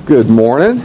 Good 0.00 0.28
morning. 0.28 0.84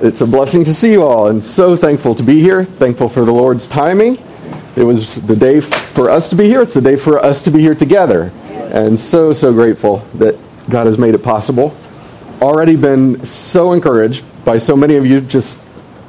It's 0.00 0.22
a 0.22 0.26
blessing 0.26 0.64
to 0.64 0.72
see 0.72 0.92
you 0.92 1.02
all 1.02 1.26
and 1.26 1.44
so 1.44 1.76
thankful 1.76 2.14
to 2.14 2.22
be 2.22 2.40
here. 2.40 2.64
Thankful 2.64 3.10
for 3.10 3.26
the 3.26 3.32
Lord's 3.32 3.68
timing. 3.68 4.16
It 4.76 4.82
was 4.82 5.16
the 5.16 5.36
day 5.36 5.60
for 5.60 6.08
us 6.08 6.30
to 6.30 6.34
be 6.34 6.46
here. 6.46 6.62
It's 6.62 6.72
the 6.72 6.80
day 6.80 6.96
for 6.96 7.18
us 7.18 7.42
to 7.42 7.50
be 7.50 7.58
here 7.58 7.74
together. 7.74 8.32
And 8.72 8.98
so, 8.98 9.34
so 9.34 9.52
grateful 9.52 9.98
that 10.14 10.38
God 10.70 10.86
has 10.86 10.96
made 10.96 11.12
it 11.12 11.22
possible. 11.22 11.76
Already 12.40 12.76
been 12.76 13.26
so 13.26 13.72
encouraged 13.74 14.24
by 14.42 14.56
so 14.56 14.74
many 14.74 14.96
of 14.96 15.04
you 15.04 15.20
just 15.20 15.58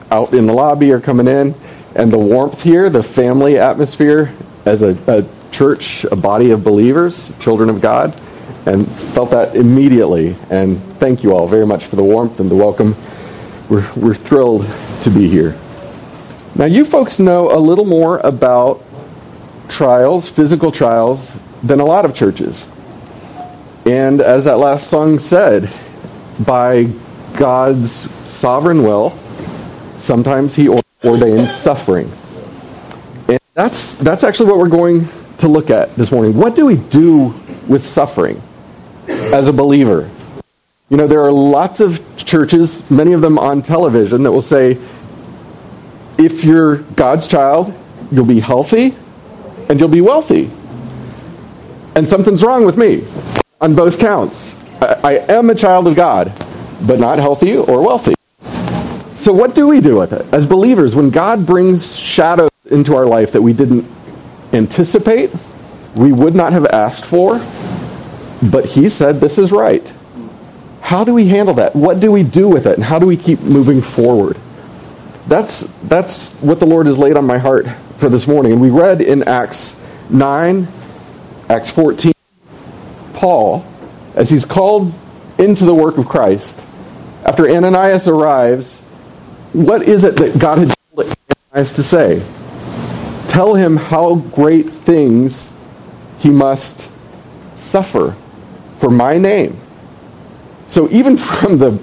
out 0.10 0.34
in 0.34 0.48
the 0.48 0.54
lobby 0.54 0.94
or 0.94 1.02
coming 1.02 1.28
in. 1.28 1.54
And 1.96 2.14
the 2.14 2.18
warmth 2.18 2.64
here, 2.64 2.90
the 2.90 3.04
family 3.04 3.60
atmosphere 3.60 4.34
as 4.64 4.84
a, 4.84 4.98
a 5.08 5.26
church, 5.52 6.06
a 6.06 6.16
body 6.16 6.52
of 6.52 6.64
believers, 6.64 7.30
children 7.42 7.70
of 7.70 7.82
God 7.82 8.18
and 8.66 8.88
felt 8.88 9.32
that 9.32 9.56
immediately. 9.56 10.36
And 10.50 10.82
thank 11.00 11.24
you 11.24 11.34
all 11.34 11.48
very 11.48 11.66
much 11.66 11.86
for 11.86 11.96
the 11.96 12.04
warmth 12.04 12.40
and 12.40 12.50
the 12.50 12.56
welcome. 12.56 12.96
We're, 13.70 13.90
we're 13.96 14.16
thrilled 14.16 14.66
to 15.04 15.10
be 15.10 15.28
here. 15.28 15.58
Now, 16.56 16.66
you 16.66 16.84
folks 16.84 17.20
know 17.20 17.52
a 17.56 17.60
little 17.60 17.86
more 17.86 18.20
about 18.20 18.84
trials, 19.70 20.28
physical 20.28 20.72
trials, 20.72 21.32
than 21.64 21.80
a 21.80 21.86
lot 21.86 22.06
of 22.06 22.16
churches. 22.16 22.66
And 23.86 24.22
as 24.22 24.46
that 24.46 24.58
last 24.58 24.90
song 24.90 25.20
said, 25.20 25.72
by 26.40 26.86
God's 27.38 27.92
sovereign 28.30 28.84
will, 28.84 29.12
sometimes 30.00 30.56
he 30.56 30.70
ordains 30.70 31.54
suffering. 31.56 32.12
And 33.28 33.40
that's, 33.54 33.96
that's 33.96 34.24
actually 34.24 34.50
what 34.50 34.58
we're 34.58 34.70
going 34.70 35.08
to 35.40 35.48
look 35.48 35.70
at 35.70 35.96
this 35.96 36.12
morning. 36.12 36.36
What 36.36 36.56
do 36.56 36.66
we 36.66 36.76
do 36.76 37.34
with 37.68 37.86
suffering? 37.86 38.42
As 39.10 39.48
a 39.48 39.54
believer. 39.54 40.10
You 40.90 40.98
know, 40.98 41.08
there 41.08 41.22
are 41.22 41.32
lots 41.32 41.80
of 41.80 42.02
churches, 42.18 42.90
many 42.90 43.14
of 43.14 43.22
them 43.22 43.38
on 43.38 43.62
television, 43.62 44.24
that 44.24 44.32
will 44.32 44.42
say, 44.42 44.78
if 46.18 46.44
you're 46.44 46.78
God's 46.78 47.28
child, 47.28 47.74
you'll 48.12 48.26
be 48.26 48.40
healthy 48.40 48.96
and 49.70 49.80
you'll 49.80 49.88
be 49.88 50.02
wealthy. 50.02 50.50
And 51.96 52.08
something's 52.08 52.44
wrong 52.44 52.66
with 52.66 52.78
me 52.78 53.06
on 53.62 53.76
both 53.76 54.00
counts. 54.00 54.54
I, 54.82 55.00
I 55.04 55.14
am 55.34 55.50
a 55.50 55.56
child 55.56 55.88
of 55.88 55.96
God, 55.96 56.34
but 56.82 57.00
not 57.00 57.20
healthy 57.20 57.58
or 57.58 57.86
wealthy. 57.86 58.16
So, 59.14 59.34
what 59.34 59.54
do 59.54 59.68
we 59.68 59.82
do 59.82 59.98
with 59.98 60.14
it? 60.14 60.26
As 60.34 60.46
believers, 60.46 60.96
when 60.96 61.10
God 61.10 61.46
brings 61.46 61.98
shadows 61.98 62.50
into 62.72 62.96
our 62.96 63.06
life 63.06 63.34
that 63.34 63.42
we 63.42 63.54
didn't 63.54 63.86
anticipate, 64.54 65.32
we 65.96 66.12
would 66.14 66.36
not 66.36 66.54
have 66.54 66.66
asked 66.68 67.06
for, 67.06 67.40
but 68.42 68.66
he 68.66 68.90
said 68.90 69.20
this 69.20 69.38
is 69.38 69.52
right. 69.52 69.86
How 70.82 71.04
do 71.04 71.14
we 71.14 71.28
handle 71.28 71.54
that? 71.56 71.76
What 71.76 72.00
do 72.00 72.12
we 72.12 72.24
do 72.24 72.48
with 72.48 72.66
it? 72.66 72.76
And 72.76 72.84
how 72.84 73.00
do 73.00 73.06
we 73.06 73.18
keep 73.18 73.42
moving 73.42 73.82
forward? 73.82 74.38
That's, 75.28 75.62
that's 75.84 76.32
what 76.42 76.60
the 76.60 76.66
Lord 76.66 76.88
has 76.88 76.98
laid 76.98 77.16
on 77.16 77.26
my 77.26 77.38
heart 77.38 77.68
for 77.98 78.10
this 78.10 78.28
morning. 78.28 78.54
And 78.54 78.62
we 78.62 78.72
read 78.72 79.02
in 79.02 79.22
Acts 79.24 79.80
9, 80.10 80.68
Acts 81.50 81.70
14, 81.70 82.14
Paul, 83.14 83.66
as 84.16 84.30
he's 84.30 84.46
called 84.46 84.92
into 85.38 85.66
the 85.66 85.76
work 85.76 85.98
of 85.98 86.08
Christ, 86.08 86.60
after 87.24 87.48
Ananias 87.48 88.08
arrives, 88.08 88.80
what 89.54 89.84
is 89.84 90.04
it 90.04 90.16
that 90.16 90.40
God 90.40 90.58
had 90.58 90.76
told 90.96 91.16
Ananias 91.54 91.74
to 91.74 91.84
say? 91.84 92.26
Tell 93.30 93.54
him 93.54 93.78
how 93.78 94.16
great 94.16 94.70
things 94.72 95.48
he 96.18 96.30
must 96.30 96.90
suffer 97.58 98.16
for 98.80 98.90
my 98.90 99.18
name. 99.18 99.60
So 100.68 100.90
even 100.90 101.18
from 101.18 101.58
the 101.58 101.80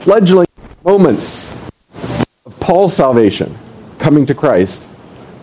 fledgling 0.00 0.48
moments 0.84 1.50
of 2.44 2.58
Paul's 2.60 2.94
salvation, 2.94 3.56
coming 3.98 4.26
to 4.26 4.34
Christ, 4.34 4.84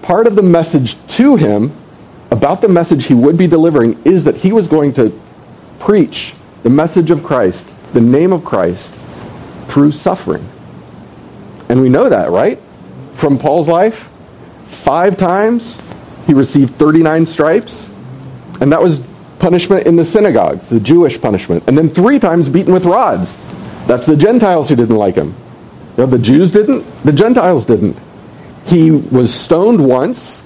part 0.02 0.28
of 0.28 0.36
the 0.36 0.42
message 0.42 0.96
to 1.10 1.36
him 1.36 1.72
about 2.32 2.62
the 2.62 2.68
message 2.68 3.06
he 3.06 3.14
would 3.14 3.38
be 3.38 3.48
delivering 3.48 4.02
is 4.04 4.24
that 4.26 4.36
he 4.36 4.52
was 4.52 4.68
going 4.68 4.94
to 4.96 5.18
preach 5.80 6.34
the 6.64 6.70
message 6.70 7.12
of 7.12 7.24
Christ, 7.24 7.72
the 7.94 8.02
name 8.02 8.34
of 8.34 8.44
Christ, 8.44 8.94
through 9.68 9.92
suffering. 9.92 10.48
And 11.70 11.82
we 11.82 11.90
know 11.90 12.10
that, 12.10 12.32
right? 12.32 12.60
From 13.16 13.38
Paul's 13.38 13.68
life. 13.68 14.10
Five 14.68 15.18
times 15.18 15.82
he 16.26 16.34
received 16.34 16.76
39 16.76 17.26
stripes. 17.26 17.90
And 18.60 18.72
that 18.72 18.82
was 18.82 19.02
punishment 19.40 19.88
in 19.88 19.96
the 19.96 20.06
synagogues, 20.06 20.70
the 20.70 20.80
Jewish 20.80 21.20
punishment, 21.22 21.64
and 21.68 21.78
then 21.78 21.90
three 21.90 22.20
times 22.20 22.50
beaten 22.50 22.74
with 22.74 22.86
rods. 22.86 23.36
That's 23.88 24.06
the 24.06 24.16
Gentiles 24.16 24.70
who 24.70 24.76
didn't 24.76 24.96
like 24.96 25.16
him. 25.16 25.36
You 25.98 26.04
know, 26.04 26.06
the 26.08 26.20
Jews 26.20 26.52
didn't, 26.52 26.84
the 27.04 27.12
Gentiles 27.12 27.66
didn't. 27.66 27.98
He 28.66 28.92
was 28.92 29.34
stoned 29.34 29.88
once, 29.88 30.42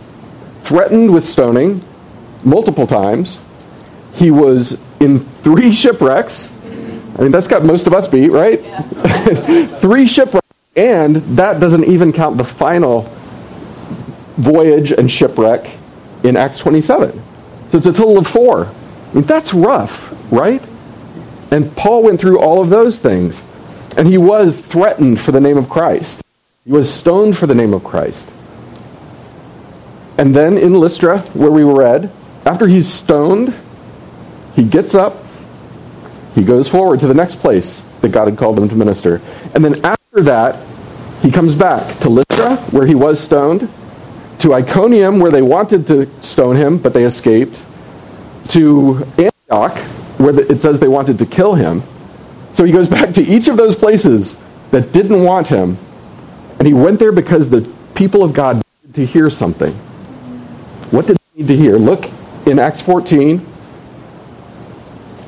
threatened 0.64 1.14
with 1.14 1.26
stoning 1.26 1.84
multiple 2.44 2.88
times. 2.88 3.42
He 4.14 4.32
was 4.32 4.78
in 5.00 5.22
three 5.44 5.74
shipwrecks. 5.74 6.52
I 7.18 7.24
mean, 7.24 7.32
that's 7.32 7.48
got 7.48 7.64
most 7.64 7.88
of 7.88 7.94
us 7.94 8.08
beat, 8.08 8.30
right? 8.30 8.64
Yeah. 8.64 9.78
three 9.80 10.08
shipwrecks, 10.08 10.48
and 10.76 11.18
that 11.38 11.60
doesn't 11.60 11.86
even 11.86 12.14
count 12.14 12.38
the 12.38 12.44
final 12.44 13.02
voyage 14.38 14.92
and 14.92 15.12
shipwreck 15.12 15.70
in 16.24 16.38
Acts 16.38 16.60
27. 16.60 17.12
So 17.70 17.78
it's 17.78 17.88
a 17.88 17.94
total 17.94 18.18
of 18.18 18.28
four. 18.28 18.72
I 19.12 19.16
mean, 19.16 19.24
that's 19.26 19.54
rough, 19.54 20.16
right? 20.32 20.64
And 21.52 21.76
Paul 21.76 22.04
went 22.04 22.22
through 22.22 22.40
all 22.40 22.62
of 22.62 22.70
those 22.70 22.98
things. 22.98 23.42
And 23.98 24.08
he 24.08 24.18
was 24.18 24.58
threatened 24.58 25.20
for 25.20 25.34
the 25.34 25.42
name 25.42 25.58
of 25.58 25.70
Christ. 25.70 26.22
He 26.64 26.72
was 26.72 26.92
stoned 26.92 27.38
for 27.38 27.46
the 27.46 27.56
name 27.56 27.74
of 27.74 27.84
Christ. 27.84 28.30
And 30.18 30.34
then 30.34 30.58
in 30.58 30.74
Lystra, 30.74 31.20
where 31.34 31.52
we 31.52 31.64
read, 31.64 32.12
after 32.46 32.68
he's 32.68 32.88
stoned, 32.88 33.54
he 34.56 34.64
gets 34.64 34.96
up, 34.96 35.26
he 36.36 36.44
goes 36.44 36.70
forward 36.70 37.02
to 37.02 37.08
the 37.08 37.14
next 37.14 37.40
place 37.40 37.84
that 38.00 38.10
God 38.10 38.30
had 38.30 38.38
called 38.38 38.58
him 38.58 38.70
to 38.70 38.76
minister. 38.76 39.22
And 39.54 39.66
then 39.66 39.84
after 39.84 40.22
that, 40.22 40.58
he 41.22 41.32
comes 41.32 41.54
back 41.54 42.00
to 42.00 42.10
Lystra, 42.10 42.56
where 42.72 42.86
he 42.86 42.96
was 42.96 43.20
stoned, 43.20 43.68
to 44.40 44.54
Iconium, 44.54 45.20
where 45.20 45.32
they 45.32 45.42
wanted 45.42 45.86
to 45.88 46.10
stone 46.24 46.56
him, 46.56 46.78
but 46.78 46.94
they 46.94 47.04
escaped, 47.04 47.62
to 48.52 49.06
Antioch, 49.18 49.78
where 50.18 50.40
it 50.40 50.62
says 50.62 50.80
they 50.80 50.88
wanted 50.88 51.20
to 51.20 51.26
kill 51.26 51.56
him. 51.56 51.84
So 52.54 52.64
he 52.64 52.72
goes 52.72 52.88
back 52.98 53.14
to 53.16 53.22
each 53.22 53.48
of 53.48 53.58
those 53.58 53.76
places 53.76 54.38
that 54.72 54.92
didn't 54.92 55.24
want 55.24 55.48
him, 55.48 55.78
and 56.60 56.68
he 56.68 56.74
went 56.74 57.00
there 57.00 57.12
because 57.12 57.50
the 57.50 57.70
people 57.96 58.24
of 58.24 58.34
God 58.34 58.62
needed 58.84 58.96
to 58.96 59.06
hear 59.06 59.30
something. 59.30 59.74
What 60.92 61.08
did 61.08 61.18
they 61.18 61.42
need 61.42 61.48
to 61.48 61.58
hear? 61.58 61.78
Look 61.78 62.10
in 62.46 62.60
Acts 62.60 62.82
14. 62.82 63.46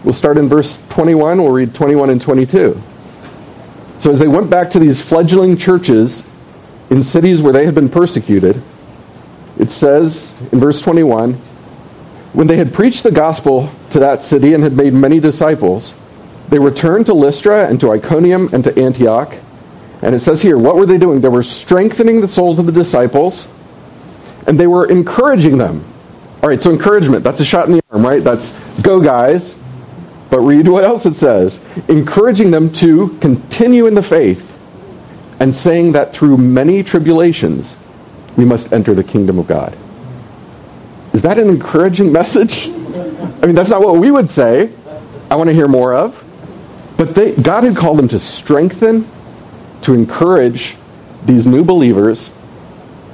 We'll 0.03 0.13
start 0.13 0.38
in 0.38 0.50
verse 0.50 0.81
21. 0.90 1.41
We'll 1.41 1.51
read 1.51 1.73
21 1.73 2.09
and 2.09 2.22
22. 2.22 2.81
So 4.00 4.11
as 4.11 4.19
they 4.19 4.28
went 4.28 4.50
back 4.50 4.72
to 4.72 4.79
these 4.79 5.00
fledgling 5.00 5.55
churches 5.57 6.23
in 6.90 7.03
cities 7.03 7.41
where 7.41 7.53
they 7.53 7.66
had 7.66 7.73
been 7.73 7.88
persecuted, 7.88 8.61
it 9.57 9.72
says 9.72 10.34
in 10.51 10.59
verse 10.59 10.81
21 10.81 11.40
when 12.34 12.48
they 12.48 12.58
had 12.58 12.74
preached 12.74 13.04
the 13.04 13.12
gospel 13.12 13.72
to 13.92 14.00
that 14.00 14.24
city 14.24 14.54
and 14.54 14.64
had 14.64 14.74
made 14.74 14.94
many 14.94 15.20
disciples, 15.20 15.94
they 16.50 16.60
returned 16.60 17.06
to 17.06 17.14
Lystra 17.14 17.68
and 17.68 17.80
to 17.80 17.92
Iconium 17.92 18.50
and 18.54 18.64
to 18.64 18.78
Antioch. 18.80 19.36
And 20.02 20.14
it 20.14 20.20
says 20.20 20.42
here, 20.42 20.58
what 20.58 20.76
were 20.76 20.86
they 20.86 20.98
doing? 20.98 21.22
They 21.22 21.30
were 21.30 21.44
strengthening 21.44 22.22
the 22.22 22.28
souls 22.28 22.60
of 22.60 22.66
the 22.66 22.72
disciples 22.72 23.48
and 24.46 24.60
they 24.60 24.68
were 24.68 24.90
encouraging 24.90 25.58
them. 25.58 25.86
All 26.42 26.50
right, 26.50 26.62
so 26.62 26.72
encouragement, 26.72 27.24
that's 27.24 27.40
a 27.40 27.46
shot 27.46 27.68
in 27.68 27.74
the 27.74 27.82
arm, 27.90 28.04
right? 28.04 28.22
That's 28.22 28.52
go, 28.82 29.00
guys. 29.00 29.58
But 30.30 30.40
read 30.40 30.68
what 30.68 30.84
else 30.84 31.06
it 31.06 31.16
says. 31.16 31.60
Encouraging 31.88 32.52
them 32.52 32.72
to 32.74 33.10
continue 33.20 33.86
in 33.86 33.94
the 33.94 34.03
faith 34.03 34.50
and 35.40 35.53
saying 35.53 35.94
that 35.94 36.14
through 36.14 36.38
many 36.38 36.84
tribulations 36.84 37.78
we 38.36 38.44
must 38.44 38.74
enter 38.74 38.94
the 38.94 39.03
kingdom 39.03 39.38
of 39.38 39.47
God. 39.47 39.78
Is 41.14 41.22
that 41.22 41.38
an 41.38 41.50
encouraging 41.50 42.12
message? 42.12 42.68
I 42.68 43.46
mean, 43.46 43.56
that's 43.56 43.70
not 43.70 43.82
what 43.82 44.00
we 44.00 44.12
would 44.12 44.30
say. 44.30 44.72
I 45.30 45.36
want 45.36 45.50
to 45.50 45.54
hear 45.54 45.68
more 45.68 45.94
of. 45.94 46.20
But 46.98 47.16
they, 47.16 47.34
God 47.36 47.64
had 47.64 47.76
called 47.76 47.98
them 47.98 48.08
to 48.10 48.20
strengthen, 48.20 49.08
to 49.84 49.94
encourage 49.94 50.76
these 51.26 51.46
new 51.46 51.64
believers 51.64 52.30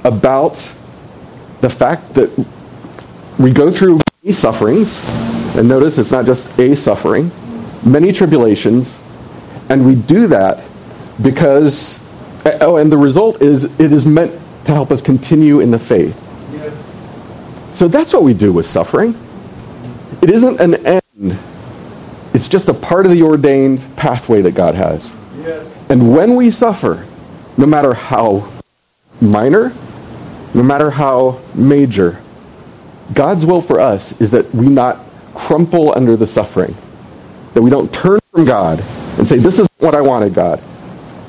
about 0.04 0.54
the 1.60 1.68
fact 1.68 2.14
that 2.14 2.46
we 3.38 3.52
go 3.52 3.70
through 3.70 4.00
many 4.22 4.32
sufferings, 4.32 5.02
and 5.56 5.68
notice 5.68 5.98
it's 5.98 6.10
not 6.10 6.26
just 6.26 6.58
a 6.58 6.74
suffering, 6.74 7.30
many 7.84 8.12
tribulations, 8.12 8.96
and 9.68 9.86
we 9.86 9.94
do 9.94 10.26
that 10.26 10.64
because, 11.22 11.98
oh, 12.60 12.76
and 12.76 12.90
the 12.90 12.96
result 12.96 13.42
is 13.42 13.64
it 13.64 13.92
is 13.92 14.06
meant 14.06 14.32
to 14.64 14.72
help 14.72 14.90
us 14.90 15.00
continue 15.00 15.60
in 15.60 15.70
the 15.70 15.78
faith. 15.78 16.16
So 17.72 17.88
that's 17.88 18.12
what 18.12 18.22
we 18.22 18.34
do 18.34 18.52
with 18.52 18.66
suffering. 18.66 19.14
It 20.22 20.30
isn't 20.30 20.60
an 20.60 20.86
end. 20.86 21.38
It's 22.34 22.48
just 22.48 22.68
a 22.68 22.74
part 22.74 23.06
of 23.06 23.12
the 23.12 23.22
ordained 23.22 23.80
pathway 23.96 24.42
that 24.42 24.52
God 24.52 24.74
has. 24.74 25.10
Yes. 25.38 25.66
And 25.88 26.14
when 26.14 26.36
we 26.36 26.50
suffer, 26.50 27.06
no 27.56 27.66
matter 27.66 27.94
how 27.94 28.50
minor, 29.20 29.72
no 30.54 30.62
matter 30.62 30.90
how 30.90 31.40
major, 31.54 32.20
God's 33.14 33.44
will 33.44 33.60
for 33.60 33.80
us 33.80 34.18
is 34.20 34.30
that 34.30 34.54
we 34.54 34.68
not 34.68 35.04
crumple 35.34 35.92
under 35.94 36.16
the 36.16 36.26
suffering, 36.26 36.76
that 37.54 37.62
we 37.62 37.70
don't 37.70 37.92
turn 37.92 38.20
from 38.30 38.44
God 38.44 38.80
and 39.18 39.26
say, 39.26 39.38
this 39.38 39.58
is 39.58 39.68
what 39.78 39.94
I 39.94 40.00
wanted, 40.00 40.34
God, 40.34 40.62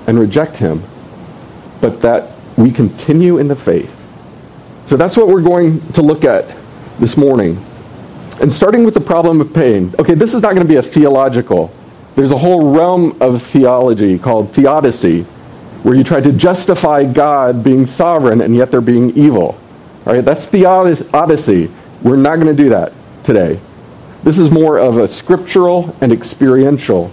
and 0.07 0.19
reject 0.19 0.57
him, 0.57 0.83
but 1.79 2.01
that 2.01 2.31
we 2.57 2.71
continue 2.71 3.37
in 3.37 3.47
the 3.47 3.55
faith. 3.55 3.97
So 4.85 4.97
that's 4.97 5.15
what 5.15 5.27
we're 5.27 5.41
going 5.41 5.79
to 5.93 6.01
look 6.01 6.23
at 6.23 6.55
this 6.99 7.15
morning. 7.17 7.63
And 8.41 8.51
starting 8.51 8.83
with 8.83 8.93
the 8.93 9.01
problem 9.01 9.39
of 9.39 9.53
pain. 9.53 9.93
Okay, 9.99 10.15
this 10.15 10.33
is 10.33 10.41
not 10.41 10.55
going 10.55 10.65
to 10.65 10.71
be 10.71 10.77
a 10.77 10.81
theological. 10.81 11.73
There's 12.15 12.31
a 12.31 12.37
whole 12.37 12.75
realm 12.75 13.21
of 13.21 13.41
theology 13.41 14.17
called 14.19 14.53
theodicy, 14.53 15.23
where 15.83 15.95
you 15.95 16.03
try 16.03 16.21
to 16.21 16.31
justify 16.31 17.03
God 17.05 17.63
being 17.63 17.85
sovereign 17.85 18.41
and 18.41 18.55
yet 18.55 18.71
there 18.71 18.81
being 18.81 19.15
evil. 19.17 19.59
All 20.05 20.13
right, 20.13 20.25
that's 20.25 20.45
theodicy. 20.45 21.71
We're 22.01 22.15
not 22.15 22.35
going 22.35 22.47
to 22.47 22.63
do 22.63 22.69
that 22.69 22.93
today. 23.23 23.59
This 24.23 24.37
is 24.37 24.51
more 24.51 24.77
of 24.77 24.97
a 24.97 25.07
scriptural 25.07 25.95
and 26.01 26.11
experiential 26.11 27.11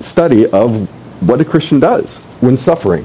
study 0.00 0.46
of 0.46 0.88
what 1.26 1.40
a 1.40 1.44
Christian 1.44 1.80
does 1.80 2.16
when 2.40 2.58
suffering. 2.58 3.04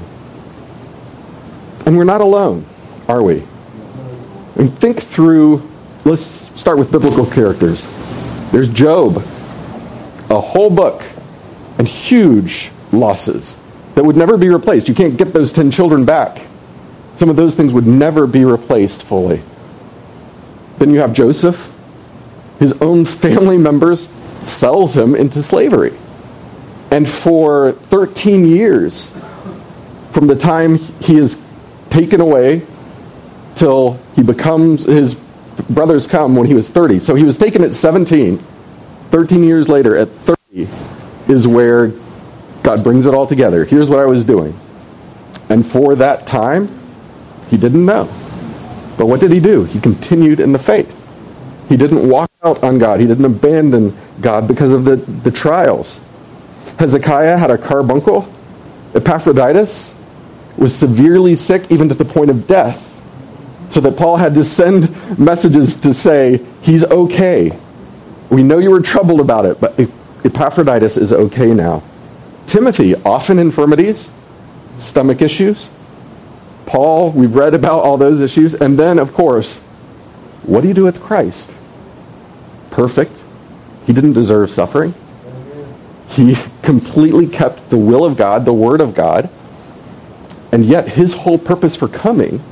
And 1.86 1.96
we're 1.96 2.04
not 2.04 2.20
alone, 2.20 2.66
are 3.08 3.22
we? 3.22 3.42
And 4.56 4.76
think 4.78 5.02
through, 5.02 5.68
let's 6.04 6.22
start 6.58 6.78
with 6.78 6.92
biblical 6.92 7.26
characters. 7.26 7.86
There's 8.52 8.68
Job, 8.68 9.16
a 10.28 10.40
whole 10.40 10.70
book, 10.70 11.02
and 11.78 11.88
huge 11.88 12.70
losses 12.92 13.56
that 13.94 14.04
would 14.04 14.16
never 14.16 14.36
be 14.36 14.48
replaced. 14.48 14.88
You 14.88 14.94
can't 14.94 15.16
get 15.16 15.32
those 15.32 15.52
10 15.52 15.70
children 15.70 16.04
back. 16.04 16.44
Some 17.16 17.30
of 17.30 17.36
those 17.36 17.54
things 17.54 17.72
would 17.72 17.86
never 17.86 18.26
be 18.26 18.44
replaced 18.44 19.02
fully. 19.02 19.42
Then 20.78 20.90
you 20.90 21.00
have 21.00 21.12
Joseph. 21.12 21.72
His 22.58 22.72
own 22.74 23.04
family 23.04 23.58
members 23.58 24.08
sells 24.42 24.96
him 24.96 25.14
into 25.14 25.42
slavery. 25.42 25.96
And 26.90 27.08
for 27.08 27.72
13 27.72 28.46
years, 28.46 29.10
from 30.12 30.26
the 30.26 30.36
time 30.36 30.76
he 30.76 31.16
is 31.16 31.38
taken 31.90 32.20
away 32.20 32.66
till 33.58 34.00
he 34.14 34.22
becomes, 34.22 34.84
his 34.84 35.16
brothers 35.70 36.06
come 36.06 36.36
when 36.36 36.46
he 36.46 36.54
was 36.54 36.70
30. 36.70 37.00
So 37.00 37.14
he 37.14 37.24
was 37.24 37.36
taken 37.36 37.62
at 37.64 37.72
17. 37.72 38.38
13 39.10 39.42
years 39.42 39.68
later, 39.68 39.96
at 39.96 40.08
30, 40.08 40.68
is 41.28 41.46
where 41.46 41.92
God 42.62 42.82
brings 42.82 43.06
it 43.06 43.14
all 43.14 43.26
together. 43.26 43.64
Here's 43.64 43.88
what 43.88 43.98
I 43.98 44.06
was 44.06 44.24
doing. 44.24 44.58
And 45.48 45.66
for 45.66 45.94
that 45.96 46.26
time, 46.26 46.68
he 47.48 47.56
didn't 47.56 47.84
know. 47.84 48.04
But 48.96 49.06
what 49.06 49.20
did 49.20 49.30
he 49.30 49.40
do? 49.40 49.64
He 49.64 49.80
continued 49.80 50.40
in 50.40 50.52
the 50.52 50.58
faith. 50.58 50.94
He 51.68 51.76
didn't 51.76 52.08
walk 52.08 52.30
out 52.42 52.62
on 52.62 52.78
God. 52.78 53.00
He 53.00 53.06
didn't 53.06 53.24
abandon 53.24 53.96
God 54.20 54.48
because 54.48 54.72
of 54.72 54.84
the, 54.84 54.96
the 54.96 55.30
trials. 55.30 56.00
Hezekiah 56.78 57.36
had 57.36 57.50
a 57.50 57.58
carbuncle. 57.58 58.32
Epaphroditus 58.94 59.94
was 60.56 60.74
severely 60.74 61.36
sick, 61.36 61.70
even 61.70 61.88
to 61.88 61.94
the 61.94 62.04
point 62.04 62.30
of 62.30 62.46
death. 62.46 62.84
So 63.70 63.80
that 63.80 63.96
Paul 63.96 64.16
had 64.16 64.34
to 64.34 64.44
send 64.44 65.18
messages 65.18 65.76
to 65.76 65.92
say, 65.92 66.44
he's 66.62 66.84
okay. 66.84 67.56
We 68.30 68.42
know 68.42 68.58
you 68.58 68.70
were 68.70 68.80
troubled 68.80 69.20
about 69.20 69.44
it, 69.44 69.60
but 69.60 69.78
Epaphroditus 70.24 70.96
is 70.96 71.12
okay 71.12 71.52
now. 71.52 71.82
Timothy, 72.46 72.94
often 72.94 73.38
infirmities, 73.38 74.08
stomach 74.78 75.20
issues. 75.20 75.68
Paul, 76.66 77.12
we've 77.12 77.34
read 77.34 77.54
about 77.54 77.80
all 77.80 77.96
those 77.96 78.20
issues. 78.20 78.54
And 78.54 78.78
then, 78.78 78.98
of 78.98 79.12
course, 79.12 79.58
what 80.42 80.62
do 80.62 80.68
you 80.68 80.74
do 80.74 80.84
with 80.84 81.00
Christ? 81.00 81.50
Perfect. 82.70 83.12
He 83.86 83.92
didn't 83.92 84.14
deserve 84.14 84.50
suffering. 84.50 84.94
He 86.08 86.36
completely 86.62 87.26
kept 87.26 87.68
the 87.70 87.76
will 87.76 88.04
of 88.04 88.16
God, 88.16 88.44
the 88.44 88.52
Word 88.52 88.80
of 88.80 88.94
God, 88.94 89.28
and 90.50 90.64
yet 90.64 90.88
his 90.88 91.12
whole 91.12 91.38
purpose 91.38 91.76
for 91.76 91.86
coming 91.86 92.42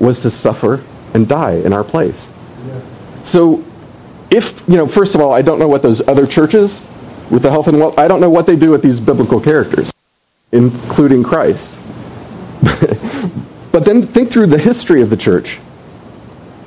was 0.00 0.20
to 0.20 0.30
suffer 0.30 0.82
and 1.14 1.28
die 1.28 1.54
in 1.54 1.72
our 1.72 1.84
place. 1.84 2.28
So 3.22 3.64
if, 4.30 4.62
you 4.68 4.76
know, 4.76 4.86
first 4.86 5.14
of 5.14 5.20
all, 5.20 5.32
I 5.32 5.42
don't 5.42 5.58
know 5.58 5.68
what 5.68 5.82
those 5.82 6.06
other 6.06 6.26
churches 6.26 6.84
with 7.30 7.42
the 7.42 7.50
health 7.50 7.68
and 7.68 7.78
wealth, 7.78 7.98
I 7.98 8.08
don't 8.08 8.20
know 8.20 8.30
what 8.30 8.46
they 8.46 8.56
do 8.56 8.70
with 8.70 8.82
these 8.82 9.00
biblical 9.00 9.40
characters, 9.40 9.92
including 10.52 11.22
Christ. 11.22 11.74
but 13.72 13.84
then 13.84 14.06
think 14.06 14.30
through 14.30 14.46
the 14.46 14.58
history 14.58 15.02
of 15.02 15.10
the 15.10 15.16
church. 15.16 15.58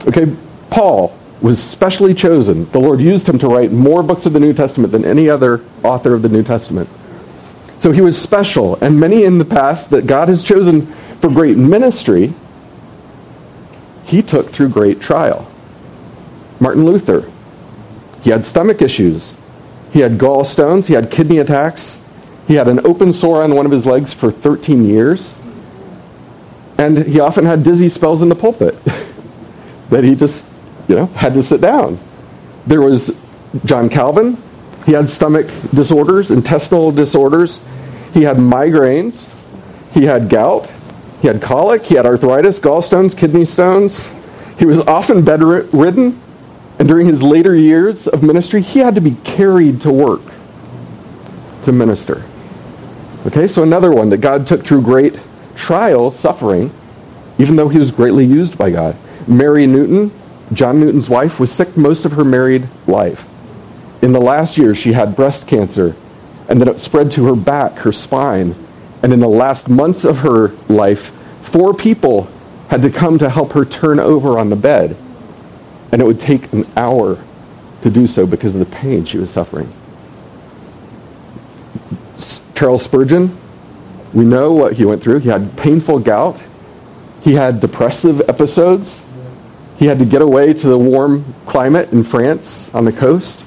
Okay, 0.07 0.36
Paul, 0.69 1.18
was 1.42 1.62
specially 1.62 2.13
chosen. 2.13 2.66
The 2.66 2.80
Lord 2.80 3.00
used 3.00 3.27
him 3.27 3.39
to 3.39 3.48
write 3.48 3.72
more 3.72 4.04
books 4.04 4.25
of 4.25 4.34
the 4.34 4.39
New 4.39 4.54
Testament 4.54 4.92
than 4.92 5.04
any 5.04 5.27
other 5.27 5.63
author 5.84 6.13
of 6.13 6.22
the 6.22 6.30
New 6.30 6.44
Testament. 6.44 6.88
So 7.80 7.92
he 7.92 8.01
was 8.01 8.19
special, 8.19 8.75
and 8.75 9.00
many 9.00 9.24
in 9.24 9.39
the 9.39 9.45
past 9.45 9.89
that 9.89 10.06
God 10.06 10.27
has 10.27 10.44
chosen 10.44 10.86
for 11.19 11.30
great 11.30 11.57
ministry, 11.57 12.34
he 14.06 14.21
took 14.21 14.50
through 14.51 14.69
great 14.69 15.00
trial. 15.00 15.50
Martin 16.59 16.86
Luther, 16.86 17.30
he 18.21 18.30
had 18.30 18.45
stomach 18.45 18.81
issues. 18.81 19.33
He 19.92 20.00
had 20.00 20.18
gallstones, 20.18 20.86
he 20.86 20.94
had 20.94 21.12
kidney 21.12 21.39
attacks, 21.39 21.98
he 22.48 22.56
had 22.56 22.68
an 22.68 22.86
open 22.86 23.12
sore 23.13 23.44
on 23.44 23.56
one 23.56 23.65
of 23.65 23.71
his 23.71 23.86
legs 23.86 24.13
for 24.13 24.31
13 24.31 24.86
years, 24.86 25.33
and 26.77 27.06
he 27.06 27.19
often 27.19 27.45
had 27.45 27.63
dizzy 27.63 27.89
spells 27.89 28.21
in 28.21 28.30
the 28.30 28.36
pulpit 28.36 28.77
that 29.89 30.03
he 30.03 30.15
just 30.15 30.45
you 30.88 30.95
know, 30.95 31.06
had 31.07 31.33
to 31.33 31.44
sit 31.44 31.62
down. 31.62 32.00
There 32.68 32.81
was 32.81 33.15
John 33.65 33.89
Calvin. 33.89 34.42
He 34.86 34.94
had 34.94 35.09
stomach 35.09 35.48
disorders, 35.74 36.31
intestinal 36.31 36.92
disorders. 36.92 37.59
He 38.13 38.24
had 38.24 38.38
migraines. 38.38 39.27
He 39.94 40.06
had 40.06 40.30
gout. 40.30 40.71
He 41.21 41.27
had 41.27 41.41
colic. 41.41 41.83
He 41.83 41.95
had 41.95 42.06
arthritis, 42.06 42.59
gallstones, 42.59 43.15
kidney 43.15 43.45
stones. 43.45 44.09
He 44.57 44.65
was 44.65 44.79
often 44.81 45.23
bedridden. 45.23 46.19
And 46.79 46.88
during 46.88 47.07
his 47.07 47.21
later 47.21 47.56
years 47.56 48.07
of 48.07 48.23
ministry, 48.23 48.62
he 48.62 48.79
had 48.79 48.95
to 48.95 49.01
be 49.01 49.15
carried 49.23 49.81
to 49.81 49.91
work 49.91 50.23
to 51.65 51.71
minister. 51.71 52.23
Okay, 53.27 53.47
so 53.47 53.62
another 53.62 53.91
one 53.91 54.10
that 54.10 54.17
God 54.17 54.48
took 54.48 54.65
through 54.65 54.81
great 54.81 55.19
trials, 55.55 56.17
suffering, 56.17 56.72
even 57.38 57.55
though 57.55 57.69
he 57.69 57.77
was 57.77 57.91
greatly 57.91 58.25
used 58.25 58.57
by 58.57 58.72
God. 58.72 58.98
Mary 59.27 59.67
Newton, 59.67 60.12
John 60.53 60.79
Newton's 60.79 61.07
wife 61.07 61.39
was 61.39 61.51
sick 61.51 61.77
most 61.77 62.03
of 62.03 62.13
her 62.13 62.24
married 62.24 62.67
life. 62.88 63.27
In 64.01 64.12
the 64.12 64.19
last 64.19 64.57
year, 64.57 64.74
she 64.74 64.93
had 64.93 65.15
breast 65.15 65.48
cancer, 65.48 65.96
and 66.50 66.60
then 66.60 66.67
it 66.67 66.81
spread 66.81 67.12
to 67.12 67.25
her 67.27 67.36
back, 67.36 67.74
her 67.79 67.93
spine. 67.93 68.55
And 69.03 69.13
in 69.13 69.20
the 69.20 69.27
last 69.27 69.67
months 69.67 70.05
of 70.05 70.20
her 70.20 70.50
life, 70.67 71.12
four 71.43 71.74
people 71.74 72.29
had 72.70 72.81
to 72.84 72.89
come 72.89 73.20
to 73.20 73.29
help 73.29 73.53
her 73.53 73.65
turn 73.65 74.00
over 74.00 74.38
on 74.38 74.50
the 74.50 74.55
bed. 74.55 74.96
And 75.91 76.01
it 76.01 76.05
would 76.05 76.20
take 76.20 76.51
an 76.53 76.65
hour 76.77 77.22
to 77.81 77.89
do 77.89 78.08
so 78.08 78.25
because 78.25 78.53
of 78.53 78.60
the 78.60 78.75
pain 78.75 79.05
she 79.05 79.17
was 79.17 79.29
suffering. 79.29 79.72
Charles 82.55 82.84
Spurgeon, 82.84 83.36
we 84.13 84.24
know 84.24 84.53
what 84.53 84.74
he 84.74 84.86
went 84.86 85.01
through. 85.01 85.20
He 85.20 85.29
had 85.29 85.58
painful 85.58 86.00
gout. 86.00 86.39
He 87.22 87.34
had 87.34 87.60
depressive 87.60 88.22
episodes. 88.29 89.01
He 89.77 89.88
had 89.88 89.98
to 90.00 90.05
get 90.05 90.22
away 90.22 90.53
to 90.53 90.67
the 90.67 90.77
warm 90.77 91.34
climate 91.48 91.91
in 91.91 92.03
France 92.03 92.70
on 92.74 92.86
the 92.86 92.91
coast, 92.91 93.43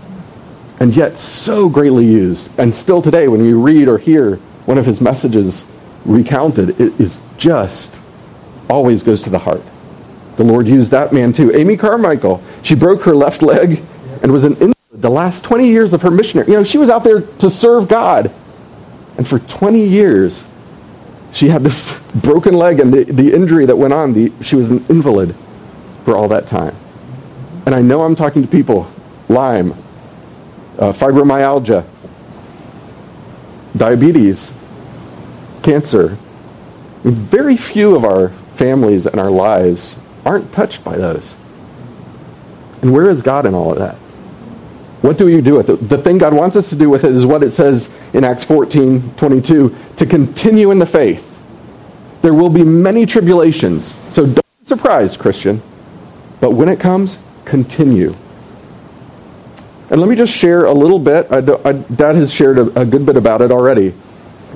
and 0.80 0.94
yet 0.94 1.16
so 1.16 1.68
greatly 1.68 2.04
used. 2.04 2.50
And 2.58 2.74
still 2.74 3.00
today, 3.00 3.28
when 3.28 3.40
we 3.40 3.52
read 3.52 3.86
or 3.86 3.98
hear 3.98 4.40
one 4.66 4.78
of 4.78 4.86
his 4.86 5.00
messages 5.00 5.64
recounted, 6.04 6.80
is 6.80 7.18
just 7.36 7.94
always 8.68 9.02
goes 9.02 9.22
to 9.22 9.30
the 9.30 9.38
heart. 9.38 9.62
The 10.36 10.44
Lord 10.44 10.66
used 10.66 10.90
that 10.90 11.12
man 11.12 11.32
too. 11.32 11.54
Amy 11.54 11.76
Carmichael, 11.76 12.42
she 12.62 12.74
broke 12.74 13.02
her 13.02 13.14
left 13.14 13.42
leg 13.42 13.82
and 14.22 14.32
was 14.32 14.44
an 14.44 14.52
invalid 14.54 14.74
the 14.92 15.10
last 15.10 15.44
20 15.44 15.66
years 15.66 15.92
of 15.92 16.02
her 16.02 16.10
missionary. 16.10 16.48
You 16.50 16.54
know, 16.54 16.64
she 16.64 16.78
was 16.78 16.88
out 16.88 17.04
there 17.04 17.20
to 17.20 17.50
serve 17.50 17.88
God. 17.88 18.32
And 19.18 19.28
for 19.28 19.38
20 19.38 19.86
years, 19.86 20.44
she 21.32 21.48
had 21.48 21.62
this 21.62 21.98
broken 22.14 22.54
leg 22.54 22.80
and 22.80 22.92
the, 22.92 23.04
the 23.04 23.34
injury 23.34 23.66
that 23.66 23.76
went 23.76 23.92
on. 23.92 24.14
The, 24.14 24.32
she 24.42 24.56
was 24.56 24.66
an 24.70 24.84
invalid 24.88 25.34
for 26.04 26.16
all 26.16 26.28
that 26.28 26.46
time. 26.46 26.74
And 27.66 27.74
I 27.74 27.82
know 27.82 28.02
I'm 28.02 28.16
talking 28.16 28.42
to 28.42 28.48
people, 28.48 28.90
Lyme, 29.28 29.72
uh, 30.78 30.92
fibromyalgia, 30.92 31.86
diabetes, 33.84 34.50
cancer. 35.62 36.16
Very 37.02 37.54
few 37.54 37.94
of 37.94 38.02
our 38.02 38.30
families 38.56 39.04
and 39.04 39.20
our 39.20 39.30
lives 39.30 39.94
aren't 40.24 40.50
touched 40.54 40.82
by 40.82 40.96
those. 40.96 41.34
And 42.80 42.94
where 42.94 43.10
is 43.10 43.20
God 43.20 43.44
in 43.44 43.52
all 43.52 43.72
of 43.72 43.78
that? 43.78 43.96
What 45.02 45.18
do 45.18 45.26
we 45.26 45.38
do 45.42 45.54
with 45.54 45.68
it? 45.68 45.86
The 45.86 45.98
thing 45.98 46.16
God 46.16 46.32
wants 46.32 46.56
us 46.56 46.70
to 46.70 46.76
do 46.76 46.88
with 46.88 47.04
it 47.04 47.12
is 47.12 47.26
what 47.26 47.42
it 47.42 47.50
says 47.50 47.90
in 48.14 48.24
Acts 48.24 48.42
14 48.42 49.16
22 49.16 49.76
to 49.98 50.06
continue 50.06 50.70
in 50.70 50.78
the 50.78 50.86
faith. 50.86 51.22
There 52.22 52.32
will 52.32 52.48
be 52.48 52.64
many 52.64 53.04
tribulations. 53.04 53.94
So 54.12 54.24
don't 54.24 54.36
be 54.36 54.64
surprised, 54.64 55.18
Christian. 55.18 55.60
But 56.40 56.52
when 56.52 56.70
it 56.70 56.80
comes, 56.80 57.18
continue. 57.44 58.14
And 59.90 60.00
let 60.00 60.08
me 60.08 60.16
just 60.16 60.32
share 60.32 60.64
a 60.64 60.72
little 60.72 60.98
bit. 60.98 61.26
I, 61.30 61.38
I, 61.38 61.72
Dad 61.72 62.16
has 62.16 62.32
shared 62.32 62.58
a, 62.58 62.80
a 62.80 62.84
good 62.84 63.04
bit 63.04 63.16
about 63.16 63.42
it 63.42 63.50
already. 63.50 63.94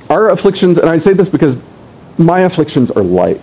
Our 0.08 0.30
afflictions, 0.30 0.78
and 0.78 0.88
I 0.88 0.99
say 0.99 1.12
this 1.12 1.28
because 1.28 1.56
my 2.16 2.40
afflictions 2.40 2.90
are 2.90 3.02
light. 3.02 3.40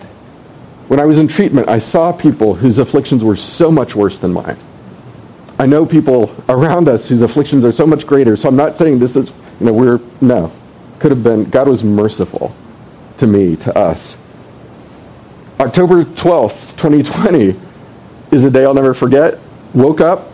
When 0.88 1.00
I 1.00 1.04
was 1.04 1.18
in 1.18 1.28
treatment, 1.28 1.68
I 1.68 1.78
saw 1.78 2.12
people 2.12 2.54
whose 2.54 2.78
afflictions 2.78 3.22
were 3.22 3.36
so 3.36 3.70
much 3.70 3.94
worse 3.94 4.18
than 4.18 4.32
mine. 4.32 4.56
I 5.58 5.66
know 5.66 5.86
people 5.86 6.34
around 6.48 6.88
us 6.88 7.08
whose 7.08 7.22
afflictions 7.22 7.64
are 7.64 7.72
so 7.72 7.86
much 7.86 8.06
greater. 8.06 8.36
So 8.36 8.48
I'm 8.48 8.56
not 8.56 8.76
saying 8.76 8.98
this 8.98 9.16
is, 9.16 9.30
you 9.60 9.66
know, 9.66 9.72
we're, 9.72 10.00
no. 10.20 10.52
Could 10.98 11.10
have 11.12 11.22
been, 11.22 11.44
God 11.44 11.68
was 11.68 11.82
merciful 11.82 12.54
to 13.18 13.26
me, 13.26 13.56
to 13.56 13.76
us. 13.76 14.16
October 15.58 16.04
12th, 16.04 16.76
2020 16.76 17.58
is 18.30 18.44
a 18.44 18.50
day 18.50 18.64
I'll 18.64 18.74
never 18.74 18.92
forget. 18.92 19.38
Woke 19.72 20.00
up, 20.00 20.30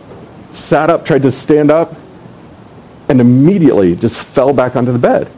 sat 0.53 0.89
up, 0.89 1.05
tried 1.05 1.23
to 1.23 1.31
stand 1.31 1.71
up, 1.71 1.95
and 3.09 3.19
immediately 3.19 3.95
just 3.95 4.17
fell 4.17 4.53
back 4.53 4.75
onto 4.75 4.91
the 4.91 4.99
bed. 4.99 5.29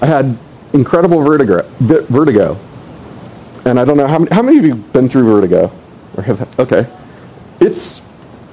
I 0.00 0.06
had 0.06 0.38
incredible 0.72 1.20
vertigo. 1.20 1.62
vertigo. 1.80 2.58
And 3.64 3.80
I 3.80 3.84
don't 3.84 3.96
know, 3.96 4.06
how 4.06 4.18
many, 4.18 4.34
how 4.34 4.42
many 4.42 4.58
of 4.58 4.64
you 4.64 4.70
have 4.74 4.92
been 4.92 5.08
through 5.08 5.24
vertigo? 5.24 5.72
Or 6.16 6.22
have, 6.22 6.60
okay. 6.60 6.86
It's, 7.60 8.00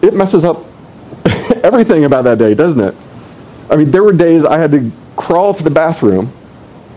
it 0.02 0.14
messes 0.14 0.44
up 0.44 0.66
everything 1.64 2.06
about 2.06 2.24
that 2.24 2.38
day, 2.38 2.54
doesn't 2.54 2.80
it? 2.80 2.96
I 3.70 3.76
mean, 3.76 3.92
there 3.92 4.04
were 4.04 4.14
days 4.14 4.44
I 4.46 4.58
had 4.58 4.72
to 4.72 4.92
crawl 5.16 5.54
to 5.54 5.64
the 5.64 5.70
bathroom 5.70 6.32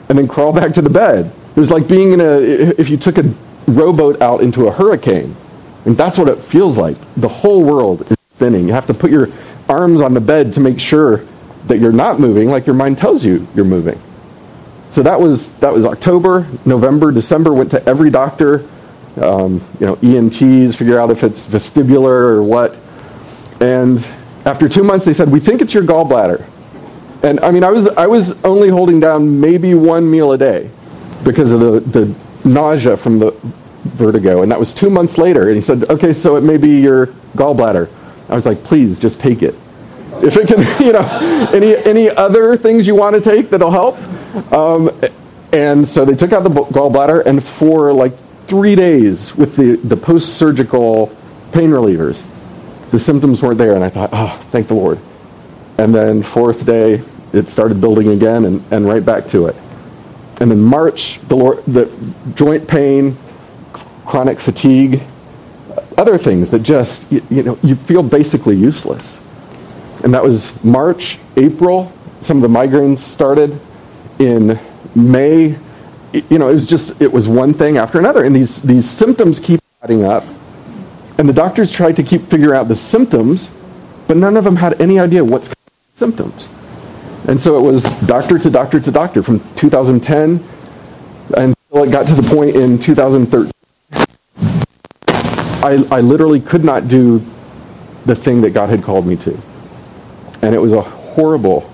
and 0.08 0.18
then 0.18 0.26
crawl 0.26 0.52
back 0.52 0.74
to 0.74 0.82
the 0.82 0.90
bed. 0.90 1.30
It 1.54 1.60
was 1.60 1.70
like 1.70 1.88
being 1.88 2.12
in 2.12 2.20
a, 2.20 2.40
if 2.78 2.90
you 2.90 2.96
took 2.96 3.18
a 3.18 3.34
rowboat 3.66 4.20
out 4.20 4.40
into 4.40 4.66
a 4.66 4.72
hurricane. 4.72 5.36
And 5.84 5.96
that's 5.96 6.18
what 6.18 6.28
it 6.28 6.38
feels 6.38 6.76
like. 6.76 6.96
The 7.16 7.28
whole 7.28 7.64
world 7.64 8.10
is 8.10 8.15
spinning. 8.36 8.68
You 8.68 8.74
have 8.74 8.86
to 8.88 8.94
put 8.94 9.10
your 9.10 9.28
arms 9.66 10.02
on 10.02 10.12
the 10.12 10.20
bed 10.20 10.52
to 10.52 10.60
make 10.60 10.78
sure 10.78 11.24
that 11.68 11.78
you're 11.78 11.90
not 11.90 12.20
moving 12.20 12.50
like 12.50 12.66
your 12.66 12.74
mind 12.74 12.98
tells 12.98 13.24
you 13.24 13.48
you're 13.54 13.64
moving. 13.64 14.00
So 14.90 15.02
that 15.02 15.18
was 15.18 15.48
that 15.60 15.72
was 15.72 15.86
October, 15.86 16.46
November, 16.66 17.12
December. 17.12 17.54
Went 17.54 17.70
to 17.70 17.82
every 17.88 18.10
doctor, 18.10 18.68
um, 19.22 19.64
you 19.80 19.86
know, 19.86 19.94
ENTs, 20.02 20.76
figure 20.76 21.00
out 21.00 21.10
if 21.10 21.24
it's 21.24 21.46
vestibular 21.46 22.28
or 22.28 22.42
what. 22.42 22.76
And 23.60 24.04
after 24.44 24.68
two 24.68 24.84
months, 24.84 25.06
they 25.06 25.14
said 25.14 25.30
we 25.30 25.40
think 25.40 25.62
it's 25.62 25.72
your 25.72 25.82
gallbladder. 25.82 26.46
And 27.22 27.40
I 27.40 27.50
mean, 27.50 27.64
I 27.64 27.70
was 27.70 27.88
I 27.88 28.06
was 28.06 28.32
only 28.44 28.68
holding 28.68 29.00
down 29.00 29.40
maybe 29.40 29.72
one 29.72 30.10
meal 30.10 30.32
a 30.32 30.38
day 30.38 30.70
because 31.24 31.52
of 31.52 31.60
the 31.60 31.80
the 31.80 32.14
nausea 32.46 32.98
from 32.98 33.18
the 33.18 33.30
vertigo. 33.96 34.42
And 34.42 34.52
that 34.52 34.60
was 34.60 34.74
two 34.74 34.90
months 34.90 35.16
later. 35.16 35.48
And 35.48 35.56
he 35.56 35.62
said, 35.62 35.88
okay, 35.88 36.12
so 36.12 36.36
it 36.36 36.42
may 36.42 36.58
be 36.58 36.80
your 36.80 37.06
gallbladder. 37.34 37.90
I 38.28 38.34
was 38.34 38.46
like, 38.46 38.62
please, 38.64 38.98
just 38.98 39.20
take 39.20 39.42
it. 39.42 39.54
If 40.22 40.36
it 40.36 40.48
can, 40.48 40.60
you 40.84 40.92
know, 40.92 41.50
any, 41.52 41.76
any 41.76 42.10
other 42.10 42.56
things 42.56 42.86
you 42.86 42.94
want 42.94 43.14
to 43.16 43.20
take 43.22 43.50
that'll 43.50 43.70
help. 43.70 43.96
Um, 44.52 44.90
and 45.52 45.86
so 45.86 46.04
they 46.04 46.14
took 46.14 46.32
out 46.32 46.42
the 46.42 46.50
gallbladder, 46.50 47.24
and 47.24 47.42
for 47.42 47.92
like 47.92 48.12
three 48.46 48.74
days 48.74 49.34
with 49.36 49.56
the, 49.56 49.76
the 49.76 49.96
post-surgical 49.96 51.14
pain 51.52 51.70
relievers, 51.70 52.24
the 52.90 52.98
symptoms 52.98 53.42
weren't 53.42 53.58
there. 53.58 53.74
And 53.74 53.84
I 53.84 53.88
thought, 53.88 54.10
oh, 54.12 54.40
thank 54.50 54.68
the 54.68 54.74
Lord. 54.74 54.98
And 55.78 55.94
then 55.94 56.22
fourth 56.22 56.64
day, 56.64 57.02
it 57.32 57.48
started 57.48 57.80
building 57.80 58.08
again 58.08 58.44
and, 58.44 58.64
and 58.70 58.86
right 58.86 59.04
back 59.04 59.28
to 59.28 59.46
it. 59.46 59.56
And 60.40 60.50
then 60.50 60.60
March, 60.60 61.20
the, 61.28 61.36
Lord, 61.36 61.64
the 61.66 61.90
joint 62.34 62.68
pain, 62.68 63.16
chronic 64.04 64.38
fatigue, 64.38 65.02
other 65.98 66.18
things 66.18 66.50
that 66.50 66.60
just, 66.60 67.10
you, 67.10 67.22
you 67.30 67.42
know, 67.42 67.58
you 67.62 67.74
feel 67.74 68.02
basically 68.02 68.56
useless. 68.56 69.18
And 70.04 70.12
that 70.14 70.22
was 70.22 70.52
March, 70.62 71.18
April. 71.36 71.92
Some 72.20 72.42
of 72.42 72.42
the 72.42 72.58
migraines 72.58 72.98
started 72.98 73.58
in 74.18 74.58
May. 74.94 75.56
You 76.12 76.38
know, 76.38 76.48
it 76.48 76.54
was 76.54 76.66
just, 76.66 77.00
it 77.00 77.12
was 77.12 77.28
one 77.28 77.54
thing 77.54 77.78
after 77.78 77.98
another. 77.98 78.24
And 78.24 78.34
these, 78.34 78.60
these 78.62 78.88
symptoms 78.88 79.40
keep 79.40 79.60
adding 79.82 80.04
up. 80.04 80.24
And 81.18 81.28
the 81.28 81.32
doctors 81.32 81.72
tried 81.72 81.96
to 81.96 82.02
keep 82.02 82.22
figuring 82.22 82.58
out 82.58 82.68
the 82.68 82.76
symptoms, 82.76 83.48
but 84.06 84.16
none 84.16 84.36
of 84.36 84.44
them 84.44 84.56
had 84.56 84.80
any 84.80 84.98
idea 84.98 85.24
what's 85.24 85.50
symptoms. 85.94 86.48
And 87.26 87.40
so 87.40 87.58
it 87.58 87.62
was 87.62 87.82
doctor 88.06 88.38
to 88.38 88.50
doctor 88.50 88.80
to 88.80 88.90
doctor 88.90 89.22
from 89.22 89.40
2010 89.56 90.46
until 91.36 91.84
it 91.84 91.90
got 91.90 92.06
to 92.06 92.14
the 92.14 92.22
point 92.22 92.54
in 92.54 92.78
2013 92.78 93.50
I, 95.62 95.84
I 95.90 96.00
literally 96.00 96.40
could 96.40 96.64
not 96.64 96.88
do 96.88 97.24
the 98.04 98.14
thing 98.14 98.40
that 98.42 98.50
God 98.50 98.68
had 98.68 98.82
called 98.82 99.06
me 99.06 99.16
to. 99.16 99.38
And 100.42 100.54
it 100.54 100.58
was 100.58 100.72
a 100.72 100.82
horrible, 100.82 101.68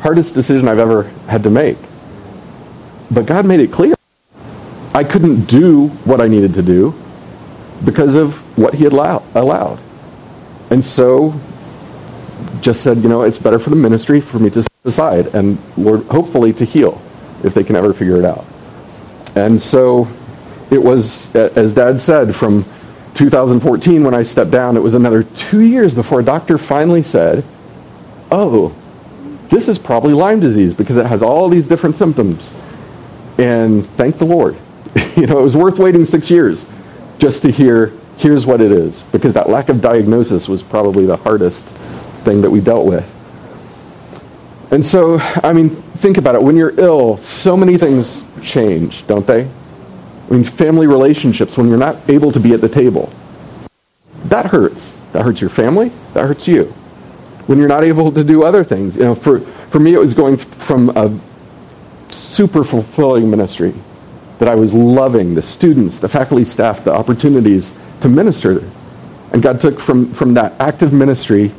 hardest 0.00 0.34
decision 0.34 0.68
I've 0.68 0.78
ever 0.78 1.04
had 1.28 1.42
to 1.42 1.50
make. 1.50 1.76
But 3.10 3.26
God 3.26 3.44
made 3.44 3.60
it 3.60 3.70
clear. 3.70 3.94
I 4.94 5.04
couldn't 5.04 5.44
do 5.46 5.88
what 6.04 6.20
I 6.20 6.28
needed 6.28 6.54
to 6.54 6.62
do 6.62 6.94
because 7.84 8.14
of 8.14 8.34
what 8.56 8.74
he 8.74 8.84
had 8.84 8.92
allow, 8.92 9.24
allowed. 9.34 9.80
And 10.70 10.82
so 10.82 11.38
just 12.60 12.82
said, 12.82 12.98
you 12.98 13.08
know, 13.08 13.22
it's 13.22 13.38
better 13.38 13.58
for 13.58 13.70
the 13.70 13.76
ministry 13.76 14.20
for 14.20 14.38
me 14.38 14.48
to 14.50 14.66
decide 14.84 15.26
and 15.34 15.58
Lord, 15.76 16.04
hopefully 16.04 16.52
to 16.54 16.64
heal 16.64 17.00
if 17.42 17.52
they 17.52 17.64
can 17.64 17.76
ever 17.76 17.92
figure 17.92 18.16
it 18.16 18.24
out. 18.24 18.46
And 19.34 19.60
so 19.60 20.08
it 20.70 20.82
was, 20.82 21.32
as 21.34 21.74
Dad 21.74 22.00
said, 22.00 22.34
from 22.34 22.64
2014, 23.14 24.02
when 24.02 24.14
I 24.14 24.22
stepped 24.22 24.50
down, 24.50 24.76
it 24.76 24.82
was 24.82 24.94
another 24.94 25.22
two 25.22 25.60
years 25.60 25.94
before 25.94 26.20
a 26.20 26.24
doctor 26.24 26.58
finally 26.58 27.02
said, 27.02 27.44
oh, 28.30 28.74
this 29.50 29.68
is 29.68 29.78
probably 29.78 30.12
Lyme 30.12 30.40
disease 30.40 30.74
because 30.74 30.96
it 30.96 31.06
has 31.06 31.22
all 31.22 31.48
these 31.48 31.68
different 31.68 31.96
symptoms. 31.96 32.52
And 33.38 33.86
thank 33.90 34.18
the 34.18 34.24
Lord. 34.24 34.56
you 35.16 35.26
know, 35.26 35.38
it 35.38 35.42
was 35.42 35.56
worth 35.56 35.78
waiting 35.78 36.04
six 36.04 36.30
years 36.30 36.66
just 37.18 37.42
to 37.42 37.50
hear, 37.50 37.92
here's 38.16 38.46
what 38.46 38.60
it 38.60 38.72
is. 38.72 39.02
Because 39.12 39.32
that 39.34 39.48
lack 39.48 39.68
of 39.68 39.80
diagnosis 39.80 40.48
was 40.48 40.62
probably 40.62 41.06
the 41.06 41.16
hardest 41.16 41.64
thing 42.24 42.40
that 42.40 42.50
we 42.50 42.60
dealt 42.60 42.86
with. 42.86 43.08
And 44.72 44.84
so, 44.84 45.18
I 45.18 45.52
mean, 45.52 45.70
think 45.98 46.18
about 46.18 46.34
it. 46.34 46.42
When 46.42 46.56
you're 46.56 46.78
ill, 46.80 47.16
so 47.18 47.56
many 47.56 47.78
things 47.78 48.24
change, 48.42 49.06
don't 49.06 49.26
they? 49.26 49.48
I 50.28 50.32
mean, 50.32 50.44
family 50.44 50.86
relationships, 50.86 51.56
when 51.56 51.68
you're 51.68 51.78
not 51.78 52.08
able 52.08 52.32
to 52.32 52.40
be 52.40 52.52
at 52.52 52.60
the 52.60 52.68
table, 52.68 53.12
that 54.26 54.46
hurts. 54.46 54.94
That 55.12 55.22
hurts 55.22 55.40
your 55.40 55.50
family. 55.50 55.92
That 56.14 56.26
hurts 56.26 56.48
you. 56.48 56.64
When 57.46 57.58
you're 57.58 57.68
not 57.68 57.84
able 57.84 58.10
to 58.12 58.24
do 58.24 58.42
other 58.42 58.64
things. 58.64 58.96
You 58.96 59.04
know, 59.04 59.14
for, 59.14 59.40
for 59.40 59.78
me, 59.78 59.94
it 59.94 59.98
was 59.98 60.14
going 60.14 60.38
from 60.38 60.90
a 60.96 61.16
super 62.10 62.64
fulfilling 62.64 63.30
ministry 63.30 63.74
that 64.38 64.48
I 64.48 64.54
was 64.54 64.72
loving, 64.72 65.34
the 65.34 65.42
students, 65.42 65.98
the 65.98 66.08
faculty 66.08 66.44
staff, 66.44 66.84
the 66.84 66.92
opportunities 66.92 67.72
to 68.00 68.08
minister. 68.08 68.68
And 69.32 69.42
God 69.42 69.60
took 69.60 69.78
from, 69.78 70.12
from 70.14 70.34
that 70.34 70.58
active 70.60 70.92
ministry 70.92 71.52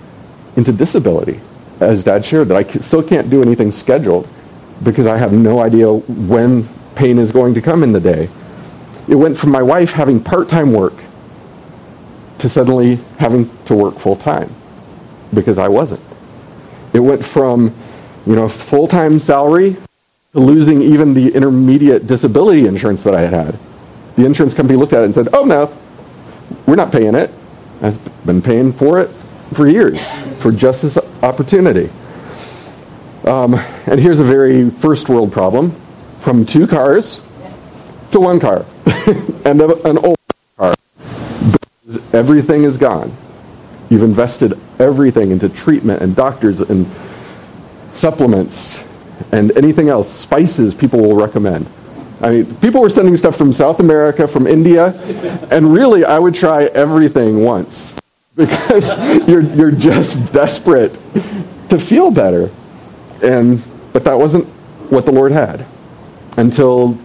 into 0.56 0.72
disability, 0.72 1.40
as 1.80 2.04
Dad 2.04 2.26
shared, 2.26 2.48
that 2.50 2.58
I 2.58 2.80
still 2.80 3.04
can't 3.04 3.30
do 3.30 3.42
anything 3.42 3.72
scheduled 3.72 4.28
because 4.84 5.08
I 5.08 5.18
have 5.18 5.34
no 5.34 5.62
idea 5.62 5.92
when 5.92 6.68
pain 6.96 7.20
is 7.20 7.32
going 7.32 7.54
to 7.54 7.62
come 7.62 7.84
in 7.84 7.92
the 7.92 8.00
day. 8.00 8.30
It 9.08 9.16
went 9.16 9.38
from 9.38 9.52
my 9.52 9.62
wife 9.62 9.92
having 9.92 10.20
part-time 10.20 10.74
work 10.74 10.94
to 12.40 12.50
suddenly 12.50 13.00
having 13.18 13.50
to 13.66 13.76
work 13.76 14.00
full-time 14.00 14.54
because 15.34 15.58
I 15.58 15.68
wasn't. 15.68 16.02
It 16.94 17.00
went 17.00 17.24
from, 17.24 17.76
you 18.26 18.36
know, 18.36 18.50
full-time 18.50 19.20
salary 19.20 19.76
to 20.34 20.40
losing 20.40 20.82
even 20.82 21.14
the 21.14 21.34
intermediate 21.34 22.08
disability 22.08 22.66
insurance 22.66 23.04
that 23.04 23.14
I 23.14 23.22
had 23.22 23.34
had. 23.34 23.60
The 24.16 24.26
insurance 24.26 24.54
company 24.54 24.78
looked 24.78 24.94
at 24.94 25.02
it 25.02 25.06
and 25.06 25.14
said, 25.14 25.28
oh, 25.34 25.46
no, 25.46 25.76
we're 26.66 26.76
not 26.76 26.92
paying 26.92 27.16
it. 27.16 27.32
I've 27.82 28.26
been 28.26 28.42
paying 28.42 28.74
for 28.74 29.00
it 29.00 29.10
for 29.54 29.68
years 29.68 30.10
for 30.40 30.52
just 30.52 30.82
this 30.82 30.98
opportunity. 31.22 31.90
Um, 33.26 33.56
and 33.86 34.00
here's 34.00 34.20
a 34.20 34.24
very 34.24 34.70
first 34.70 35.10
world 35.10 35.32
problem. 35.32 35.76
From 36.22 36.46
two 36.46 36.66
cars 36.66 37.22
to 38.12 38.20
one 38.20 38.40
car 38.40 38.66
and 39.46 39.62
an 39.62 39.98
old 39.98 40.18
car. 40.58 40.76
Because 40.98 42.14
Everything 42.14 42.64
is 42.64 42.78
gone. 42.78 43.16
You've 43.90 44.04
invested 44.04 44.60
everything 44.80 45.32
into 45.32 45.50
treatment 45.50 46.02
and 46.02 46.16
doctors 46.16 46.62
and 46.62 46.90
supplements 47.94 48.84
and 49.32 49.56
anything 49.58 49.90
else, 49.90 50.10
spices 50.10 50.74
people 50.74 51.00
will 51.00 51.16
recommend. 51.16 51.68
I 52.22 52.30
mean, 52.30 52.56
people 52.58 52.82
were 52.82 52.90
sending 52.90 53.16
stuff 53.18 53.38
from 53.38 53.54
South 53.54 53.80
America, 53.80 54.28
from 54.28 54.48
India, 54.48 54.88
and 55.52 55.74
really 55.74 56.06
I 56.06 56.18
would 56.18 56.34
try 56.34 56.66
everything 56.66 57.44
once 57.44 57.96
because 58.36 58.98
you're, 59.28 59.42
you're 59.42 59.72
just 59.72 60.32
desperate 60.34 60.94
to 61.70 61.80
feel 61.80 62.12
better. 62.12 62.50
And 63.22 63.62
But 63.94 64.04
that 64.04 64.18
wasn't 64.18 64.46
what 64.90 65.06
the 65.06 65.12
Lord 65.12 65.32
had 65.32 65.66
until 66.38 66.98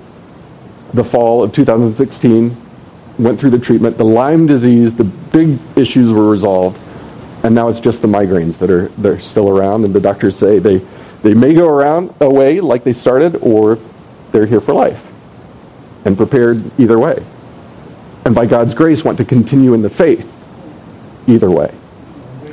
the 0.93 1.05
fall 1.05 1.43
of 1.43 1.53
2016, 1.53 2.57
went 3.19 3.39
through 3.39 3.51
the 3.51 3.59
treatment. 3.59 3.99
The 3.99 4.05
Lyme 4.05 4.47
disease, 4.47 4.95
the 4.95 5.05
big 5.05 5.59
issues 5.77 6.11
were 6.13 6.31
resolved, 6.31 6.81
and 7.45 7.55
now 7.55 7.69
it's 7.69 7.81
just 7.81 8.03
the 8.03 8.09
migraines 8.09 8.59
that 8.59 8.71
are 8.71 8.89
they're 8.99 9.21
still 9.21 9.49
around. 9.49 9.85
And 9.85 9.95
the 9.95 10.01
doctors 10.01 10.37
say 10.37 10.59
they, 10.59 10.79
they 11.23 11.35
may 11.35 11.55
go 11.55 11.69
around 11.69 12.15
away 12.21 12.61
like 12.61 12.85
they 12.85 12.93
started, 12.93 13.37
or 13.37 13.79
they're 14.33 14.47
here 14.47 14.61
for 14.61 14.73
life 14.75 15.05
and 16.05 16.17
prepared 16.17 16.63
either 16.79 16.99
way. 16.99 17.23
And 18.25 18.35
by 18.35 18.47
God's 18.47 18.75
grace, 18.75 19.05
want 19.05 19.19
to 19.19 19.25
continue 19.25 19.75
in 19.75 19.83
the 19.83 19.91
faith 19.91 20.31
either 21.27 21.51
way. 21.51 21.75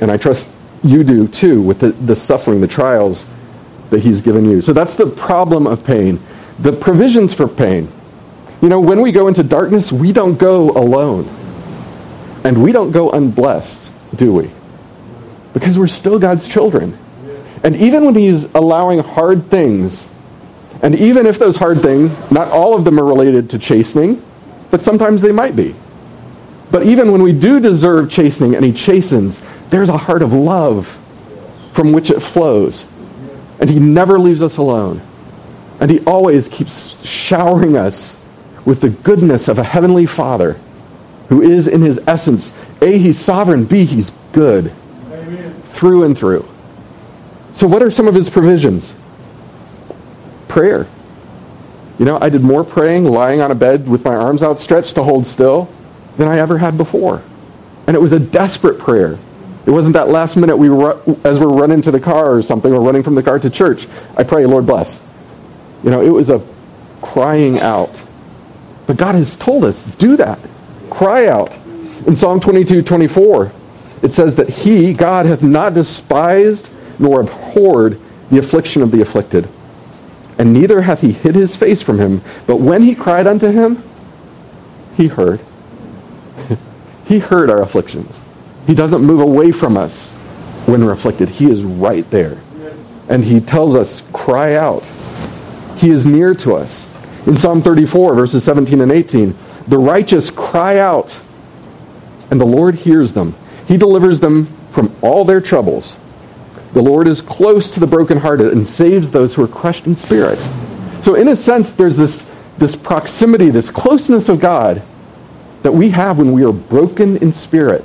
And 0.00 0.10
I 0.10 0.16
trust 0.16 0.48
you 0.82 1.02
do 1.02 1.26
too 1.26 1.60
with 1.60 1.80
the, 1.80 1.90
the 1.92 2.14
suffering, 2.14 2.60
the 2.60 2.68
trials 2.68 3.26
that 3.90 4.00
He's 4.00 4.20
given 4.20 4.44
you. 4.44 4.62
So 4.62 4.72
that's 4.72 4.94
the 4.94 5.06
problem 5.06 5.66
of 5.66 5.84
pain. 5.84 6.20
The 6.58 6.72
provisions 6.72 7.34
for 7.34 7.48
pain. 7.48 7.90
You 8.60 8.68
know, 8.68 8.80
when 8.80 9.02
we 9.02 9.12
go 9.12 9.28
into 9.28 9.42
darkness, 9.42 9.92
we 9.92 10.12
don't 10.12 10.38
go 10.38 10.70
alone. 10.70 11.28
And 12.44 12.62
we 12.62 12.72
don't 12.72 12.90
go 12.90 13.10
unblessed, 13.10 13.90
do 14.14 14.32
we? 14.32 14.50
Because 15.52 15.78
we're 15.78 15.86
still 15.86 16.18
God's 16.18 16.48
children. 16.48 16.96
And 17.62 17.76
even 17.76 18.04
when 18.04 18.14
He's 18.14 18.44
allowing 18.54 19.00
hard 19.00 19.50
things, 19.50 20.06
and 20.82 20.94
even 20.94 21.26
if 21.26 21.38
those 21.38 21.56
hard 21.56 21.80
things, 21.80 22.18
not 22.30 22.48
all 22.48 22.74
of 22.74 22.84
them 22.84 22.98
are 22.98 23.04
related 23.04 23.50
to 23.50 23.58
chastening, 23.58 24.22
but 24.70 24.82
sometimes 24.82 25.20
they 25.20 25.32
might 25.32 25.56
be. 25.56 25.74
But 26.70 26.84
even 26.84 27.10
when 27.12 27.22
we 27.22 27.32
do 27.32 27.60
deserve 27.60 28.10
chastening 28.10 28.54
and 28.54 28.64
He 28.64 28.72
chastens, 28.72 29.42
there's 29.70 29.88
a 29.88 29.96
heart 29.96 30.22
of 30.22 30.32
love 30.32 30.96
from 31.72 31.92
which 31.92 32.10
it 32.10 32.20
flows. 32.20 32.84
And 33.60 33.70
He 33.70 33.78
never 33.78 34.18
leaves 34.18 34.42
us 34.42 34.56
alone. 34.56 35.00
And 35.80 35.90
He 35.90 36.00
always 36.00 36.48
keeps 36.48 37.04
showering 37.06 37.76
us 37.76 38.16
with 38.64 38.80
the 38.80 38.90
goodness 38.90 39.48
of 39.48 39.58
a 39.58 39.64
heavenly 39.64 40.06
Father 40.06 40.58
who 41.28 41.42
is 41.42 41.68
in 41.68 41.82
his 41.82 42.00
essence, 42.06 42.52
A, 42.80 42.98
he's 42.98 43.18
sovereign, 43.18 43.64
B, 43.64 43.84
he's 43.84 44.10
good. 44.32 44.72
Amen. 45.10 45.62
Through 45.72 46.04
and 46.04 46.16
through. 46.16 46.48
So 47.52 47.66
what 47.66 47.82
are 47.82 47.90
some 47.90 48.08
of 48.08 48.14
his 48.14 48.30
provisions? 48.30 48.92
Prayer. 50.48 50.86
You 51.98 52.04
know, 52.04 52.18
I 52.20 52.28
did 52.28 52.42
more 52.42 52.64
praying 52.64 53.04
lying 53.04 53.40
on 53.40 53.50
a 53.50 53.54
bed 53.54 53.88
with 53.88 54.04
my 54.04 54.14
arms 54.14 54.42
outstretched 54.42 54.94
to 54.94 55.02
hold 55.02 55.26
still 55.26 55.68
than 56.16 56.28
I 56.28 56.38
ever 56.38 56.58
had 56.58 56.76
before. 56.76 57.22
And 57.86 57.96
it 57.96 58.00
was 58.00 58.12
a 58.12 58.20
desperate 58.20 58.78
prayer. 58.78 59.18
It 59.66 59.70
wasn't 59.70 59.94
that 59.94 60.08
last 60.08 60.36
minute 60.36 60.56
we 60.56 60.70
were, 60.70 60.98
as 61.24 61.38
we're 61.38 61.48
running 61.48 61.82
to 61.82 61.90
the 61.90 62.00
car 62.00 62.32
or 62.32 62.42
something, 62.42 62.72
or 62.72 62.80
running 62.80 63.02
from 63.02 63.14
the 63.14 63.22
car 63.22 63.38
to 63.38 63.50
church, 63.50 63.86
I 64.16 64.22
pray, 64.22 64.46
Lord 64.46 64.66
bless. 64.66 65.00
You 65.82 65.90
know, 65.90 66.00
it 66.00 66.08
was 66.08 66.30
a 66.30 66.42
crying 67.02 67.60
out 67.60 67.90
but 68.88 68.96
God 68.96 69.14
has 69.16 69.36
told 69.36 69.64
us, 69.64 69.82
do 69.82 70.16
that. 70.16 70.40
Cry 70.88 71.28
out. 71.28 71.52
In 72.06 72.16
Psalm 72.16 72.40
22, 72.40 72.82
24, 72.82 73.52
it 74.02 74.14
says 74.14 74.34
that 74.36 74.48
he, 74.48 74.94
God, 74.94 75.26
hath 75.26 75.42
not 75.42 75.74
despised 75.74 76.70
nor 76.98 77.20
abhorred 77.20 78.00
the 78.30 78.38
affliction 78.38 78.80
of 78.80 78.90
the 78.90 79.02
afflicted. 79.02 79.46
And 80.38 80.54
neither 80.54 80.80
hath 80.80 81.02
he 81.02 81.12
hid 81.12 81.34
his 81.34 81.54
face 81.54 81.82
from 81.82 81.98
him. 81.98 82.22
But 82.46 82.56
when 82.56 82.82
he 82.82 82.94
cried 82.94 83.26
unto 83.26 83.50
him, 83.50 83.82
he 84.96 85.08
heard. 85.08 85.40
he 87.04 87.18
heard 87.18 87.50
our 87.50 87.60
afflictions. 87.60 88.22
He 88.66 88.74
doesn't 88.74 89.02
move 89.02 89.20
away 89.20 89.52
from 89.52 89.76
us 89.76 90.10
when 90.64 90.82
we're 90.82 90.92
afflicted. 90.92 91.28
He 91.28 91.50
is 91.50 91.62
right 91.62 92.08
there. 92.10 92.40
And 93.06 93.22
he 93.22 93.40
tells 93.40 93.74
us, 93.74 94.02
cry 94.14 94.54
out. 94.54 94.82
He 95.76 95.90
is 95.90 96.06
near 96.06 96.34
to 96.36 96.54
us. 96.54 96.87
In 97.28 97.36
Psalm 97.36 97.60
34, 97.60 98.14
verses 98.14 98.42
17 98.42 98.80
and 98.80 98.90
18, 98.90 99.36
the 99.68 99.76
righteous 99.76 100.30
cry 100.30 100.78
out, 100.78 101.20
and 102.30 102.40
the 102.40 102.46
Lord 102.46 102.74
hears 102.74 103.12
them. 103.12 103.36
He 103.66 103.76
delivers 103.76 104.18
them 104.18 104.46
from 104.72 104.96
all 105.02 105.26
their 105.26 105.42
troubles. 105.42 105.98
The 106.72 106.80
Lord 106.80 107.06
is 107.06 107.20
close 107.20 107.70
to 107.72 107.80
the 107.80 107.86
brokenhearted 107.86 108.50
and 108.50 108.66
saves 108.66 109.10
those 109.10 109.34
who 109.34 109.44
are 109.44 109.48
crushed 109.48 109.86
in 109.86 109.94
spirit. 109.94 110.38
So, 111.02 111.16
in 111.16 111.28
a 111.28 111.36
sense, 111.36 111.70
there's 111.70 111.98
this, 111.98 112.24
this 112.56 112.74
proximity, 112.74 113.50
this 113.50 113.68
closeness 113.68 114.30
of 114.30 114.40
God 114.40 114.82
that 115.64 115.72
we 115.72 115.90
have 115.90 116.16
when 116.16 116.32
we 116.32 116.46
are 116.46 116.52
broken 116.52 117.18
in 117.18 117.34
spirit, 117.34 117.84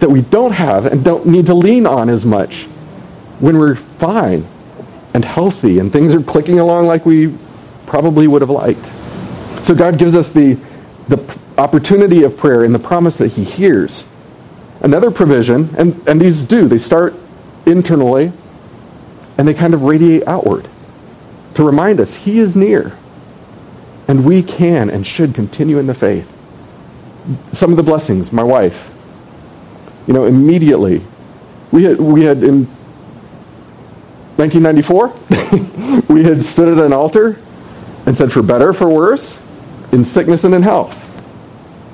that 0.00 0.10
we 0.10 0.20
don't 0.20 0.52
have 0.52 0.84
and 0.84 1.02
don't 1.02 1.24
need 1.24 1.46
to 1.46 1.54
lean 1.54 1.86
on 1.86 2.10
as 2.10 2.26
much 2.26 2.64
when 3.38 3.56
we're 3.58 3.76
fine 3.76 4.46
and 5.14 5.24
healthy 5.24 5.78
and 5.78 5.90
things 5.90 6.14
are 6.14 6.22
clicking 6.22 6.58
along 6.58 6.86
like 6.86 7.06
we 7.06 7.34
probably 7.86 8.26
would 8.26 8.42
have 8.42 8.50
liked. 8.50 8.84
So 9.64 9.74
God 9.74 9.98
gives 9.98 10.14
us 10.14 10.30
the, 10.30 10.58
the 11.08 11.38
opportunity 11.58 12.22
of 12.22 12.36
prayer 12.36 12.62
and 12.64 12.74
the 12.74 12.78
promise 12.78 13.16
that 13.16 13.32
he 13.32 13.44
hears. 13.44 14.04
Another 14.80 15.10
provision, 15.10 15.74
and, 15.76 16.06
and 16.06 16.20
these 16.20 16.44
do, 16.44 16.68
they 16.68 16.78
start 16.78 17.14
internally 17.64 18.32
and 19.38 19.48
they 19.48 19.54
kind 19.54 19.74
of 19.74 19.82
radiate 19.82 20.26
outward 20.26 20.68
to 21.54 21.64
remind 21.64 22.00
us 22.00 22.14
he 22.14 22.38
is 22.38 22.54
near 22.54 22.96
and 24.08 24.24
we 24.24 24.42
can 24.42 24.88
and 24.88 25.06
should 25.06 25.34
continue 25.34 25.78
in 25.78 25.86
the 25.86 25.94
faith. 25.94 26.30
Some 27.52 27.70
of 27.70 27.76
the 27.76 27.82
blessings, 27.82 28.32
my 28.32 28.44
wife, 28.44 28.90
you 30.06 30.14
know, 30.14 30.24
immediately, 30.24 31.02
we 31.72 31.82
had, 31.82 31.98
we 31.98 32.22
had 32.22 32.44
in 32.44 32.66
1994, 34.36 36.04
we 36.14 36.22
had 36.22 36.44
stood 36.44 36.78
at 36.78 36.84
an 36.84 36.92
altar 36.92 37.36
and 38.06 38.16
said, 38.16 38.32
for 38.32 38.42
better, 38.42 38.72
for 38.72 38.88
worse, 38.88 39.38
in 39.92 40.04
sickness 40.04 40.44
and 40.44 40.54
in 40.54 40.62
health. 40.62 41.02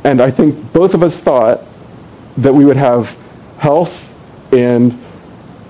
And 0.05 0.21
I 0.21 0.31
think 0.31 0.73
both 0.73 0.95
of 0.95 1.03
us 1.03 1.19
thought 1.19 1.63
that 2.37 2.55
we 2.55 2.65
would 2.65 2.77
have 2.77 3.17
health 3.59 4.13
and 4.53 5.03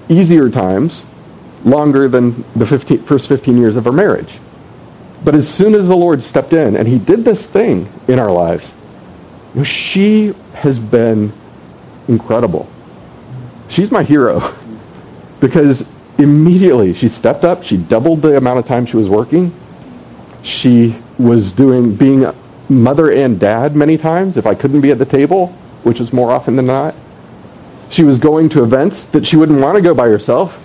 easier 0.08 0.50
times 0.50 1.04
longer 1.64 2.08
than 2.08 2.44
the 2.56 2.66
15, 2.66 3.02
first 3.02 3.28
15 3.28 3.56
years 3.56 3.76
of 3.76 3.86
our 3.86 3.92
marriage. 3.92 4.38
But 5.24 5.34
as 5.34 5.48
soon 5.48 5.74
as 5.74 5.86
the 5.86 5.96
Lord 5.96 6.22
stepped 6.22 6.52
in 6.52 6.76
and 6.76 6.88
he 6.88 6.98
did 6.98 7.24
this 7.24 7.46
thing 7.46 7.92
in 8.08 8.18
our 8.18 8.30
lives, 8.30 8.72
you 9.54 9.60
know, 9.60 9.64
she 9.64 10.34
has 10.54 10.80
been 10.80 11.32
incredible. 12.08 12.68
She's 13.68 13.90
my 13.90 14.02
hero 14.02 14.54
because 15.40 15.86
immediately 16.18 16.94
she 16.94 17.08
stepped 17.08 17.44
up, 17.44 17.62
she 17.62 17.76
doubled 17.76 18.22
the 18.22 18.36
amount 18.36 18.58
of 18.58 18.66
time 18.66 18.86
she 18.86 18.96
was 18.96 19.08
working, 19.08 19.54
she 20.42 20.96
was 21.18 21.50
doing 21.52 21.94
being 21.94 22.26
mother 22.68 23.10
and 23.10 23.38
dad 23.38 23.76
many 23.76 23.98
times 23.98 24.36
if 24.36 24.46
I 24.46 24.54
couldn't 24.54 24.80
be 24.80 24.90
at 24.90 24.98
the 24.98 25.04
table, 25.04 25.48
which 25.82 26.00
was 26.00 26.12
more 26.12 26.30
often 26.30 26.56
than 26.56 26.66
not. 26.66 26.94
She 27.90 28.02
was 28.02 28.18
going 28.18 28.48
to 28.50 28.62
events 28.62 29.04
that 29.04 29.26
she 29.26 29.36
wouldn't 29.36 29.60
want 29.60 29.76
to 29.76 29.82
go 29.82 29.94
by 29.94 30.08
herself, 30.08 30.58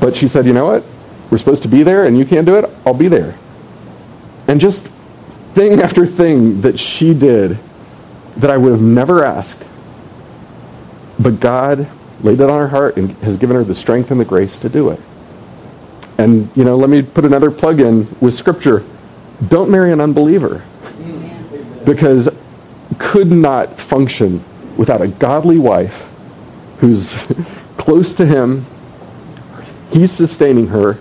but 0.00 0.16
she 0.16 0.28
said, 0.28 0.46
"You 0.46 0.52
know 0.52 0.66
what? 0.66 0.84
We're 1.30 1.38
supposed 1.38 1.62
to 1.62 1.68
be 1.68 1.82
there 1.82 2.04
and 2.04 2.16
you 2.16 2.24
can't 2.24 2.46
do 2.46 2.56
it. 2.56 2.70
I'll 2.84 2.94
be 2.94 3.08
there." 3.08 3.34
And 4.46 4.60
just 4.60 4.86
thing 5.54 5.80
after 5.80 6.06
thing 6.06 6.60
that 6.60 6.78
she 6.78 7.14
did 7.14 7.58
that 8.36 8.50
I 8.50 8.56
would 8.56 8.72
have 8.72 8.82
never 8.82 9.24
asked. 9.24 9.64
But 11.18 11.40
God 11.40 11.86
laid 12.22 12.40
it 12.40 12.50
on 12.50 12.58
her 12.60 12.68
heart 12.68 12.96
and 12.96 13.10
has 13.22 13.36
given 13.36 13.56
her 13.56 13.64
the 13.64 13.74
strength 13.74 14.10
and 14.10 14.20
the 14.20 14.24
grace 14.24 14.58
to 14.58 14.68
do 14.68 14.90
it. 14.90 15.00
And, 16.18 16.50
you 16.56 16.64
know, 16.64 16.76
let 16.76 16.88
me 16.88 17.02
put 17.02 17.24
another 17.24 17.50
plug 17.50 17.80
in 17.80 18.08
with 18.20 18.34
Scripture. 18.34 18.84
Don't 19.48 19.70
marry 19.70 19.92
an 19.92 20.00
unbeliever. 20.00 20.64
Because 21.84 22.28
could 22.98 23.30
not 23.30 23.78
function 23.78 24.42
without 24.76 25.00
a 25.00 25.08
godly 25.08 25.58
wife 25.58 26.06
who's 26.78 27.12
close 27.76 28.14
to 28.14 28.26
him. 28.26 28.66
He's 29.90 30.10
sustaining 30.10 30.68
her 30.68 30.98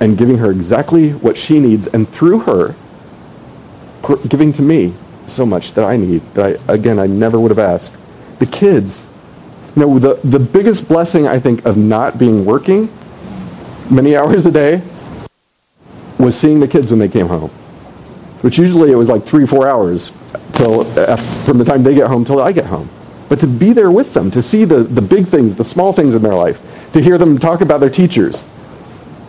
and 0.00 0.16
giving 0.16 0.38
her 0.38 0.50
exactly 0.50 1.10
what 1.10 1.36
she 1.38 1.58
needs. 1.58 1.86
And 1.88 2.08
through 2.08 2.40
her, 2.40 2.74
giving 4.28 4.52
to 4.54 4.62
me 4.62 4.94
so 5.26 5.46
much 5.46 5.74
that 5.74 5.84
I 5.84 5.96
need, 5.96 6.22
that 6.34 6.60
I, 6.68 6.72
again, 6.72 6.98
I 6.98 7.06
never 7.06 7.38
would 7.38 7.50
have 7.50 7.58
asked. 7.58 7.92
The 8.38 8.46
kids. 8.46 9.04
You 9.76 9.82
know, 9.82 9.98
the, 9.98 10.14
the 10.24 10.38
biggest 10.38 10.88
blessing, 10.88 11.28
I 11.28 11.38
think, 11.38 11.64
of 11.64 11.76
not 11.76 12.18
being 12.18 12.44
working 12.44 12.88
many 13.90 14.16
hours 14.16 14.46
a 14.46 14.50
day 14.50 14.82
was 16.18 16.38
seeing 16.38 16.60
the 16.60 16.68
kids 16.68 16.90
when 16.90 16.98
they 16.98 17.08
came 17.08 17.26
home, 17.26 17.50
which 18.42 18.58
usually 18.58 18.92
it 18.92 18.96
was 18.96 19.08
like 19.08 19.24
three, 19.24 19.46
four 19.46 19.68
hours 19.68 20.12
till, 20.52 20.80
uh, 20.98 21.16
from 21.16 21.58
the 21.58 21.64
time 21.64 21.82
they 21.82 21.94
get 21.94 22.06
home 22.06 22.24
till 22.24 22.40
I 22.40 22.52
get 22.52 22.66
home. 22.66 22.88
But 23.28 23.40
to 23.40 23.46
be 23.46 23.72
there 23.72 23.90
with 23.90 24.12
them, 24.12 24.30
to 24.32 24.42
see 24.42 24.64
the, 24.64 24.82
the 24.82 25.00
big 25.00 25.26
things, 25.26 25.54
the 25.54 25.64
small 25.64 25.92
things 25.92 26.14
in 26.14 26.22
their 26.22 26.34
life, 26.34 26.60
to 26.92 27.00
hear 27.00 27.16
them 27.16 27.38
talk 27.38 27.60
about 27.60 27.80
their 27.80 27.90
teachers. 27.90 28.44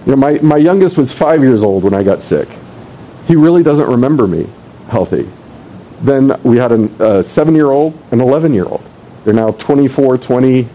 You 0.05 0.11
know, 0.11 0.17
my, 0.17 0.39
my 0.39 0.57
youngest 0.57 0.97
was 0.97 1.11
five 1.11 1.41
years 1.41 1.63
old 1.63 1.83
when 1.83 1.93
I 1.93 2.03
got 2.03 2.21
sick. 2.21 2.49
He 3.27 3.35
really 3.35 3.63
doesn't 3.63 3.87
remember 3.87 4.27
me 4.27 4.47
healthy. 4.89 5.29
Then 6.01 6.39
we 6.43 6.57
had 6.57 6.71
a, 6.71 7.19
a 7.19 7.23
seven-year-old 7.23 7.93
and 8.11 8.19
11-year-old. 8.19 8.83
They're 9.23 9.35
now 9.35 9.51
24, 9.51 10.17
20, 10.17 10.67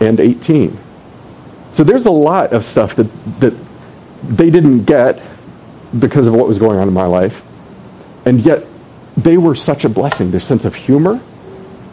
and 0.00 0.20
18. 0.20 0.78
So 1.76 1.84
there's 1.84 2.06
a 2.06 2.10
lot 2.10 2.54
of 2.54 2.64
stuff 2.64 2.96
that, 2.96 3.04
that 3.40 3.52
they 4.26 4.48
didn't 4.48 4.84
get 4.84 5.22
because 5.98 6.26
of 6.26 6.32
what 6.32 6.48
was 6.48 6.58
going 6.58 6.78
on 6.78 6.88
in 6.88 6.94
my 6.94 7.04
life. 7.04 7.42
And 8.24 8.40
yet, 8.40 8.64
they 9.14 9.36
were 9.36 9.54
such 9.54 9.84
a 9.84 9.90
blessing. 9.90 10.30
Their 10.30 10.40
sense 10.40 10.64
of 10.64 10.74
humor, 10.74 11.20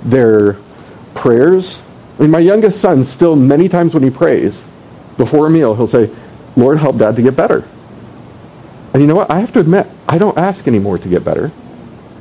their 0.05 0.53
prayers. 1.15 1.79
I 2.17 2.21
mean, 2.21 2.31
my 2.31 2.39
youngest 2.39 2.79
son 2.79 3.03
still, 3.03 3.35
many 3.35 3.67
times 3.67 3.93
when 3.93 4.03
he 4.03 4.09
prays, 4.09 4.63
before 5.17 5.47
a 5.47 5.49
meal, 5.49 5.75
he'll 5.75 5.85
say, 5.85 6.09
Lord, 6.55 6.77
help 6.77 6.97
dad 6.97 7.17
to 7.17 7.21
get 7.21 7.35
better. 7.35 7.67
And 8.93 9.01
you 9.01 9.07
know 9.07 9.15
what? 9.15 9.29
I 9.29 9.41
have 9.41 9.51
to 9.51 9.59
admit, 9.59 9.87
I 10.07 10.17
don't 10.17 10.37
ask 10.37 10.65
anymore 10.65 10.97
to 10.97 11.09
get 11.09 11.25
better 11.25 11.51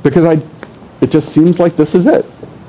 because 0.03 0.25
I, 0.25 0.41
it 0.99 1.11
just 1.11 1.29
seems 1.29 1.61
like 1.61 1.77
this 1.77 1.95
is 1.95 2.07
it 2.07 2.25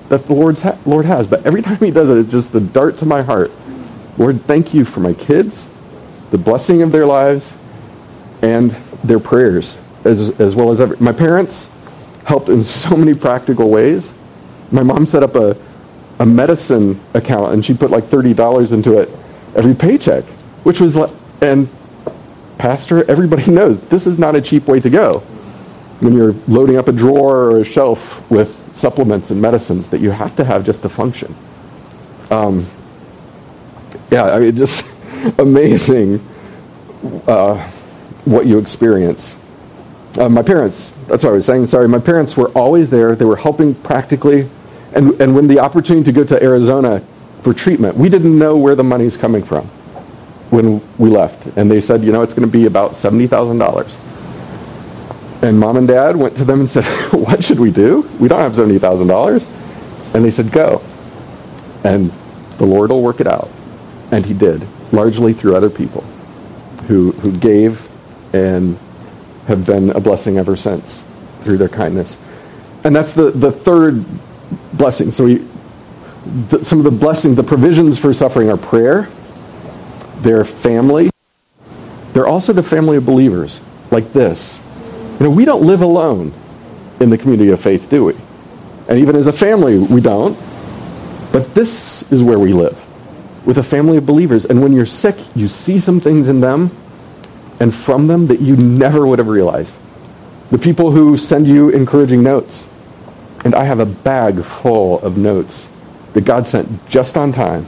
that 0.08 0.24
the 0.26 0.34
Lord's 0.34 0.62
ha- 0.62 0.78
Lord 0.86 1.04
has. 1.04 1.26
But 1.26 1.44
every 1.44 1.62
time 1.62 1.78
he 1.78 1.90
does 1.90 2.08
it, 2.10 2.18
it's 2.18 2.30
just 2.30 2.52
the 2.52 2.60
dart 2.60 2.98
to 2.98 3.06
my 3.06 3.22
heart. 3.22 3.50
Lord, 4.16 4.42
thank 4.42 4.72
you 4.72 4.84
for 4.84 5.00
my 5.00 5.12
kids, 5.12 5.66
the 6.30 6.38
blessing 6.38 6.82
of 6.82 6.92
their 6.92 7.06
lives, 7.06 7.52
and 8.42 8.70
their 9.02 9.18
prayers, 9.18 9.76
as, 10.04 10.38
as 10.40 10.54
well 10.54 10.70
as 10.70 10.80
every, 10.80 10.96
my 10.98 11.12
parents 11.12 11.68
helped 12.24 12.48
in 12.48 12.62
so 12.64 12.96
many 12.96 13.14
practical 13.14 13.70
ways. 13.70 14.12
My 14.70 14.82
mom 14.82 15.06
set 15.06 15.22
up 15.22 15.34
a, 15.34 15.56
a 16.20 16.26
medicine 16.26 17.00
account, 17.14 17.54
and 17.54 17.64
she 17.64 17.74
put 17.74 17.90
like 17.90 18.04
$30 18.04 18.72
into 18.72 18.98
it 18.98 19.10
every 19.56 19.74
paycheck, 19.74 20.24
which 20.64 20.80
was 20.80 20.96
like, 20.96 21.10
and 21.40 21.68
pastor, 22.58 23.08
everybody 23.10 23.50
knows 23.50 23.82
this 23.84 24.06
is 24.06 24.18
not 24.18 24.36
a 24.36 24.40
cheap 24.40 24.66
way 24.66 24.80
to 24.80 24.90
go 24.90 25.20
when 26.00 26.12
you're 26.12 26.34
loading 26.48 26.76
up 26.76 26.88
a 26.88 26.92
drawer 26.92 27.50
or 27.50 27.60
a 27.60 27.64
shelf 27.64 28.28
with 28.30 28.56
supplements 28.76 29.30
and 29.30 29.40
medicines 29.40 29.88
that 29.88 30.00
you 30.00 30.10
have 30.10 30.34
to 30.36 30.44
have 30.44 30.64
just 30.64 30.82
to 30.82 30.88
function. 30.88 31.34
Um, 32.30 32.66
yeah, 34.10 34.24
I 34.24 34.38
mean, 34.38 34.56
just 34.56 34.86
amazing 35.38 36.26
uh, 37.26 37.70
what 38.24 38.46
you 38.46 38.58
experience. 38.58 39.36
Uh, 40.18 40.28
my 40.28 40.42
parents, 40.42 40.92
that's 41.06 41.24
what 41.24 41.30
I 41.30 41.32
was 41.32 41.44
saying, 41.44 41.66
sorry, 41.66 41.88
my 41.88 41.98
parents 41.98 42.36
were 42.36 42.48
always 42.50 42.88
there. 42.88 43.16
They 43.16 43.24
were 43.24 43.36
helping 43.36 43.74
practically. 43.74 44.48
And, 44.92 45.20
and 45.20 45.34
when 45.34 45.48
the 45.48 45.58
opportunity 45.58 46.04
to 46.04 46.12
go 46.12 46.24
to 46.24 46.42
Arizona 46.42 47.04
for 47.42 47.52
treatment, 47.52 47.96
we 47.96 48.08
didn't 48.08 48.38
know 48.38 48.56
where 48.56 48.76
the 48.76 48.84
money's 48.84 49.16
coming 49.16 49.42
from 49.42 49.66
when 50.50 50.80
we 50.98 51.10
left. 51.10 51.46
And 51.56 51.70
they 51.70 51.80
said, 51.80 52.04
you 52.04 52.12
know, 52.12 52.22
it's 52.22 52.32
going 52.32 52.48
to 52.48 52.52
be 52.52 52.66
about 52.66 52.92
$70,000. 52.92 55.42
And 55.42 55.58
mom 55.58 55.76
and 55.76 55.88
dad 55.88 56.16
went 56.16 56.36
to 56.36 56.44
them 56.44 56.60
and 56.60 56.70
said, 56.70 56.84
what 57.12 57.44
should 57.44 57.58
we 57.58 57.70
do? 57.70 58.02
We 58.20 58.28
don't 58.28 58.40
have 58.40 58.52
$70,000. 58.52 60.14
And 60.14 60.24
they 60.24 60.30
said, 60.30 60.52
go. 60.52 60.80
And 61.82 62.12
the 62.58 62.64
Lord 62.64 62.90
will 62.90 63.02
work 63.02 63.20
it 63.20 63.26
out. 63.26 63.50
And 64.14 64.24
he 64.24 64.32
did, 64.32 64.64
largely 64.92 65.32
through 65.32 65.56
other 65.56 65.68
people 65.68 66.02
who, 66.86 67.10
who 67.10 67.32
gave 67.32 67.84
and 68.32 68.78
have 69.48 69.66
been 69.66 69.90
a 69.90 69.98
blessing 69.98 70.38
ever 70.38 70.56
since 70.56 71.02
through 71.42 71.58
their 71.58 71.68
kindness. 71.68 72.16
And 72.84 72.94
that's 72.94 73.12
the, 73.12 73.32
the 73.32 73.50
third 73.50 74.04
blessing. 74.72 75.10
So 75.10 75.26
the, 76.48 76.64
some 76.64 76.78
of 76.78 76.84
the 76.84 76.92
blessings, 76.92 77.34
the 77.34 77.42
provisions 77.42 77.98
for 77.98 78.14
suffering 78.14 78.50
are 78.50 78.56
prayer, 78.56 79.08
their 80.18 80.44
family. 80.44 81.10
They're 82.12 82.28
also 82.28 82.52
the 82.52 82.62
family 82.62 82.98
of 82.98 83.04
believers, 83.04 83.58
like 83.90 84.12
this. 84.12 84.60
You 85.18 85.26
know, 85.26 85.30
we 85.30 85.44
don't 85.44 85.66
live 85.66 85.82
alone 85.82 86.32
in 87.00 87.10
the 87.10 87.18
community 87.18 87.50
of 87.50 87.60
faith, 87.60 87.90
do 87.90 88.04
we? 88.04 88.14
And 88.88 89.00
even 89.00 89.16
as 89.16 89.26
a 89.26 89.32
family, 89.32 89.76
we 89.78 90.00
don't. 90.00 90.38
But 91.32 91.52
this 91.52 92.04
is 92.12 92.22
where 92.22 92.38
we 92.38 92.52
live, 92.52 92.80
with 93.44 93.58
a 93.58 93.62
family 93.62 93.96
of 93.96 94.06
believers. 94.06 94.44
And 94.44 94.62
when 94.62 94.72
you're 94.72 94.86
sick, 94.86 95.16
you 95.34 95.48
see 95.48 95.78
some 95.78 96.00
things 96.00 96.28
in 96.28 96.40
them 96.40 96.70
and 97.60 97.74
from 97.74 98.06
them 98.06 98.26
that 98.28 98.40
you 98.40 98.56
never 98.56 99.06
would 99.06 99.18
have 99.18 99.28
realized. 99.28 99.74
The 100.50 100.58
people 100.58 100.90
who 100.90 101.16
send 101.16 101.46
you 101.46 101.70
encouraging 101.70 102.22
notes. 102.22 102.64
And 103.44 103.54
I 103.54 103.64
have 103.64 103.78
a 103.80 103.86
bag 103.86 104.42
full 104.42 105.00
of 105.00 105.16
notes 105.18 105.68
that 106.14 106.24
God 106.24 106.46
sent 106.46 106.88
just 106.88 107.16
on 107.16 107.32
time. 107.32 107.66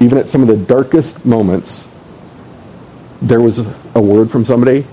Even 0.00 0.18
at 0.18 0.28
some 0.28 0.42
of 0.42 0.48
the 0.48 0.56
darkest 0.56 1.24
moments, 1.24 1.86
there 3.20 3.40
was 3.40 3.58
a 3.94 4.00
word 4.00 4.30
from 4.30 4.44
somebody. 4.44 4.86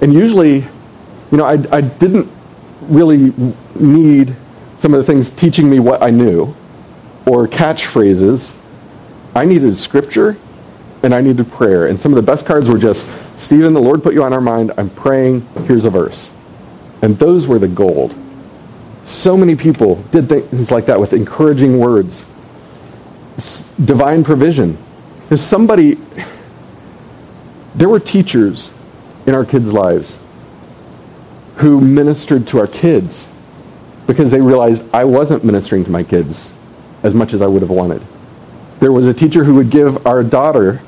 And 0.00 0.12
usually, 0.12 0.56
you 0.56 1.38
know, 1.38 1.44
I, 1.44 1.58
I 1.72 1.80
didn't 1.80 2.30
really 2.82 3.32
need 3.74 4.34
some 4.78 4.94
of 4.94 5.04
the 5.04 5.04
things 5.04 5.30
teaching 5.30 5.68
me 5.68 5.80
what 5.80 6.02
I 6.02 6.10
knew 6.10 6.54
or 7.26 7.46
catchphrases. 7.46 8.54
I 9.38 9.44
needed 9.44 9.76
scripture 9.76 10.36
and 11.04 11.14
I 11.14 11.20
needed 11.20 11.48
prayer. 11.52 11.86
And 11.86 12.00
some 12.00 12.10
of 12.10 12.16
the 12.16 12.22
best 12.22 12.44
cards 12.44 12.68
were 12.68 12.76
just, 12.76 13.08
Stephen, 13.38 13.72
the 13.72 13.80
Lord 13.80 14.02
put 14.02 14.12
you 14.12 14.24
on 14.24 14.32
our 14.32 14.40
mind. 14.40 14.72
I'm 14.76 14.90
praying. 14.90 15.46
Here's 15.64 15.84
a 15.84 15.90
verse. 15.90 16.28
And 17.02 17.16
those 17.20 17.46
were 17.46 17.60
the 17.60 17.68
gold. 17.68 18.16
So 19.04 19.36
many 19.36 19.54
people 19.54 20.02
did 20.10 20.28
things 20.28 20.72
like 20.72 20.86
that 20.86 20.98
with 20.98 21.12
encouraging 21.12 21.78
words. 21.78 22.24
Divine 23.84 24.24
provision. 24.24 24.76
There's 25.28 25.40
somebody, 25.40 25.98
there 27.76 27.88
were 27.88 28.00
teachers 28.00 28.72
in 29.24 29.36
our 29.36 29.44
kids' 29.44 29.72
lives 29.72 30.18
who 31.58 31.80
ministered 31.80 32.48
to 32.48 32.58
our 32.58 32.66
kids 32.66 33.28
because 34.08 34.32
they 34.32 34.40
realized 34.40 34.84
I 34.92 35.04
wasn't 35.04 35.44
ministering 35.44 35.84
to 35.84 35.92
my 35.92 36.02
kids 36.02 36.50
as 37.04 37.14
much 37.14 37.34
as 37.34 37.40
I 37.40 37.46
would 37.46 37.62
have 37.62 37.70
wanted. 37.70 38.02
There 38.80 38.92
was 38.92 39.06
a 39.06 39.14
teacher 39.14 39.44
who 39.44 39.54
would 39.54 39.70
give 39.70 40.06
our 40.06 40.22
daughter 40.22 40.80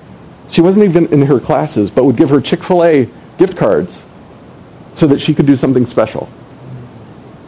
she 0.50 0.60
wasn't 0.60 0.86
even 0.86 1.06
in 1.12 1.22
her 1.22 1.38
classes, 1.38 1.90
but 1.90 2.04
would 2.04 2.16
give 2.16 2.30
her 2.30 2.40
Chick-fil-A 2.40 3.08
gift 3.38 3.56
cards 3.56 4.02
so 4.94 5.06
that 5.06 5.20
she 5.20 5.34
could 5.34 5.46
do 5.46 5.56
something 5.56 5.86
special. 5.86 6.28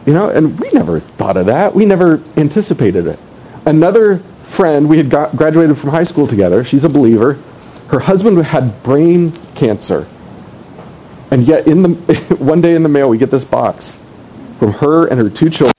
You 0.05 0.13
know, 0.13 0.29
and 0.29 0.59
we 0.59 0.69
never 0.71 0.99
thought 0.99 1.37
of 1.37 1.47
that. 1.47 1.75
We 1.75 1.85
never 1.85 2.21
anticipated 2.37 3.07
it. 3.07 3.19
Another 3.65 4.19
friend, 4.49 4.89
we 4.89 4.97
had 4.97 5.09
got, 5.09 5.35
graduated 5.35 5.77
from 5.77 5.89
high 5.89 6.03
school 6.03 6.27
together. 6.27 6.63
She's 6.63 6.83
a 6.83 6.89
believer. 6.89 7.39
Her 7.87 7.99
husband 7.99 8.37
had 8.45 8.83
brain 8.83 9.31
cancer. 9.55 10.07
And 11.31 11.45
yet, 11.45 11.67
in 11.67 11.83
the, 11.83 11.89
one 12.39 12.61
day 12.61 12.75
in 12.75 12.83
the 12.83 12.89
mail, 12.89 13.09
we 13.09 13.17
get 13.17 13.31
this 13.31 13.43
box 13.43 13.97
from 14.59 14.73
her 14.73 15.07
and 15.07 15.19
her 15.19 15.29
two 15.29 15.49
children, 15.49 15.73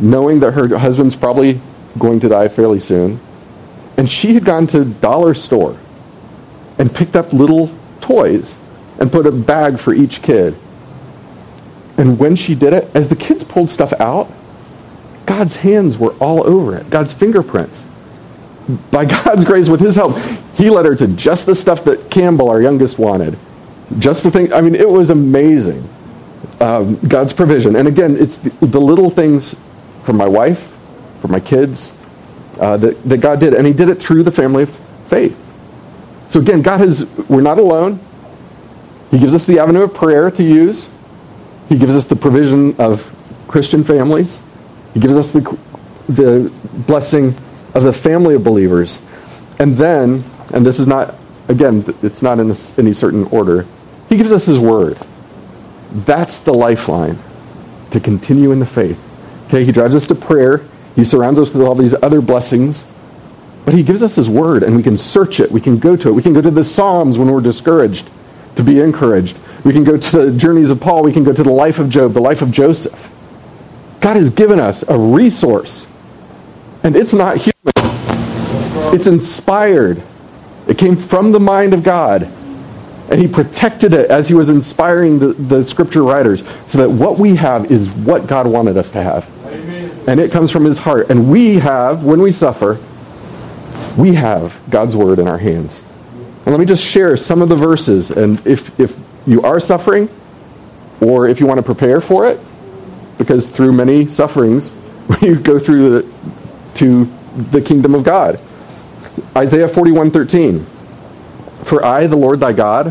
knowing 0.00 0.40
that 0.40 0.52
her 0.52 0.76
husband's 0.78 1.14
probably 1.14 1.60
going 1.98 2.20
to 2.20 2.28
die 2.28 2.48
fairly 2.48 2.80
soon 2.80 3.20
and 3.96 4.10
she 4.10 4.34
had 4.34 4.44
gone 4.44 4.66
to 4.68 4.84
dollar 4.84 5.34
store 5.34 5.78
and 6.78 6.92
picked 6.94 7.16
up 7.16 7.32
little 7.32 7.70
toys 8.00 8.54
and 8.98 9.12
put 9.12 9.26
a 9.26 9.32
bag 9.32 9.78
for 9.78 9.92
each 9.92 10.22
kid. 10.22 10.56
And 11.96 12.18
when 12.18 12.36
she 12.36 12.54
did 12.54 12.72
it, 12.72 12.90
as 12.96 13.08
the 13.08 13.16
kids 13.16 13.44
pulled 13.44 13.70
stuff 13.70 13.92
out, 14.00 14.28
God's 15.26 15.56
hands 15.56 15.98
were 15.98 16.14
all 16.14 16.46
over 16.46 16.76
it, 16.76 16.90
God's 16.90 17.12
fingerprints. 17.12 17.84
By 18.90 19.04
God's 19.24 19.44
grace, 19.44 19.68
with 19.68 19.80
his 19.80 19.94
help, 19.94 20.18
he 20.56 20.70
led 20.70 20.86
her 20.86 20.96
to 20.96 21.06
just 21.08 21.46
the 21.46 21.54
stuff 21.54 21.84
that 21.84 22.10
Campbell, 22.10 22.48
our 22.48 22.60
youngest, 22.60 22.98
wanted. 22.98 23.38
Just 23.98 24.22
the 24.22 24.30
thing, 24.30 24.52
I 24.52 24.62
mean, 24.62 24.74
it 24.74 24.88
was 24.88 25.10
amazing. 25.10 25.88
Um, 26.60 26.96
God's 27.06 27.32
provision. 27.32 27.76
And 27.76 27.86
again, 27.86 28.16
it's 28.16 28.36
the, 28.38 28.50
the 28.66 28.80
little 28.80 29.10
things 29.10 29.54
for 30.04 30.12
my 30.12 30.26
wife, 30.26 30.71
for 31.22 31.28
my 31.28 31.40
kids, 31.40 31.92
uh, 32.58 32.76
that, 32.76 33.02
that 33.08 33.18
God 33.18 33.40
did. 33.40 33.54
And 33.54 33.66
he 33.66 33.72
did 33.72 33.88
it 33.88 33.94
through 33.94 34.24
the 34.24 34.32
family 34.32 34.64
of 34.64 34.80
faith. 35.08 35.38
So 36.28 36.40
again, 36.40 36.60
God 36.60 36.80
has, 36.80 37.06
we're 37.28 37.40
not 37.40 37.58
alone. 37.58 38.00
He 39.10 39.18
gives 39.18 39.32
us 39.32 39.46
the 39.46 39.58
avenue 39.58 39.82
of 39.82 39.94
prayer 39.94 40.30
to 40.30 40.42
use. 40.42 40.88
He 41.68 41.78
gives 41.78 41.92
us 41.92 42.04
the 42.04 42.16
provision 42.16 42.76
of 42.76 43.08
Christian 43.46 43.84
families. 43.84 44.38
He 44.94 45.00
gives 45.00 45.16
us 45.16 45.30
the, 45.30 45.58
the 46.08 46.52
blessing 46.86 47.34
of 47.74 47.84
the 47.84 47.92
family 47.92 48.34
of 48.34 48.42
believers. 48.42 49.00
And 49.58 49.76
then, 49.76 50.24
and 50.52 50.66
this 50.66 50.80
is 50.80 50.86
not, 50.86 51.14
again, 51.48 51.84
it's 52.02 52.20
not 52.20 52.40
in 52.40 52.52
any 52.78 52.92
certain 52.92 53.24
order, 53.24 53.66
he 54.08 54.16
gives 54.16 54.32
us 54.32 54.44
his 54.44 54.58
word. 54.58 54.98
That's 55.92 56.38
the 56.38 56.52
lifeline 56.52 57.18
to 57.92 58.00
continue 58.00 58.50
in 58.52 58.58
the 58.58 58.66
faith. 58.66 58.98
Okay, 59.46 59.64
he 59.64 59.72
drives 59.72 59.94
us 59.94 60.06
to 60.08 60.14
prayer. 60.14 60.66
He 60.96 61.04
surrounds 61.04 61.38
us 61.38 61.50
with 61.50 61.62
all 61.62 61.74
these 61.74 61.94
other 62.02 62.20
blessings. 62.20 62.84
But 63.64 63.74
he 63.74 63.82
gives 63.82 64.02
us 64.02 64.16
his 64.16 64.28
word, 64.28 64.62
and 64.62 64.76
we 64.76 64.82
can 64.82 64.98
search 64.98 65.38
it. 65.38 65.50
We 65.50 65.60
can 65.60 65.78
go 65.78 65.96
to 65.96 66.08
it. 66.08 66.12
We 66.12 66.22
can 66.22 66.32
go 66.32 66.42
to 66.42 66.50
the 66.50 66.64
Psalms 66.64 67.18
when 67.18 67.30
we're 67.30 67.40
discouraged 67.40 68.10
to 68.56 68.64
be 68.64 68.80
encouraged. 68.80 69.38
We 69.64 69.72
can 69.72 69.84
go 69.84 69.96
to 69.96 70.18
the 70.18 70.36
journeys 70.36 70.70
of 70.70 70.80
Paul. 70.80 71.04
We 71.04 71.12
can 71.12 71.24
go 71.24 71.32
to 71.32 71.42
the 71.42 71.52
life 71.52 71.78
of 71.78 71.88
Job, 71.88 72.12
the 72.12 72.20
life 72.20 72.42
of 72.42 72.50
Joseph. 72.50 73.10
God 74.00 74.16
has 74.16 74.30
given 74.30 74.58
us 74.58 74.82
a 74.88 74.98
resource. 74.98 75.86
And 76.82 76.96
it's 76.96 77.12
not 77.12 77.36
human. 77.36 77.52
It's 78.94 79.06
inspired. 79.06 80.02
It 80.66 80.76
came 80.76 80.96
from 80.96 81.30
the 81.30 81.40
mind 81.40 81.72
of 81.72 81.84
God. 81.84 82.24
And 83.10 83.20
he 83.20 83.28
protected 83.28 83.92
it 83.92 84.10
as 84.10 84.26
he 84.26 84.34
was 84.34 84.48
inspiring 84.48 85.20
the, 85.20 85.34
the 85.34 85.64
scripture 85.64 86.02
writers 86.02 86.42
so 86.66 86.78
that 86.78 86.90
what 86.90 87.18
we 87.18 87.36
have 87.36 87.70
is 87.70 87.88
what 87.90 88.26
God 88.26 88.48
wanted 88.48 88.76
us 88.76 88.90
to 88.92 89.02
have 89.02 89.31
and 90.06 90.20
it 90.20 90.32
comes 90.32 90.50
from 90.50 90.64
his 90.64 90.78
heart. 90.78 91.10
And 91.10 91.30
we 91.30 91.56
have, 91.56 92.04
when 92.04 92.20
we 92.20 92.32
suffer, 92.32 92.78
we 93.96 94.14
have 94.14 94.58
God's 94.70 94.96
word 94.96 95.18
in 95.18 95.28
our 95.28 95.38
hands. 95.38 95.80
And 96.44 96.48
let 96.48 96.58
me 96.58 96.66
just 96.66 96.84
share 96.84 97.16
some 97.16 97.42
of 97.42 97.48
the 97.48 97.56
verses. 97.56 98.10
And 98.10 98.44
if, 98.46 98.78
if 98.80 98.98
you 99.26 99.42
are 99.42 99.60
suffering, 99.60 100.08
or 101.00 101.28
if 101.28 101.40
you 101.40 101.46
want 101.46 101.58
to 101.58 101.62
prepare 101.62 102.00
for 102.00 102.26
it, 102.26 102.40
because 103.18 103.46
through 103.46 103.72
many 103.72 104.08
sufferings, 104.08 104.72
you 105.22 105.36
go 105.36 105.58
through 105.58 106.02
the, 106.02 106.14
to 106.76 107.12
the 107.50 107.60
kingdom 107.60 107.94
of 107.94 108.04
God. 108.04 108.40
Isaiah 109.36 109.68
41:13. 109.68 110.64
For 111.64 111.84
I, 111.84 112.06
the 112.06 112.16
Lord 112.16 112.40
thy 112.40 112.52
God, 112.52 112.88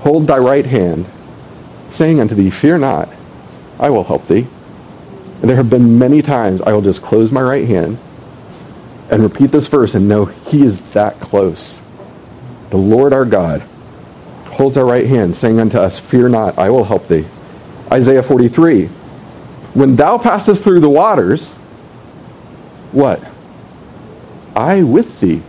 hold 0.00 0.26
thy 0.26 0.38
right 0.38 0.64
hand, 0.64 1.06
saying 1.90 2.20
unto 2.20 2.34
thee, 2.34 2.48
Fear 2.48 2.78
not, 2.78 3.08
I 3.78 3.90
will 3.90 4.04
help 4.04 4.26
thee. 4.28 4.46
And 5.42 5.50
there 5.50 5.56
have 5.56 5.68
been 5.68 5.98
many 5.98 6.22
times 6.22 6.62
I 6.62 6.72
will 6.72 6.82
just 6.82 7.02
close 7.02 7.32
my 7.32 7.42
right 7.42 7.66
hand 7.66 7.98
and 9.10 9.24
repeat 9.24 9.50
this 9.50 9.66
verse 9.66 9.96
and 9.96 10.08
know 10.08 10.26
he 10.26 10.62
is 10.62 10.80
that 10.92 11.18
close. 11.18 11.80
The 12.70 12.76
Lord 12.76 13.12
our 13.12 13.24
God 13.24 13.60
holds 14.46 14.76
our 14.76 14.84
right 14.84 15.04
hand, 15.04 15.34
saying 15.34 15.58
unto 15.58 15.78
us, 15.78 15.98
Fear 15.98 16.28
not, 16.28 16.58
I 16.58 16.70
will 16.70 16.84
help 16.84 17.08
thee. 17.08 17.24
Isaiah 17.90 18.22
43. 18.22 18.86
When 19.74 19.96
thou 19.96 20.16
passest 20.16 20.62
through 20.62 20.78
the 20.78 20.88
waters, 20.88 21.48
what? 22.92 23.20
I 24.54 24.84
with 24.84 25.18
thee. 25.18 25.42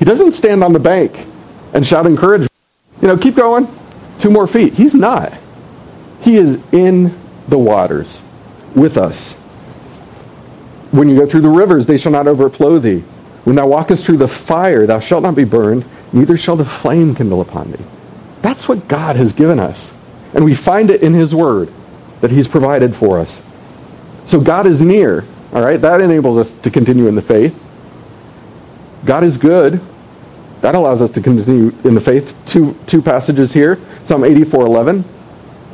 He 0.00 0.04
doesn't 0.04 0.32
stand 0.32 0.64
on 0.64 0.72
the 0.72 0.80
bank 0.80 1.24
and 1.72 1.86
shout 1.86 2.04
encouragement. 2.04 2.50
You 3.00 3.06
know, 3.06 3.16
keep 3.16 3.36
going. 3.36 3.68
Two 4.18 4.30
more 4.30 4.48
feet. 4.48 4.74
He's 4.74 4.94
not. 4.94 5.32
He 6.22 6.36
is 6.36 6.58
in 6.72 7.16
the 7.46 7.58
waters 7.58 8.20
with 8.74 8.96
us. 8.96 9.34
When 10.90 11.08
you 11.08 11.18
go 11.18 11.26
through 11.26 11.42
the 11.42 11.48
rivers, 11.48 11.86
they 11.86 11.98
shall 11.98 12.12
not 12.12 12.26
overflow 12.26 12.78
thee. 12.78 13.04
When 13.44 13.56
thou 13.56 13.66
walkest 13.66 14.04
through 14.04 14.18
the 14.18 14.28
fire, 14.28 14.86
thou 14.86 15.00
shalt 15.00 15.22
not 15.22 15.34
be 15.34 15.44
burned, 15.44 15.84
neither 16.12 16.36
shall 16.36 16.56
the 16.56 16.64
flame 16.64 17.14
kindle 17.14 17.40
upon 17.40 17.72
thee. 17.72 17.84
That's 18.42 18.68
what 18.68 18.88
God 18.88 19.16
has 19.16 19.32
given 19.32 19.58
us. 19.58 19.92
And 20.34 20.44
we 20.44 20.54
find 20.54 20.90
it 20.90 21.02
in 21.02 21.14
his 21.14 21.34
word 21.34 21.72
that 22.20 22.30
he's 22.30 22.48
provided 22.48 22.94
for 22.94 23.18
us. 23.18 23.42
So 24.24 24.40
God 24.40 24.66
is 24.66 24.80
near, 24.80 25.24
all 25.52 25.62
right? 25.62 25.80
That 25.80 26.00
enables 26.00 26.36
us 26.36 26.52
to 26.62 26.70
continue 26.70 27.06
in 27.06 27.14
the 27.14 27.22
faith. 27.22 27.58
God 29.04 29.24
is 29.24 29.38
good. 29.38 29.80
That 30.60 30.74
allows 30.74 31.00
us 31.00 31.10
to 31.12 31.20
continue 31.20 31.72
in 31.84 31.94
the 31.94 32.00
faith. 32.00 32.34
Two, 32.46 32.76
two 32.86 33.00
passages 33.00 33.52
here. 33.52 33.78
Psalm 34.04 34.22
84:11. 34.22 35.04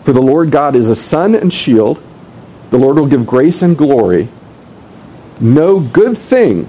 For 0.04 0.12
the 0.12 0.20
Lord 0.20 0.50
God 0.50 0.76
is 0.76 0.88
a 0.88 0.96
sun 0.96 1.34
and 1.34 1.52
shield. 1.52 2.00
The 2.74 2.80
Lord 2.80 2.96
will 2.96 3.06
give 3.06 3.24
grace 3.24 3.62
and 3.62 3.78
glory. 3.78 4.26
No 5.40 5.78
good 5.78 6.18
thing 6.18 6.68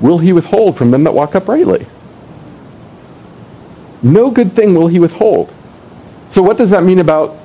will 0.00 0.18
he 0.18 0.32
withhold 0.32 0.76
from 0.76 0.90
them 0.90 1.04
that 1.04 1.14
walk 1.14 1.36
uprightly. 1.36 1.86
No 4.02 4.32
good 4.32 4.54
thing 4.54 4.74
will 4.74 4.88
he 4.88 4.98
withhold. 4.98 5.54
So 6.30 6.42
what 6.42 6.58
does 6.58 6.70
that 6.70 6.82
mean 6.82 6.98
about 6.98 7.36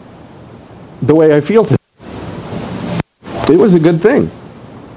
the 1.04 1.13
way 1.13 1.38
I 1.38 1.41
feel 1.41 1.63
today? 1.63 1.78
It 3.50 3.60
was 3.60 3.76
a 3.76 3.80
good 3.80 4.02
thing. 4.02 4.32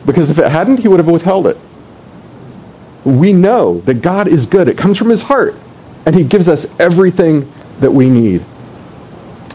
Because 0.07 0.31
if 0.31 0.39
it 0.39 0.51
hadn't, 0.51 0.79
he 0.79 0.89
would 0.89 0.99
have 0.99 1.09
withheld 1.09 1.47
it 1.47 1.59
we 3.05 3.33
know 3.33 3.81
that 3.83 4.03
God 4.03 4.29
is 4.29 4.47
good. 4.47 4.69
It 4.69 4.77
comes 4.77 4.99
from 4.99 5.09
his 5.09 5.23
heart. 5.23 5.55
And 6.07 6.15
he 6.15 6.25
gives 6.25 6.49
us 6.49 6.67
everything 6.79 7.53
that 7.81 7.91
we 7.91 8.09
need. 8.09 8.45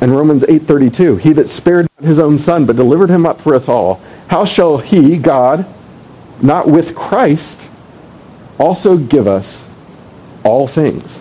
In 0.04 0.12
Romans 0.12 0.44
8:32, 0.44 1.16
he 1.16 1.32
that 1.32 1.48
spared 1.48 1.88
not 1.98 2.06
his 2.06 2.20
own 2.20 2.38
son 2.38 2.66
but 2.66 2.76
delivered 2.76 3.10
him 3.10 3.26
up 3.26 3.40
for 3.40 3.56
us 3.56 3.70
all, 3.70 4.02
how 4.28 4.44
shall 4.44 4.78
he, 4.78 5.18
God, 5.18 5.66
not 6.42 6.68
with 6.68 6.94
Christ 6.94 7.62
also 8.60 8.98
give 8.98 9.28
us 9.28 9.64
all 10.44 10.68
things? 10.68 11.20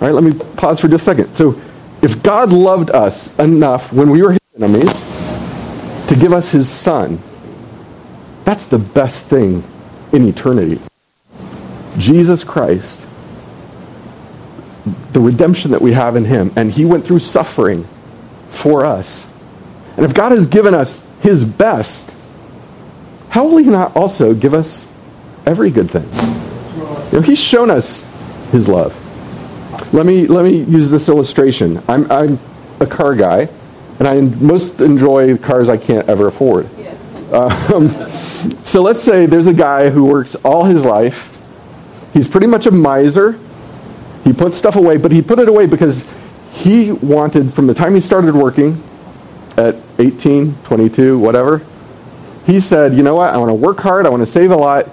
All 0.00 0.06
right, 0.06 0.14
let 0.14 0.22
me 0.22 0.32
pause 0.54 0.78
for 0.78 0.86
just 0.86 1.02
a 1.02 1.04
second. 1.06 1.34
So, 1.34 1.60
if 2.02 2.22
God 2.22 2.52
loved 2.52 2.90
us 2.90 3.36
enough 3.36 3.92
when 3.92 4.10
we 4.10 4.22
were 4.22 4.30
his 4.30 4.40
enemies 4.54 4.92
to 6.06 6.14
give 6.14 6.32
us 6.32 6.52
his 6.52 6.68
son, 6.68 7.20
that's 8.44 8.66
the 8.66 8.78
best 8.78 9.24
thing 9.24 9.64
in 10.12 10.28
eternity. 10.28 10.78
Jesus 11.98 12.44
Christ, 12.44 13.05
the 15.12 15.20
redemption 15.20 15.72
that 15.72 15.82
we 15.82 15.92
have 15.92 16.16
in 16.16 16.24
him, 16.24 16.52
and 16.56 16.70
he 16.70 16.84
went 16.84 17.04
through 17.04 17.18
suffering 17.18 17.86
for 18.50 18.84
us. 18.84 19.26
And 19.96 20.04
if 20.04 20.14
God 20.14 20.32
has 20.32 20.46
given 20.46 20.74
us 20.74 21.02
his 21.20 21.44
best, 21.44 22.12
how 23.30 23.46
will 23.46 23.58
he 23.58 23.66
not 23.66 23.96
also 23.96 24.34
give 24.34 24.54
us 24.54 24.86
every 25.44 25.70
good 25.70 25.90
thing? 25.90 26.04
You 27.12 27.18
know, 27.18 27.20
he's 27.20 27.38
shown 27.38 27.70
us 27.70 28.04
his 28.52 28.68
love. 28.68 28.94
Let 29.92 30.06
me, 30.06 30.26
let 30.26 30.44
me 30.44 30.62
use 30.62 30.90
this 30.90 31.08
illustration. 31.08 31.82
I'm, 31.88 32.10
I'm 32.10 32.38
a 32.80 32.86
car 32.86 33.14
guy, 33.14 33.48
and 33.98 34.06
I 34.06 34.20
most 34.20 34.80
enjoy 34.80 35.36
cars 35.38 35.68
I 35.68 35.76
can't 35.76 36.08
ever 36.08 36.28
afford. 36.28 36.68
Yes. 36.78 37.32
Um, 37.32 37.90
so 38.64 38.82
let's 38.82 39.02
say 39.02 39.26
there's 39.26 39.46
a 39.46 39.54
guy 39.54 39.90
who 39.90 40.04
works 40.04 40.34
all 40.36 40.64
his 40.64 40.84
life 40.84 41.32
He's 42.16 42.26
pretty 42.26 42.46
much 42.46 42.64
a 42.64 42.70
miser. 42.70 43.38
He 44.26 44.32
put 44.32 44.54
stuff 44.54 44.74
away, 44.74 44.96
but 44.96 45.12
he 45.12 45.22
put 45.22 45.38
it 45.38 45.48
away 45.48 45.66
because 45.66 46.04
he 46.50 46.90
wanted, 46.90 47.54
from 47.54 47.68
the 47.68 47.74
time 47.74 47.94
he 47.94 48.00
started 48.00 48.34
working 48.34 48.82
at 49.56 49.76
18, 50.00 50.56
22, 50.64 51.16
whatever, 51.16 51.64
he 52.44 52.58
said, 52.58 52.94
you 52.94 53.04
know 53.04 53.14
what, 53.14 53.32
I 53.32 53.36
want 53.36 53.50
to 53.50 53.54
work 53.54 53.78
hard, 53.78 54.04
I 54.04 54.08
want 54.08 54.22
to 54.22 54.26
save 54.26 54.50
a 54.50 54.56
lot, 54.56 54.88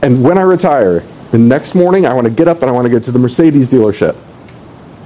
and 0.00 0.22
when 0.22 0.38
I 0.38 0.42
retire, 0.42 1.00
the 1.32 1.38
next 1.38 1.74
morning 1.74 2.06
I 2.06 2.14
want 2.14 2.28
to 2.28 2.32
get 2.32 2.46
up 2.46 2.60
and 2.60 2.70
I 2.70 2.72
want 2.72 2.86
to 2.86 2.90
go 2.90 3.00
to 3.00 3.10
the 3.10 3.18
Mercedes 3.18 3.68
dealership 3.68 4.16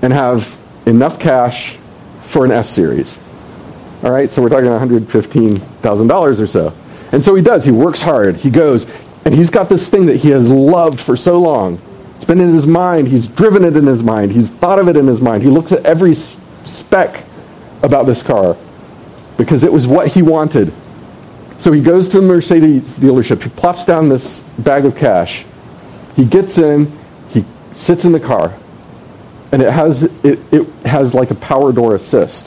and 0.03 0.12
have 0.12 0.59
enough 0.85 1.18
cash 1.18 1.79
for 2.24 2.44
an 2.44 2.50
S 2.50 2.68
series. 2.68 3.18
All 4.03 4.11
right, 4.11 4.31
so 4.31 4.42
we're 4.42 4.50
talking 4.50 4.66
$115,000 4.66 6.40
or 6.40 6.46
so. 6.46 6.74
And 7.11 7.24
so 7.24 7.35
he 7.35 7.42
does. 7.42 7.64
He 7.64 7.70
works 7.70 8.03
hard. 8.03 8.37
He 8.37 8.50
goes. 8.50 8.85
And 9.24 9.35
he's 9.35 9.48
got 9.48 9.70
this 9.70 9.88
thing 9.88 10.07
that 10.07 10.16
he 10.16 10.29
has 10.29 10.46
loved 10.46 11.00
for 11.00 11.16
so 11.16 11.40
long. 11.40 11.81
It's 12.20 12.26
been 12.26 12.38
in 12.38 12.50
his 12.50 12.66
mind. 12.66 13.09
He's 13.09 13.26
driven 13.28 13.64
it 13.64 13.78
in 13.78 13.87
his 13.87 14.02
mind. 14.02 14.33
He's 14.33 14.50
thought 14.50 14.78
of 14.78 14.88
it 14.88 14.96
in 14.98 15.06
his 15.06 15.22
mind. 15.22 15.42
He 15.42 15.48
looks 15.48 15.72
at 15.72 15.87
every 15.87 16.12
speck 16.12 17.24
about 17.83 18.04
this 18.04 18.22
car 18.22 18.59
because 19.38 19.64
it 19.64 19.72
was 19.72 19.88
what 19.88 20.09
he 20.09 20.20
wanted. 20.20 20.70
So 21.59 21.72
he 21.72 21.83
goes 21.83 22.11
to 22.11 22.20
the 22.20 22.26
Mercedes 22.26 22.98
dealership. 22.98 23.42
He 23.42 23.48
plops 23.48 23.87
down 23.87 24.11
this 24.11 24.40
bag 24.59 24.85
of 24.85 24.96
cash. 24.96 25.46
He 26.14 26.26
gets 26.26 26.59
in. 26.59 26.92
He 27.30 27.46
sits 27.72 28.04
in 28.04 28.12
the 28.12 28.20
car. 28.20 28.54
And 29.50 29.62
it 29.62 29.72
has, 29.72 30.02
it, 30.02 30.40
it 30.52 30.68
has 30.85 31.14
like 31.14 31.30
a 31.30 31.37
power 31.37 31.72
door 31.72 31.94
assist. 31.94 32.46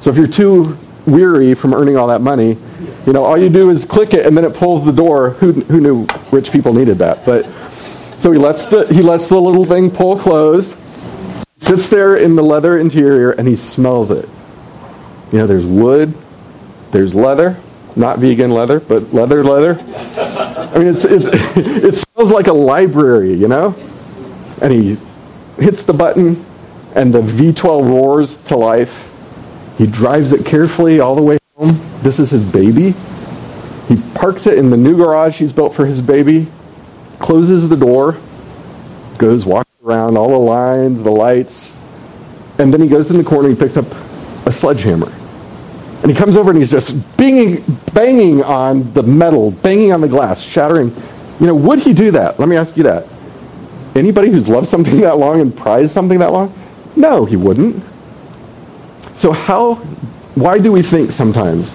So 0.00 0.10
if 0.10 0.16
you're 0.16 0.26
too 0.26 0.76
weary 1.06 1.54
from 1.54 1.74
earning 1.74 1.96
all 1.96 2.08
that 2.08 2.22
money, 2.22 2.58
you 3.06 3.12
know, 3.12 3.24
all 3.24 3.38
you 3.38 3.50
do 3.50 3.70
is 3.70 3.84
click 3.84 4.14
it 4.14 4.26
and 4.26 4.36
then 4.36 4.44
it 4.44 4.54
pulls 4.54 4.84
the 4.84 4.90
door. 4.90 5.30
Who, 5.30 5.52
who 5.52 5.80
knew 5.80 6.08
rich 6.32 6.50
people 6.50 6.74
needed 6.74 6.98
that? 6.98 7.24
But 7.24 7.46
so 8.22 8.30
he 8.30 8.38
lets 8.38 8.66
the 8.66 8.86
he 8.86 9.02
lets 9.02 9.26
the 9.26 9.40
little 9.40 9.64
thing 9.64 9.90
pull 9.90 10.16
closed, 10.16 10.76
sits 11.58 11.88
there 11.88 12.16
in 12.16 12.36
the 12.36 12.42
leather 12.42 12.78
interior, 12.78 13.32
and 13.32 13.48
he 13.48 13.56
smells 13.56 14.12
it. 14.12 14.28
You 15.32 15.38
know, 15.38 15.48
there's 15.48 15.66
wood, 15.66 16.14
there's 16.92 17.16
leather, 17.16 17.58
not 17.96 18.20
vegan 18.20 18.52
leather, 18.52 18.78
but 18.78 19.12
leather 19.12 19.42
leather. 19.42 19.80
I 19.80 20.78
mean, 20.78 20.86
it's, 20.86 21.04
it, 21.04 21.22
it 21.56 21.94
smells 21.94 22.30
like 22.30 22.46
a 22.46 22.52
library, 22.52 23.34
you 23.34 23.48
know. 23.48 23.74
And 24.60 24.72
he 24.72 24.98
hits 25.58 25.82
the 25.82 25.92
button, 25.92 26.46
and 26.94 27.12
the 27.12 27.22
V12 27.22 27.88
roars 27.88 28.36
to 28.36 28.56
life. 28.56 29.10
He 29.78 29.86
drives 29.88 30.30
it 30.30 30.46
carefully 30.46 31.00
all 31.00 31.16
the 31.16 31.22
way 31.22 31.38
home. 31.56 31.80
This 32.02 32.20
is 32.20 32.30
his 32.30 32.48
baby. 32.52 32.94
He 33.88 34.00
parks 34.14 34.46
it 34.46 34.58
in 34.58 34.70
the 34.70 34.76
new 34.76 34.96
garage 34.96 35.38
he's 35.38 35.52
built 35.52 35.74
for 35.74 35.86
his 35.86 36.00
baby, 36.00 36.46
closes 37.22 37.68
the 37.68 37.76
door, 37.76 38.18
goes 39.16 39.46
walks 39.46 39.70
around 39.84 40.18
all 40.18 40.28
the 40.28 40.36
lines, 40.36 41.02
the 41.02 41.10
lights, 41.10 41.72
and 42.58 42.72
then 42.72 42.80
he 42.80 42.88
goes 42.88 43.10
in 43.10 43.16
the 43.16 43.24
corner 43.24 43.48
and 43.48 43.56
he 43.56 43.62
picks 43.62 43.76
up 43.76 43.86
a 44.46 44.52
sledgehammer. 44.52 45.10
And 46.02 46.10
he 46.10 46.16
comes 46.16 46.36
over 46.36 46.50
and 46.50 46.58
he's 46.58 46.70
just 46.70 46.94
banging, 47.16 47.62
banging 47.94 48.42
on 48.42 48.92
the 48.92 49.02
metal, 49.02 49.52
banging 49.52 49.92
on 49.92 50.00
the 50.00 50.08
glass, 50.08 50.42
shattering. 50.42 50.94
You 51.38 51.46
know, 51.46 51.54
would 51.54 51.78
he 51.78 51.94
do 51.94 52.10
that? 52.10 52.40
Let 52.40 52.48
me 52.48 52.56
ask 52.56 52.76
you 52.76 52.82
that. 52.82 53.06
Anybody 53.94 54.30
who's 54.30 54.48
loved 54.48 54.68
something 54.68 55.00
that 55.02 55.18
long 55.18 55.40
and 55.40 55.56
prized 55.56 55.92
something 55.92 56.18
that 56.18 56.32
long? 56.32 56.52
No, 56.96 57.24
he 57.24 57.36
wouldn't. 57.36 57.82
So 59.14 59.32
how 59.32 59.76
why 60.34 60.58
do 60.58 60.72
we 60.72 60.82
think 60.82 61.12
sometimes 61.12 61.72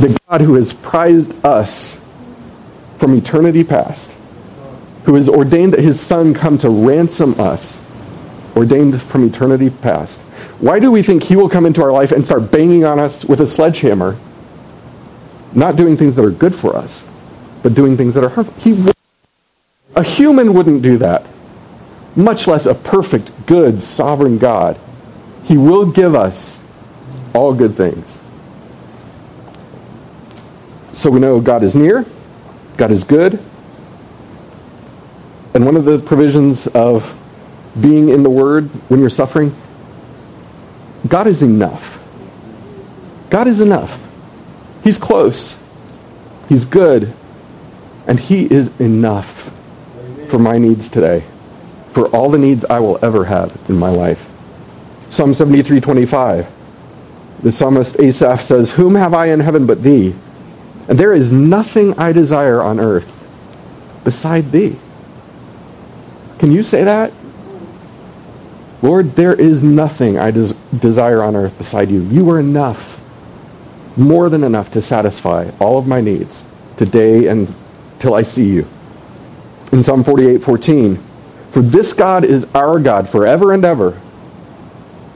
that 0.00 0.16
God, 0.28 0.40
who 0.40 0.54
has 0.54 0.72
prized 0.72 1.32
us 1.44 1.98
from 2.98 3.16
eternity 3.16 3.64
past, 3.64 4.10
who 5.04 5.14
has 5.14 5.28
ordained 5.28 5.72
that 5.72 5.80
his 5.80 6.00
Son 6.00 6.34
come 6.34 6.58
to 6.58 6.68
ransom 6.68 7.38
us, 7.40 7.80
ordained 8.56 9.00
from 9.02 9.24
eternity 9.24 9.70
past, 9.70 10.18
why 10.60 10.78
do 10.78 10.90
we 10.90 11.02
think 11.02 11.22
he 11.22 11.36
will 11.36 11.48
come 11.48 11.64
into 11.64 11.82
our 11.82 11.92
life 11.92 12.12
and 12.12 12.24
start 12.24 12.50
banging 12.50 12.84
on 12.84 12.98
us 12.98 13.24
with 13.24 13.40
a 13.40 13.46
sledgehammer, 13.46 14.18
not 15.54 15.76
doing 15.76 15.96
things 15.96 16.16
that 16.16 16.24
are 16.24 16.30
good 16.30 16.54
for 16.54 16.76
us, 16.76 17.02
but 17.62 17.74
doing 17.74 17.96
things 17.96 18.14
that 18.14 18.24
are 18.24 18.28
harmful? 18.28 18.54
He, 18.60 18.92
a 19.96 20.02
human 20.02 20.52
wouldn't 20.52 20.82
do 20.82 20.98
that. 20.98 21.24
much 22.16 22.46
less 22.46 22.66
a 22.66 22.74
perfect, 22.74 23.30
good, 23.46 23.80
sovereign 23.80 24.38
God. 24.38 24.78
He 25.44 25.56
will 25.56 25.90
give 25.90 26.14
us 26.14 26.58
all 27.34 27.54
good 27.54 27.76
things. 27.76 28.04
So 30.92 31.10
we 31.10 31.20
know 31.20 31.40
God 31.40 31.62
is 31.62 31.74
near, 31.74 32.04
God 32.76 32.90
is 32.90 33.04
good, 33.04 33.42
and 35.54 35.66
one 35.66 35.76
of 35.76 35.84
the 35.84 35.98
provisions 35.98 36.66
of 36.68 37.16
being 37.80 38.08
in 38.08 38.22
the 38.22 38.30
Word 38.30 38.68
when 38.88 39.00
you're 39.00 39.10
suffering, 39.10 39.54
God 41.08 41.26
is 41.26 41.42
enough. 41.42 41.98
God 43.30 43.46
is 43.46 43.60
enough. 43.60 44.00
He's 44.82 44.98
close. 44.98 45.56
He's 46.48 46.64
good. 46.64 47.12
And 48.06 48.18
He 48.18 48.50
is 48.52 48.70
enough 48.80 49.50
for 50.28 50.38
my 50.38 50.58
needs 50.58 50.88
today, 50.88 51.24
for 51.92 52.06
all 52.08 52.30
the 52.30 52.38
needs 52.38 52.64
I 52.64 52.80
will 52.80 52.98
ever 53.02 53.24
have 53.24 53.56
in 53.68 53.76
my 53.78 53.90
life. 53.90 54.28
Psalm 55.10 55.32
73:25. 55.34 56.46
The 57.42 57.52
psalmist 57.52 57.98
Asaph 57.98 58.42
says, 58.42 58.72
"Whom 58.72 58.94
have 58.94 59.14
I 59.14 59.26
in 59.26 59.40
heaven 59.40 59.66
but 59.66 59.82
thee? 59.82 60.14
And 60.88 60.98
there 60.98 61.12
is 61.12 61.32
nothing 61.32 61.98
I 61.98 62.12
desire 62.12 62.62
on 62.62 62.78
earth 62.78 63.10
beside 64.04 64.52
thee." 64.52 64.76
Can 66.40 66.52
you 66.52 66.62
say 66.62 66.84
that? 66.84 67.12
Lord, 68.80 69.14
there 69.14 69.34
is 69.34 69.62
nothing 69.62 70.18
I 70.18 70.30
des- 70.30 70.54
desire 70.78 71.22
on 71.22 71.36
earth 71.36 71.56
beside 71.58 71.90
you. 71.90 72.00
You 72.04 72.30
are 72.30 72.40
enough, 72.40 72.98
more 73.94 74.30
than 74.30 74.42
enough 74.42 74.72
to 74.72 74.80
satisfy 74.80 75.50
all 75.60 75.76
of 75.76 75.86
my 75.86 76.00
needs 76.00 76.42
today 76.78 77.26
and 77.26 77.54
till 77.98 78.14
I 78.14 78.22
see 78.22 78.48
you. 78.48 78.66
In 79.70 79.82
Psalm 79.82 80.02
48, 80.02 80.42
14, 80.42 80.98
for 81.52 81.60
this 81.60 81.92
God 81.92 82.24
is 82.24 82.46
our 82.54 82.80
God 82.80 83.06
forever 83.10 83.52
and 83.52 83.62
ever. 83.62 84.00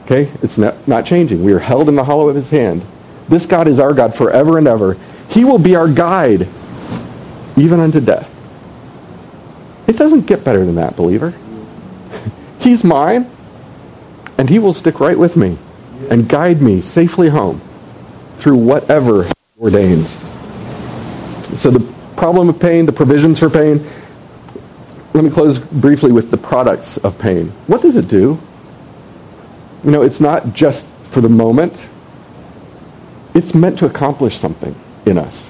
Okay? 0.03 0.31
It's 0.43 0.59
not, 0.59 0.87
not 0.87 1.07
changing. 1.07 1.43
We 1.43 1.53
are 1.53 1.59
held 1.59 1.89
in 1.89 1.95
the 1.95 2.03
hollow 2.03 2.29
of 2.29 2.35
his 2.35 2.51
hand. 2.51 2.85
This 3.27 3.47
God 3.47 3.67
is 3.67 3.79
our 3.79 3.93
God 3.93 4.13
forever 4.13 4.59
and 4.59 4.67
ever. 4.67 4.95
He 5.27 5.43
will 5.43 5.57
be 5.57 5.75
our 5.75 5.91
guide, 5.91 6.47
even 7.57 7.79
unto 7.79 7.99
death. 7.99 8.29
It 9.87 9.97
doesn't 9.97 10.27
get 10.27 10.43
better 10.43 10.65
than 10.65 10.75
that, 10.75 10.95
believer. 10.95 11.33
He's 12.59 12.83
mine, 12.83 13.29
and 14.37 14.49
he 14.49 14.59
will 14.59 14.73
stick 14.73 14.99
right 14.99 15.17
with 15.17 15.35
me 15.35 15.57
and 16.09 16.27
guide 16.27 16.61
me 16.61 16.81
safely 16.81 17.29
home 17.29 17.61
through 18.39 18.57
whatever 18.57 19.23
he 19.23 19.31
ordains. 19.59 20.09
So 21.59 21.71
the 21.71 21.93
problem 22.17 22.49
of 22.49 22.59
pain, 22.59 22.85
the 22.85 22.91
provisions 22.91 23.39
for 23.39 23.49
pain, 23.49 23.87
let 25.13 25.23
me 25.23 25.29
close 25.29 25.59
briefly 25.59 26.11
with 26.11 26.31
the 26.31 26.37
products 26.37 26.97
of 26.97 27.17
pain. 27.17 27.49
What 27.67 27.81
does 27.81 27.95
it 27.95 28.09
do? 28.09 28.39
You 29.83 29.91
know, 29.91 30.01
it's 30.01 30.19
not 30.19 30.53
just 30.53 30.85
for 31.11 31.21
the 31.21 31.29
moment. 31.29 31.73
It's 33.33 33.53
meant 33.53 33.79
to 33.79 33.85
accomplish 33.85 34.37
something 34.37 34.75
in 35.05 35.17
us. 35.17 35.45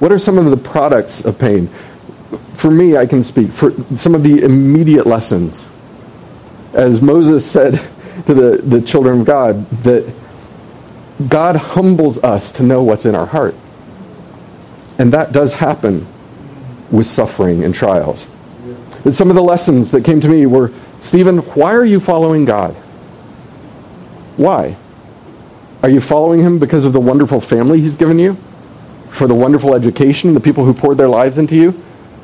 What 0.00 0.10
are 0.10 0.18
some 0.18 0.38
of 0.38 0.46
the 0.46 0.56
products 0.56 1.24
of 1.24 1.38
pain? 1.38 1.68
For 2.56 2.70
me, 2.70 2.96
I 2.96 3.06
can 3.06 3.22
speak 3.22 3.50
for 3.50 3.72
some 3.96 4.14
of 4.14 4.22
the 4.22 4.42
immediate 4.44 5.06
lessons. 5.06 5.66
As 6.72 7.00
Moses 7.00 7.50
said 7.50 7.74
to 8.26 8.34
the, 8.34 8.62
the 8.62 8.80
children 8.80 9.20
of 9.20 9.26
God, 9.26 9.68
that 9.82 10.12
God 11.28 11.56
humbles 11.56 12.18
us 12.18 12.52
to 12.52 12.62
know 12.62 12.82
what's 12.82 13.04
in 13.04 13.14
our 13.14 13.26
heart. 13.26 13.54
And 14.98 15.12
that 15.12 15.32
does 15.32 15.54
happen 15.54 16.06
with 16.90 17.06
suffering 17.06 17.64
and 17.64 17.74
trials. 17.74 18.26
And 19.04 19.14
some 19.14 19.30
of 19.30 19.36
the 19.36 19.42
lessons 19.42 19.90
that 19.92 20.04
came 20.04 20.20
to 20.20 20.28
me 20.28 20.46
were, 20.46 20.72
Stephen, 21.00 21.38
why 21.38 21.74
are 21.74 21.84
you 21.84 22.00
following 22.00 22.44
God? 22.44 22.74
Why? 24.36 24.76
Are 25.82 25.88
you 25.88 26.00
following 26.00 26.40
him 26.40 26.58
because 26.58 26.84
of 26.84 26.92
the 26.92 27.00
wonderful 27.00 27.40
family 27.40 27.80
he's 27.80 27.94
given 27.94 28.18
you? 28.18 28.36
For 29.10 29.26
the 29.26 29.34
wonderful 29.34 29.74
education, 29.74 30.34
the 30.34 30.40
people 30.40 30.64
who 30.64 30.74
poured 30.74 30.98
their 30.98 31.08
lives 31.08 31.38
into 31.38 31.56
you? 31.56 31.82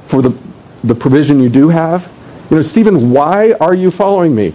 For 0.09 0.23
the, 0.23 0.37
the 0.85 0.95
provision 0.95 1.41
you 1.41 1.49
do 1.49 1.69
have? 1.69 2.11
You 2.51 2.57
know, 2.57 2.63
Stephen, 2.63 3.11
why 3.11 3.53
are 3.61 3.75
you 3.75 3.91
following 3.91 4.35
me? 4.35 4.55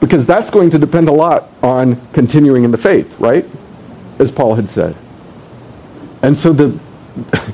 Because 0.00 0.24
that's 0.24 0.50
going 0.50 0.70
to 0.70 0.78
depend 0.78 1.08
a 1.08 1.12
lot 1.12 1.48
on 1.62 2.00
continuing 2.12 2.64
in 2.64 2.70
the 2.70 2.78
faith, 2.78 3.18
right? 3.18 3.44
As 4.18 4.30
Paul 4.30 4.54
had 4.54 4.70
said. 4.70 4.96
And 6.22 6.36
so 6.36 6.52
the 6.52 6.78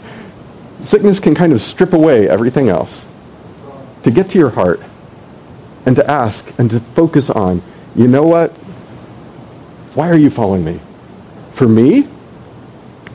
sickness 0.83 1.19
can 1.19 1.35
kind 1.35 1.53
of 1.53 1.61
strip 1.61 1.93
away 1.93 2.29
everything 2.29 2.69
else 2.69 3.05
to 4.05 4.11
get 4.11 4.31
to 4.31 4.39
your 4.39 4.51
heart 4.51 4.81
and 5.87 5.97
to 5.97 6.11
ask 6.11 6.53
and 6.59 6.71
to 6.71 6.81
focus 6.81 7.31
on, 7.31 7.63
you 7.95 8.07
know 8.07 8.25
what? 8.25 8.51
Why 9.95 10.09
are 10.09 10.17
you 10.17 10.31
following 10.31 10.65
me? 10.65 10.81
For 11.53 11.69
me 11.69 12.09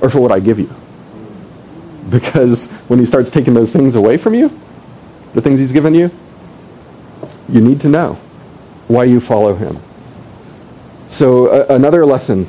or 0.02 0.10
for 0.10 0.20
what 0.20 0.32
I 0.32 0.40
give 0.40 0.60
you? 0.60 0.74
Because 2.12 2.68
when 2.88 3.00
he 3.00 3.06
starts 3.06 3.30
taking 3.30 3.54
those 3.54 3.72
things 3.72 3.96
away 3.96 4.18
from 4.18 4.34
you, 4.34 4.50
the 5.34 5.42
things 5.42 5.60
he's 5.60 5.74
given 5.74 5.94
you, 5.94 6.10
you 7.50 7.62
need 7.62 7.82
to 7.82 7.90
know 7.90 8.14
why 8.88 9.04
you 9.04 9.20
follow 9.20 9.56
him. 9.56 9.80
So 11.08 11.48
uh, 11.48 11.66
another 11.70 12.06
lesson, 12.06 12.48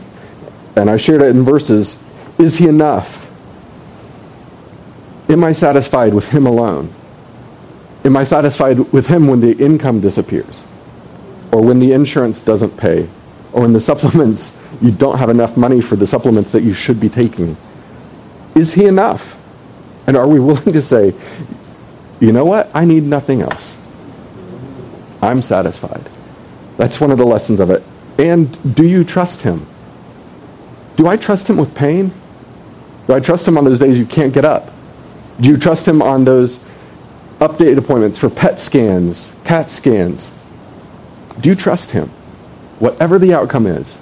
and 0.76 0.88
I 0.88 0.96
shared 0.96 1.22
it 1.22 1.28
in 1.28 1.44
verses, 1.44 1.96
is 2.38 2.58
he 2.58 2.68
enough? 2.68 3.26
Am 5.28 5.44
I 5.44 5.52
satisfied 5.52 6.14
with 6.14 6.28
him 6.28 6.46
alone? 6.46 6.92
Am 8.04 8.16
I 8.16 8.24
satisfied 8.24 8.78
with 8.92 9.08
him 9.08 9.26
when 9.26 9.40
the 9.40 9.56
income 9.58 10.00
disappears? 10.00 10.62
Or 11.52 11.62
when 11.62 11.80
the 11.80 11.92
insurance 11.92 12.40
doesn't 12.40 12.76
pay? 12.76 13.08
Or 13.52 13.62
when 13.62 13.72
the 13.72 13.80
supplements, 13.90 14.56
you 14.80 14.90
don't 14.90 15.18
have 15.18 15.30
enough 15.30 15.56
money 15.56 15.80
for 15.80 15.96
the 15.96 16.06
supplements 16.06 16.52
that 16.52 16.62
you 16.62 16.74
should 16.74 17.00
be 17.00 17.08
taking? 17.08 17.56
Is 18.54 18.74
he 18.74 18.86
enough? 18.86 19.37
And 20.08 20.16
are 20.16 20.26
we 20.26 20.40
willing 20.40 20.72
to 20.72 20.80
say, 20.80 21.14
you 22.18 22.32
know 22.32 22.46
what? 22.46 22.70
I 22.74 22.86
need 22.86 23.02
nothing 23.02 23.42
else. 23.42 23.76
I'm 25.20 25.42
satisfied. 25.42 26.08
That's 26.78 26.98
one 26.98 27.10
of 27.10 27.18
the 27.18 27.26
lessons 27.26 27.60
of 27.60 27.70
it. 27.70 27.84
And 28.18 28.74
do 28.74 28.88
you 28.88 29.04
trust 29.04 29.42
him? 29.42 29.66
Do 30.96 31.06
I 31.06 31.18
trust 31.18 31.48
him 31.48 31.58
with 31.58 31.74
pain? 31.74 32.10
Do 33.06 33.12
I 33.12 33.20
trust 33.20 33.46
him 33.46 33.58
on 33.58 33.64
those 33.64 33.78
days 33.78 33.98
you 33.98 34.06
can't 34.06 34.32
get 34.32 34.46
up? 34.46 34.72
Do 35.40 35.48
you 35.50 35.58
trust 35.58 35.86
him 35.86 36.00
on 36.00 36.24
those 36.24 36.58
update 37.38 37.76
appointments 37.76 38.16
for 38.16 38.30
PET 38.30 38.58
scans, 38.58 39.30
CAT 39.44 39.68
scans? 39.68 40.30
Do 41.40 41.50
you 41.50 41.54
trust 41.54 41.90
him? 41.90 42.08
Whatever 42.78 43.18
the 43.18 43.34
outcome 43.34 43.66
is, 43.66 43.98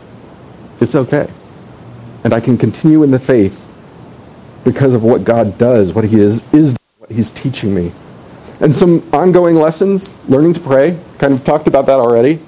it's 0.80 0.94
okay. 0.94 1.28
And 2.22 2.32
I 2.32 2.40
can 2.40 2.56
continue 2.56 3.02
in 3.02 3.10
the 3.10 3.18
faith 3.18 3.60
because 4.66 4.94
of 4.94 5.04
what 5.04 5.22
God 5.22 5.58
does, 5.58 5.92
what 5.92 6.02
he 6.02 6.20
is, 6.20 6.42
is 6.52 6.76
what 6.98 7.08
he's 7.12 7.30
teaching 7.30 7.72
me. 7.72 7.92
And 8.58 8.74
some 8.74 9.08
ongoing 9.14 9.54
lessons, 9.54 10.12
learning 10.28 10.54
to 10.54 10.60
pray. 10.60 10.98
Kind 11.18 11.32
of 11.32 11.44
talked 11.44 11.68
about 11.68 11.86
that 11.86 12.00
already. 12.00 12.40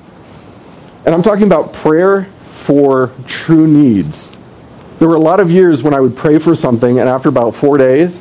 And 1.06 1.14
I'm 1.14 1.22
talking 1.22 1.46
about 1.46 1.72
prayer 1.72 2.24
for 2.64 3.12
true 3.28 3.68
needs. 3.68 4.32
There 4.98 5.06
were 5.06 5.14
a 5.14 5.20
lot 5.20 5.38
of 5.38 5.48
years 5.48 5.84
when 5.84 5.94
I 5.94 6.00
would 6.00 6.16
pray 6.16 6.40
for 6.40 6.56
something, 6.56 6.98
and 6.98 7.08
after 7.08 7.28
about 7.28 7.54
four 7.54 7.78
days, 7.78 8.20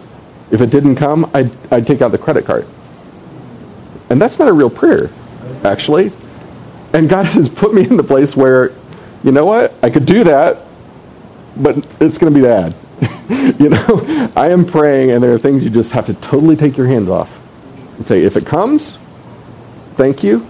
if 0.52 0.62
it 0.62 0.70
didn't 0.70 0.98
come, 0.98 1.30
I'd, 1.34 1.74
I'd 1.74 1.88
take 1.88 2.04
out 2.04 2.12
the 2.12 2.20
credit 2.20 2.46
card. 2.46 2.68
And 4.12 4.22
that's 4.22 4.38
not 4.38 4.48
a 4.48 4.54
real 4.54 4.70
prayer, 4.70 5.10
actually. 5.64 6.12
And 6.94 7.10
God 7.10 7.26
has 7.36 7.50
put 7.50 7.74
me 7.74 7.82
in 7.82 7.98
the 7.98 8.04
place 8.04 8.36
where, 8.36 8.74
you 9.24 9.32
know 9.32 9.46
what? 9.46 9.74
I 9.82 9.90
could 9.90 10.06
do 10.06 10.24
that, 10.26 10.60
but 11.56 11.78
it's 12.00 12.20
going 12.20 12.32
to 12.32 12.40
be 12.40 12.46
bad. 12.46 12.76
you 13.60 13.70
know, 13.70 14.32
I 14.36 14.50
am 14.50 14.66
praying, 14.66 15.12
and 15.12 15.24
there 15.24 15.34
are 15.34 15.38
things 15.38 15.64
you 15.64 15.70
just 15.70 15.92
have 15.92 16.06
to 16.08 16.14
totally 16.16 16.56
take 16.56 16.78
your 16.78 16.88
hands 16.88 17.10
off 17.10 17.30
and 17.98 18.06
say, 18.06 18.24
if 18.24 18.36
it 18.38 18.46
comes, 18.46 18.98
thank 19.96 20.24
you. 20.24 20.46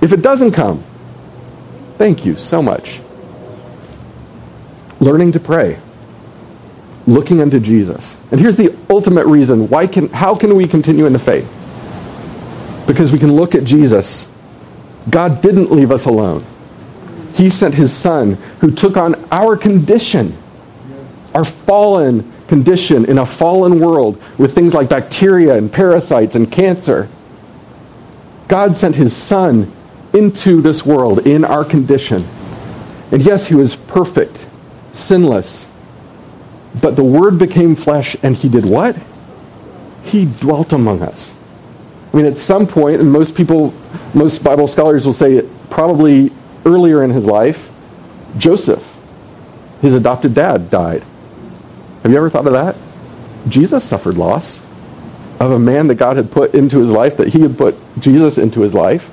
If 0.00 0.12
it 0.12 0.22
doesn't 0.22 0.52
come, 0.52 0.82
thank 1.98 2.24
you 2.24 2.36
so 2.36 2.62
much. 2.62 3.00
Learning 5.00 5.32
to 5.32 5.40
pray. 5.40 5.78
Looking 7.06 7.40
unto 7.40 7.60
Jesus. 7.60 8.14
And 8.30 8.40
here's 8.40 8.56
the 8.56 8.76
ultimate 8.88 9.26
reason. 9.26 9.68
Why 9.68 9.86
can, 9.86 10.08
how 10.08 10.34
can 10.34 10.54
we 10.56 10.66
continue 10.66 11.06
in 11.06 11.12
the 11.12 11.18
faith? 11.18 11.50
Because 12.86 13.12
we 13.12 13.18
can 13.18 13.32
look 13.32 13.54
at 13.54 13.64
Jesus. 13.64 14.26
God 15.10 15.42
didn't 15.42 15.70
leave 15.70 15.90
us 15.90 16.06
alone. 16.06 16.44
He 17.34 17.50
sent 17.50 17.74
his 17.74 17.92
son 17.92 18.34
who 18.60 18.70
took 18.70 18.96
on 18.96 19.16
our 19.30 19.56
condition, 19.56 20.36
our 21.34 21.44
fallen 21.44 22.32
condition 22.48 23.04
in 23.06 23.18
a 23.18 23.26
fallen 23.26 23.80
world 23.80 24.22
with 24.38 24.54
things 24.54 24.74
like 24.74 24.88
bacteria 24.88 25.56
and 25.56 25.72
parasites 25.72 26.36
and 26.36 26.50
cancer. 26.50 27.08
God 28.48 28.76
sent 28.76 28.94
his 28.94 29.14
son 29.14 29.72
into 30.12 30.60
this 30.60 30.86
world 30.86 31.26
in 31.26 31.44
our 31.44 31.64
condition. 31.64 32.24
And 33.10 33.22
yes, 33.22 33.46
he 33.46 33.54
was 33.54 33.74
perfect, 33.74 34.46
sinless. 34.92 35.66
But 36.80 36.96
the 36.96 37.04
word 37.04 37.38
became 37.38 37.76
flesh 37.76 38.16
and 38.22 38.36
he 38.36 38.48
did 38.48 38.64
what? 38.64 38.96
He 40.04 40.26
dwelt 40.26 40.72
among 40.72 41.02
us. 41.02 41.32
I 42.12 42.16
mean, 42.16 42.26
at 42.26 42.36
some 42.36 42.66
point, 42.66 43.00
and 43.00 43.10
most 43.10 43.34
people, 43.34 43.74
most 44.12 44.44
Bible 44.44 44.68
scholars 44.68 45.04
will 45.04 45.12
say 45.12 45.34
it 45.34 45.48
probably 45.70 46.30
earlier 46.64 47.02
in 47.02 47.10
his 47.10 47.26
life, 47.26 47.70
Joseph, 48.38 48.84
his 49.80 49.94
adopted 49.94 50.34
dad, 50.34 50.70
died. 50.70 51.04
Have 52.04 52.12
you 52.12 52.18
ever 52.18 52.28
thought 52.28 52.46
of 52.46 52.52
that? 52.52 52.76
Jesus 53.48 53.82
suffered 53.82 54.18
loss 54.18 54.60
of 55.40 55.52
a 55.52 55.58
man 55.58 55.86
that 55.86 55.94
God 55.94 56.18
had 56.18 56.30
put 56.30 56.54
into 56.54 56.78
his 56.78 56.90
life, 56.90 57.16
that 57.16 57.28
he 57.28 57.40
had 57.40 57.56
put 57.56 57.76
Jesus 57.98 58.36
into 58.36 58.60
his 58.60 58.74
life. 58.74 59.10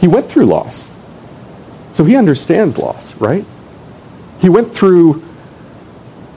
He 0.00 0.08
went 0.08 0.30
through 0.30 0.46
loss. 0.46 0.88
So 1.92 2.04
he 2.04 2.16
understands 2.16 2.78
loss, 2.78 3.14
right? 3.16 3.44
He 4.40 4.48
went 4.48 4.74
through 4.74 5.22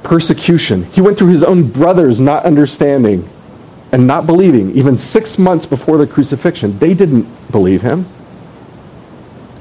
persecution. 0.04 0.84
He 0.84 1.00
went 1.00 1.18
through 1.18 1.30
his 1.30 1.44
own 1.44 1.68
brothers 1.68 2.20
not 2.20 2.44
understanding 2.44 3.30
and 3.94 4.06
not 4.06 4.28
believing, 4.28 4.76
even 4.76 4.98
six 4.98 5.40
months 5.40 5.66
before 5.66 5.98
the 5.98 6.06
crucifixion. 6.06 6.78
They 6.78 6.94
didn't 6.94 7.26
believe 7.52 7.82
him. 7.82 8.06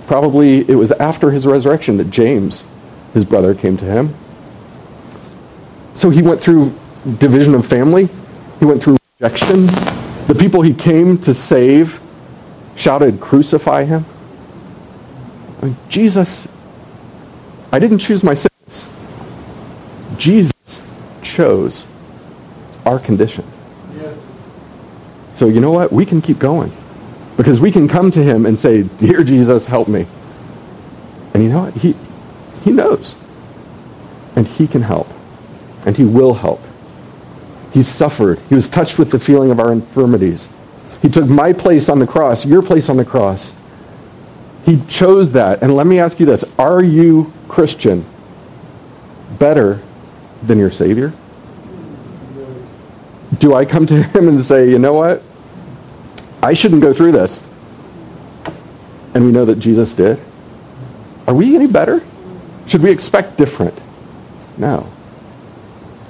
Probably 0.08 0.68
it 0.68 0.74
was 0.74 0.90
after 0.90 1.30
his 1.30 1.46
resurrection 1.46 1.96
that 1.98 2.10
James, 2.10 2.64
his 3.12 3.24
brother, 3.24 3.54
came 3.54 3.76
to 3.76 3.84
him. 3.84 4.16
So 5.94 6.10
he 6.10 6.22
went 6.22 6.40
through 6.40 6.74
division 7.18 7.54
of 7.54 7.66
family. 7.66 8.08
He 8.58 8.64
went 8.64 8.82
through 8.82 8.96
rejection. 9.20 9.66
The 10.26 10.36
people 10.38 10.62
he 10.62 10.74
came 10.74 11.18
to 11.18 11.34
save 11.34 12.00
shouted, 12.76 13.20
Crucify 13.20 13.84
him. 13.84 14.04
I 15.60 15.66
mean, 15.66 15.76
Jesus, 15.88 16.48
I 17.72 17.78
didn't 17.78 17.98
choose 17.98 18.22
my 18.22 18.34
sins. 18.34 18.86
Jesus 20.18 20.80
chose 21.22 21.86
our 22.84 22.98
condition. 22.98 23.44
So 25.34 25.48
you 25.48 25.60
know 25.60 25.72
what? 25.72 25.92
We 25.92 26.06
can 26.06 26.22
keep 26.22 26.38
going. 26.38 26.72
Because 27.36 27.60
we 27.60 27.72
can 27.72 27.88
come 27.88 28.12
to 28.12 28.22
him 28.22 28.46
and 28.46 28.58
say, 28.58 28.82
Dear 28.82 29.24
Jesus, 29.24 29.66
help 29.66 29.88
me. 29.88 30.06
And 31.34 31.42
you 31.42 31.48
know 31.48 31.64
what? 31.64 31.74
He, 31.74 31.96
he 32.62 32.70
knows. 32.70 33.16
And 34.36 34.46
he 34.46 34.68
can 34.68 34.82
help. 34.82 35.08
And 35.86 35.96
he 35.96 36.04
will 36.04 36.34
help. 36.34 36.62
He 37.72 37.82
suffered. 37.82 38.38
He 38.48 38.54
was 38.54 38.68
touched 38.68 38.98
with 38.98 39.10
the 39.10 39.18
feeling 39.18 39.50
of 39.50 39.58
our 39.58 39.72
infirmities. 39.72 40.48
He 41.02 41.08
took 41.08 41.26
my 41.26 41.52
place 41.52 41.88
on 41.88 41.98
the 41.98 42.06
cross, 42.06 42.46
your 42.46 42.62
place 42.62 42.88
on 42.88 42.96
the 42.96 43.04
cross. 43.04 43.52
He 44.64 44.80
chose 44.88 45.32
that. 45.32 45.62
And 45.62 45.74
let 45.76 45.86
me 45.86 45.98
ask 45.98 46.18
you 46.18 46.24
this. 46.24 46.44
Are 46.58 46.82
you, 46.82 47.32
Christian, 47.48 48.06
better 49.38 49.82
than 50.42 50.58
your 50.58 50.70
Savior? 50.70 51.12
Do 53.38 53.54
I 53.54 53.64
come 53.64 53.86
to 53.86 54.02
him 54.02 54.28
and 54.28 54.42
say, 54.44 54.70
you 54.70 54.78
know 54.78 54.94
what? 54.94 55.22
I 56.42 56.54
shouldn't 56.54 56.80
go 56.82 56.94
through 56.94 57.12
this. 57.12 57.42
And 59.14 59.24
we 59.24 59.32
know 59.32 59.44
that 59.44 59.58
Jesus 59.58 59.94
did. 59.94 60.18
Are 61.26 61.34
we 61.34 61.54
any 61.54 61.66
better? 61.66 62.02
Should 62.66 62.82
we 62.82 62.90
expect 62.90 63.36
different? 63.36 63.78
No. 64.56 64.88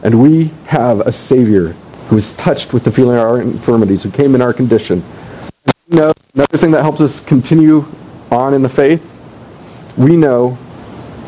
And 0.05 0.23
we 0.23 0.51
have 0.67 1.01
a 1.01 1.13
Savior 1.13 1.69
who 2.09 2.19
is 2.19 2.33
touched 2.33 2.75
with 2.75 2.85
the 2.85 2.93
feeling 2.93 3.17
of 3.17 3.23
our 3.23 3.41
infirmities, 3.41 4.03
who 4.03 4.11
came 4.11 4.35
in 4.35 4.43
our 4.43 4.53
condition. 4.53 5.03
You 5.89 5.97
know, 5.97 6.13
another 6.35 6.59
thing 6.59 6.71
that 6.73 6.83
helps 6.83 7.01
us 7.01 7.21
continue 7.21 7.87
on 8.31 8.53
in 8.53 8.63
the 8.63 8.69
faith, 8.69 9.03
we 9.97 10.15
know 10.15 10.59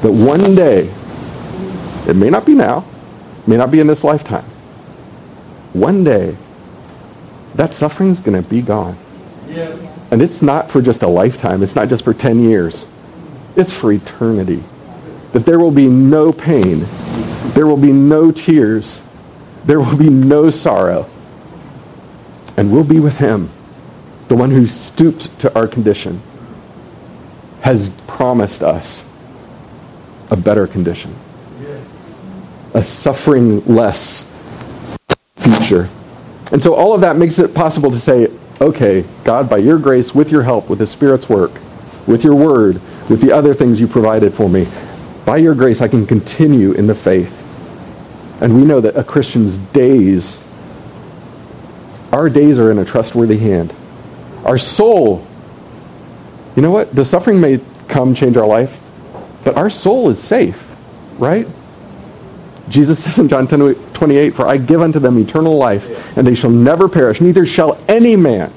that 0.02 0.12
one 0.12 0.54
day, 0.54 0.92
it 2.06 2.16
may 2.16 2.28
not 2.28 2.44
be 2.44 2.54
now, 2.54 2.84
may 3.46 3.56
not 3.56 3.70
be 3.70 3.80
in 3.80 3.86
this 3.86 4.04
lifetime, 4.04 4.44
one 5.72 6.04
day, 6.04 6.36
that 7.54 7.72
suffering 7.72 8.10
is 8.10 8.18
going 8.18 8.42
to 8.42 8.48
be 8.48 8.60
gone. 8.60 8.98
Yes. 9.48 9.78
And 10.10 10.20
it's 10.20 10.42
not 10.42 10.70
for 10.70 10.82
just 10.82 11.02
a 11.02 11.08
lifetime. 11.08 11.62
It's 11.62 11.74
not 11.74 11.88
just 11.88 12.04
for 12.04 12.12
10 12.12 12.40
years. 12.40 12.84
It's 13.56 13.72
for 13.72 13.92
eternity. 13.92 14.62
That 15.32 15.46
there 15.46 15.58
will 15.58 15.70
be 15.70 15.88
no 15.88 16.32
pain. 16.32 16.86
There 17.54 17.66
will 17.66 17.76
be 17.76 17.92
no 17.92 18.30
tears. 18.30 19.00
There 19.64 19.80
will 19.80 19.96
be 19.96 20.10
no 20.10 20.50
sorrow. 20.50 21.08
And 22.56 22.72
we'll 22.72 22.84
be 22.84 23.00
with 23.00 23.18
him. 23.18 23.50
The 24.28 24.36
one 24.36 24.50
who 24.50 24.66
stooped 24.66 25.38
to 25.40 25.54
our 25.54 25.68
condition 25.68 26.22
has 27.60 27.90
promised 28.06 28.62
us 28.62 29.04
a 30.30 30.36
better 30.36 30.66
condition. 30.66 31.14
A 32.74 32.82
suffering 32.82 33.64
less 33.64 34.24
future. 35.36 35.88
And 36.52 36.62
so 36.62 36.74
all 36.74 36.94
of 36.94 37.00
that 37.00 37.16
makes 37.16 37.38
it 37.38 37.54
possible 37.54 37.90
to 37.90 37.98
say, 37.98 38.28
okay, 38.60 39.04
God, 39.24 39.48
by 39.50 39.58
your 39.58 39.78
grace, 39.78 40.14
with 40.14 40.30
your 40.30 40.42
help, 40.42 40.68
with 40.68 40.78
the 40.78 40.86
Spirit's 40.86 41.28
work, 41.28 41.52
with 42.06 42.22
your 42.22 42.34
word, 42.34 42.80
with 43.08 43.20
the 43.20 43.32
other 43.32 43.54
things 43.54 43.80
you 43.80 43.86
provided 43.86 44.32
for 44.32 44.48
me, 44.48 44.66
by 45.26 45.36
your 45.36 45.54
grace, 45.54 45.82
I 45.82 45.88
can 45.88 46.06
continue 46.06 46.72
in 46.72 46.86
the 46.86 46.94
faith. 46.94 47.42
And 48.40 48.54
we 48.54 48.64
know 48.64 48.80
that 48.80 48.96
a 48.96 49.04
Christian's 49.04 49.58
days, 49.58 50.38
our 52.12 52.30
days 52.30 52.58
are 52.58 52.70
in 52.70 52.78
a 52.78 52.84
trustworthy 52.84 53.36
hand. 53.36 53.74
Our 54.44 54.56
soul, 54.56 55.26
you 56.54 56.62
know 56.62 56.70
what? 56.70 56.94
The 56.94 57.04
suffering 57.04 57.40
may 57.40 57.60
come 57.88 58.14
change 58.14 58.36
our 58.36 58.46
life, 58.46 58.80
but 59.42 59.56
our 59.56 59.68
soul 59.68 60.10
is 60.10 60.22
safe, 60.22 60.62
right? 61.18 61.46
Jesus 62.68 63.02
says 63.02 63.18
in 63.18 63.28
John 63.28 63.46
10, 63.46 63.74
28, 63.92 64.30
For 64.30 64.48
I 64.48 64.56
give 64.58 64.80
unto 64.80 64.98
them 64.98 65.18
eternal 65.18 65.56
life, 65.56 66.16
and 66.16 66.26
they 66.26 66.34
shall 66.34 66.50
never 66.50 66.88
perish, 66.88 67.20
neither 67.20 67.44
shall 67.44 67.78
any 67.88 68.16
man, 68.16 68.52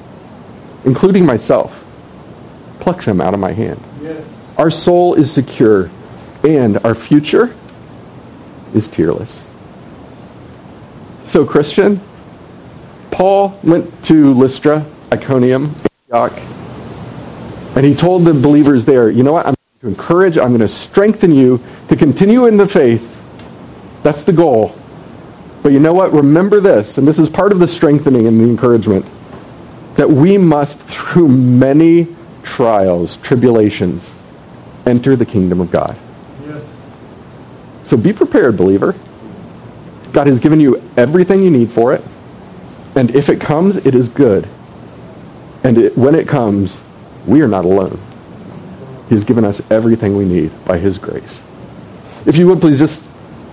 including 0.86 1.26
myself, 1.26 1.84
pluck 2.80 3.04
them 3.04 3.22
out 3.22 3.34
of 3.34 3.40
my 3.40 3.54
hand. 3.54 3.82
Yes. 4.02 4.24
Our 4.58 4.70
soul 4.70 5.16
is 5.16 5.32
secure, 5.32 5.90
and 6.44 6.78
our 6.86 6.96
future 6.96 7.56
is 8.74 8.88
tearless. 8.88 9.44
So, 11.28 11.46
Christian, 11.46 12.02
Paul 13.12 13.60
went 13.64 14.04
to 14.06 14.34
Lystra, 14.34 14.86
Iconium, 15.14 15.76
Antioch, 16.12 16.38
and 17.76 17.86
he 17.86 17.94
told 17.94 18.26
the 18.26 18.34
believers 18.34 18.86
there, 18.86 19.10
you 19.10 19.24
know 19.24 19.34
what? 19.34 19.46
I'm 19.46 19.56
going 19.82 19.94
to 19.94 20.00
encourage, 20.00 20.38
I'm 20.38 20.50
going 20.50 20.60
to 20.62 20.68
strengthen 20.68 21.32
you 21.32 21.64
to 21.90 21.96
continue 21.96 22.48
in 22.48 22.58
the 22.58 22.68
faith 22.68 23.18
that's 24.04 24.24
the 24.24 24.34
goal. 24.34 24.76
But 25.62 25.74
you 25.74 25.80
know 25.80 25.94
what? 25.94 26.14
Remember 26.14 26.60
this, 26.60 26.98
and 26.98 27.08
this 27.08 27.20
is 27.20 27.30
part 27.30 27.52
of 27.52 27.60
the 27.60 27.68
strengthening 27.68 28.28
and 28.28 28.40
the 28.40 28.46
encouragement, 28.46 29.06
that 29.98 30.10
we 30.10 30.38
must, 30.38 30.80
through 30.80 31.28
many 31.28 32.08
trials, 32.44 33.18
tribulations, 33.18 34.16
enter 34.86 35.16
the 35.16 35.26
kingdom 35.26 35.60
of 35.60 35.70
God. 35.70 35.98
So 37.90 37.98
be 37.98 38.14
prepared, 38.14 38.56
believer. 38.56 38.94
God 40.12 40.28
has 40.28 40.40
given 40.40 40.60
you 40.60 40.80
everything 40.96 41.42
you 41.42 41.50
need 41.50 41.72
for 41.72 41.92
it. 41.92 42.04
And 42.96 43.10
if 43.16 43.30
it 43.30 43.42
comes, 43.42 43.78
it 43.78 43.96
is 43.96 44.08
good. 44.08 44.48
And 45.64 45.76
it, 45.76 45.98
when 45.98 46.14
it 46.14 46.28
comes, 46.28 46.82
we 47.26 47.42
are 47.42 47.48
not 47.48 47.66
alone. 47.66 48.00
He 49.08 49.16
has 49.16 49.24
given 49.24 49.44
us 49.44 49.60
everything 49.72 50.16
we 50.16 50.26
need 50.26 50.52
by 50.66 50.78
his 50.78 51.00
grace. 51.00 51.42
If 52.28 52.36
you 52.36 52.46
would 52.50 52.62
please 52.62 52.78
just 52.78 53.04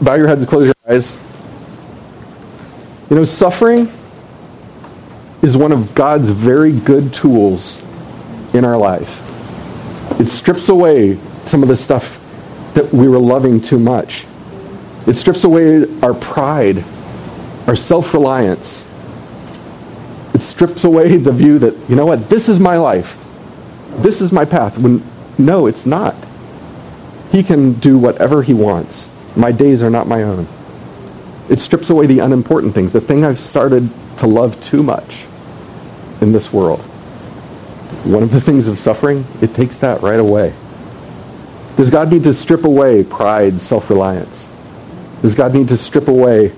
bow 0.03 0.17
your 0.17 0.29
heads 0.29 0.43
and 0.43 0.51
close 0.51 0.67
your 0.67 0.75
eyes. 0.87 1.17
You 3.09 3.17
know, 3.17 3.25
suffering 3.25 3.91
is 5.41 5.57
one 5.57 5.73
of 5.73 5.95
God's 5.95 6.29
very 6.29 6.73
good 6.73 7.15
tools 7.15 7.75
in 8.53 8.67
our 8.67 8.77
life. 8.77 10.21
It 10.21 10.29
strips 10.29 10.69
away 10.69 11.19
some 11.47 11.63
of 11.63 11.71
the 11.71 11.77
stuff 11.79 12.21
that 12.77 12.93
we 12.93 13.09
were 13.09 13.19
loving 13.19 13.61
too 13.61 13.79
much. 13.79 14.27
It 15.07 15.17
strips 15.17 15.45
away 15.45 15.87
our 16.03 16.13
pride, 16.13 16.85
our 17.67 17.75
self-reliance. 17.75 18.85
It 20.35 20.43
strips 20.43 20.85
away 20.85 21.17
the 21.17 21.33
view 21.33 21.59
that, 21.59 21.75
you 21.89 21.97
know 21.97 22.05
what, 22.05 22.29
this 22.29 22.51
is 22.51 22.61
my 22.61 22.77
life. 22.77 23.19
This 23.97 24.21
is 24.21 24.31
my 24.31 24.45
path. 24.45 24.77
When 24.77 25.03
no, 25.39 25.67
it's 25.67 25.87
not. 25.87 26.15
He 27.33 27.43
can 27.43 27.73
do 27.73 27.97
whatever 27.97 28.43
he 28.43 28.53
wants. 28.53 29.09
My 29.35 29.53
days 29.53 29.83
are 29.83 29.91
not 29.91 30.07
my 30.07 30.23
own. 30.23 30.47
It 31.49 31.61
strips 31.61 31.89
away 31.89 32.07
the 32.07 32.19
unimportant 32.19 32.75
things, 32.75 32.93
the 32.93 33.01
thing 33.01 33.25
I've 33.25 33.41
started 33.41 33.89
to 34.19 34.27
love 34.27 34.63
too 34.63 34.83
much 34.83 35.25
in 36.21 36.33
this 36.33 36.53
world. 36.53 36.81
One 38.05 38.23
of 38.23 38.31
the 38.31 38.41
things 38.41 38.69
of 38.69 38.79
suffering, 38.79 39.25
it 39.41 39.55
takes 39.55 39.79
that 39.79 40.03
right 40.03 40.21
away. 40.21 40.53
Does 41.77 41.91
God 41.91 42.11
need 42.11 42.25
to 42.25 42.33
strip 42.33 42.65
away 42.65 43.05
pride, 43.05 43.61
self-reliance? 43.61 44.49
Does 45.23 45.35
God 45.35 45.55
need 45.55 45.69
to 45.69 45.77
strip 45.77 46.09
away 46.09 46.53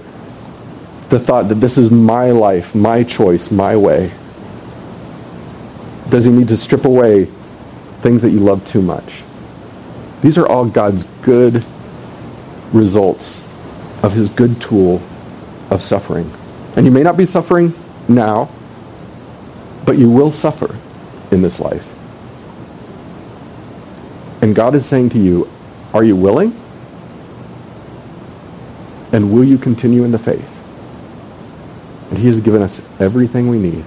the 1.08 1.18
thought 1.18 1.48
that 1.48 1.56
this 1.56 1.78
is 1.78 1.90
my 1.90 2.30
life, 2.30 2.74
my 2.74 3.02
choice, 3.02 3.50
my 3.50 3.76
way? 3.76 4.12
Does 6.08 6.24
he 6.24 6.32
need 6.32 6.48
to 6.48 6.56
strip 6.56 6.84
away 6.84 7.26
things 8.02 8.22
that 8.22 8.30
you 8.30 8.40
love 8.40 8.66
too 8.66 8.82
much? 8.82 9.22
These 10.22 10.38
are 10.38 10.46
all 10.46 10.64
God's 10.66 11.04
good 11.22 11.64
results 12.72 13.42
of 14.02 14.12
his 14.12 14.28
good 14.28 14.60
tool 14.60 15.02
of 15.70 15.82
suffering. 15.82 16.32
And 16.76 16.86
you 16.86 16.92
may 16.92 17.02
not 17.02 17.16
be 17.16 17.26
suffering 17.26 17.74
now, 18.08 18.50
But 19.84 19.96
you 19.96 20.10
will 20.10 20.32
suffer 20.32 20.76
in 21.30 21.40
this 21.40 21.58
life. 21.58 21.97
And 24.40 24.54
God 24.54 24.74
is 24.74 24.86
saying 24.86 25.10
to 25.10 25.18
you, 25.18 25.50
are 25.92 26.04
you 26.04 26.14
willing? 26.14 26.58
And 29.12 29.32
will 29.32 29.44
you 29.44 29.58
continue 29.58 30.04
in 30.04 30.12
the 30.12 30.18
faith? 30.18 30.48
And 32.10 32.18
he 32.18 32.26
has 32.26 32.40
given 32.40 32.62
us 32.62 32.80
everything 33.00 33.48
we 33.48 33.58
need. 33.58 33.84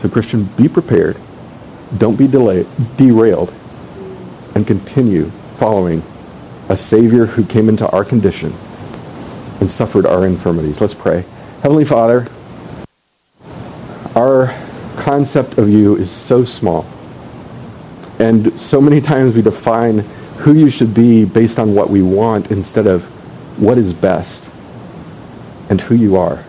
So 0.00 0.08
Christian, 0.08 0.44
be 0.44 0.68
prepared. 0.68 1.16
Don't 1.98 2.18
be 2.18 2.26
delayed, 2.26 2.66
derailed. 2.96 3.52
And 4.54 4.66
continue 4.66 5.30
following 5.58 6.02
a 6.68 6.76
Savior 6.76 7.26
who 7.26 7.44
came 7.44 7.68
into 7.68 7.88
our 7.90 8.04
condition 8.04 8.52
and 9.60 9.70
suffered 9.70 10.04
our 10.04 10.26
infirmities. 10.26 10.80
Let's 10.80 10.94
pray. 10.94 11.24
Heavenly 11.62 11.84
Father, 11.84 12.28
our 14.14 14.54
concept 14.96 15.58
of 15.58 15.68
you 15.68 15.96
is 15.96 16.10
so 16.10 16.44
small. 16.44 16.86
And 18.24 18.58
so 18.58 18.80
many 18.80 19.02
times 19.02 19.34
we 19.34 19.42
define 19.42 19.98
who 20.38 20.54
you 20.54 20.70
should 20.70 20.94
be 20.94 21.26
based 21.26 21.58
on 21.58 21.74
what 21.74 21.90
we 21.90 22.00
want 22.00 22.50
instead 22.50 22.86
of 22.86 23.04
what 23.60 23.76
is 23.76 23.92
best 23.92 24.48
and 25.68 25.78
who 25.78 25.94
you 25.94 26.16
are. 26.16 26.42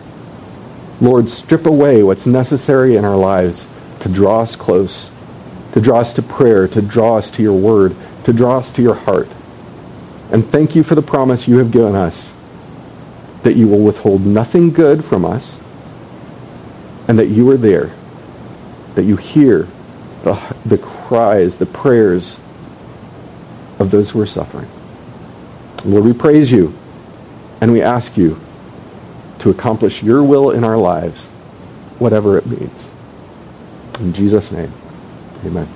Lord, 1.02 1.28
strip 1.28 1.66
away 1.66 2.02
what's 2.02 2.26
necessary 2.26 2.96
in 2.96 3.04
our 3.04 3.16
lives 3.16 3.66
to 4.00 4.08
draw 4.08 4.40
us 4.40 4.56
close, 4.56 5.10
to 5.74 5.80
draw 5.82 6.00
us 6.00 6.14
to 6.14 6.22
prayer, 6.22 6.66
to 6.66 6.80
draw 6.80 7.18
us 7.18 7.30
to 7.32 7.42
your 7.42 7.52
word, 7.52 7.94
to 8.24 8.32
draw 8.32 8.56
us 8.56 8.72
to 8.72 8.80
your 8.80 8.94
heart. 8.94 9.28
And 10.32 10.46
thank 10.46 10.76
you 10.76 10.82
for 10.82 10.94
the 10.94 11.02
promise 11.02 11.46
you 11.46 11.58
have 11.58 11.72
given 11.72 11.94
us 11.94 12.32
that 13.42 13.54
you 13.54 13.68
will 13.68 13.80
withhold 13.80 14.24
nothing 14.24 14.72
good 14.72 15.04
from 15.04 15.26
us 15.26 15.58
and 17.06 17.18
that 17.18 17.26
you 17.26 17.50
are 17.50 17.58
there, 17.58 17.92
that 18.94 19.04
you 19.04 19.16
hear 19.16 19.68
the, 20.26 20.56
the 20.64 20.78
cries, 20.78 21.54
the 21.54 21.66
prayers 21.66 22.36
of 23.78 23.92
those 23.92 24.10
who 24.10 24.20
are 24.20 24.26
suffering. 24.26 24.68
Lord, 25.84 26.04
we 26.04 26.12
praise 26.12 26.50
you 26.50 26.76
and 27.60 27.70
we 27.70 27.80
ask 27.80 28.16
you 28.16 28.40
to 29.38 29.50
accomplish 29.50 30.02
your 30.02 30.24
will 30.24 30.50
in 30.50 30.64
our 30.64 30.76
lives, 30.76 31.26
whatever 32.00 32.36
it 32.38 32.46
means. 32.46 32.88
In 34.00 34.12
Jesus' 34.12 34.50
name, 34.50 34.72
amen. 35.44 35.68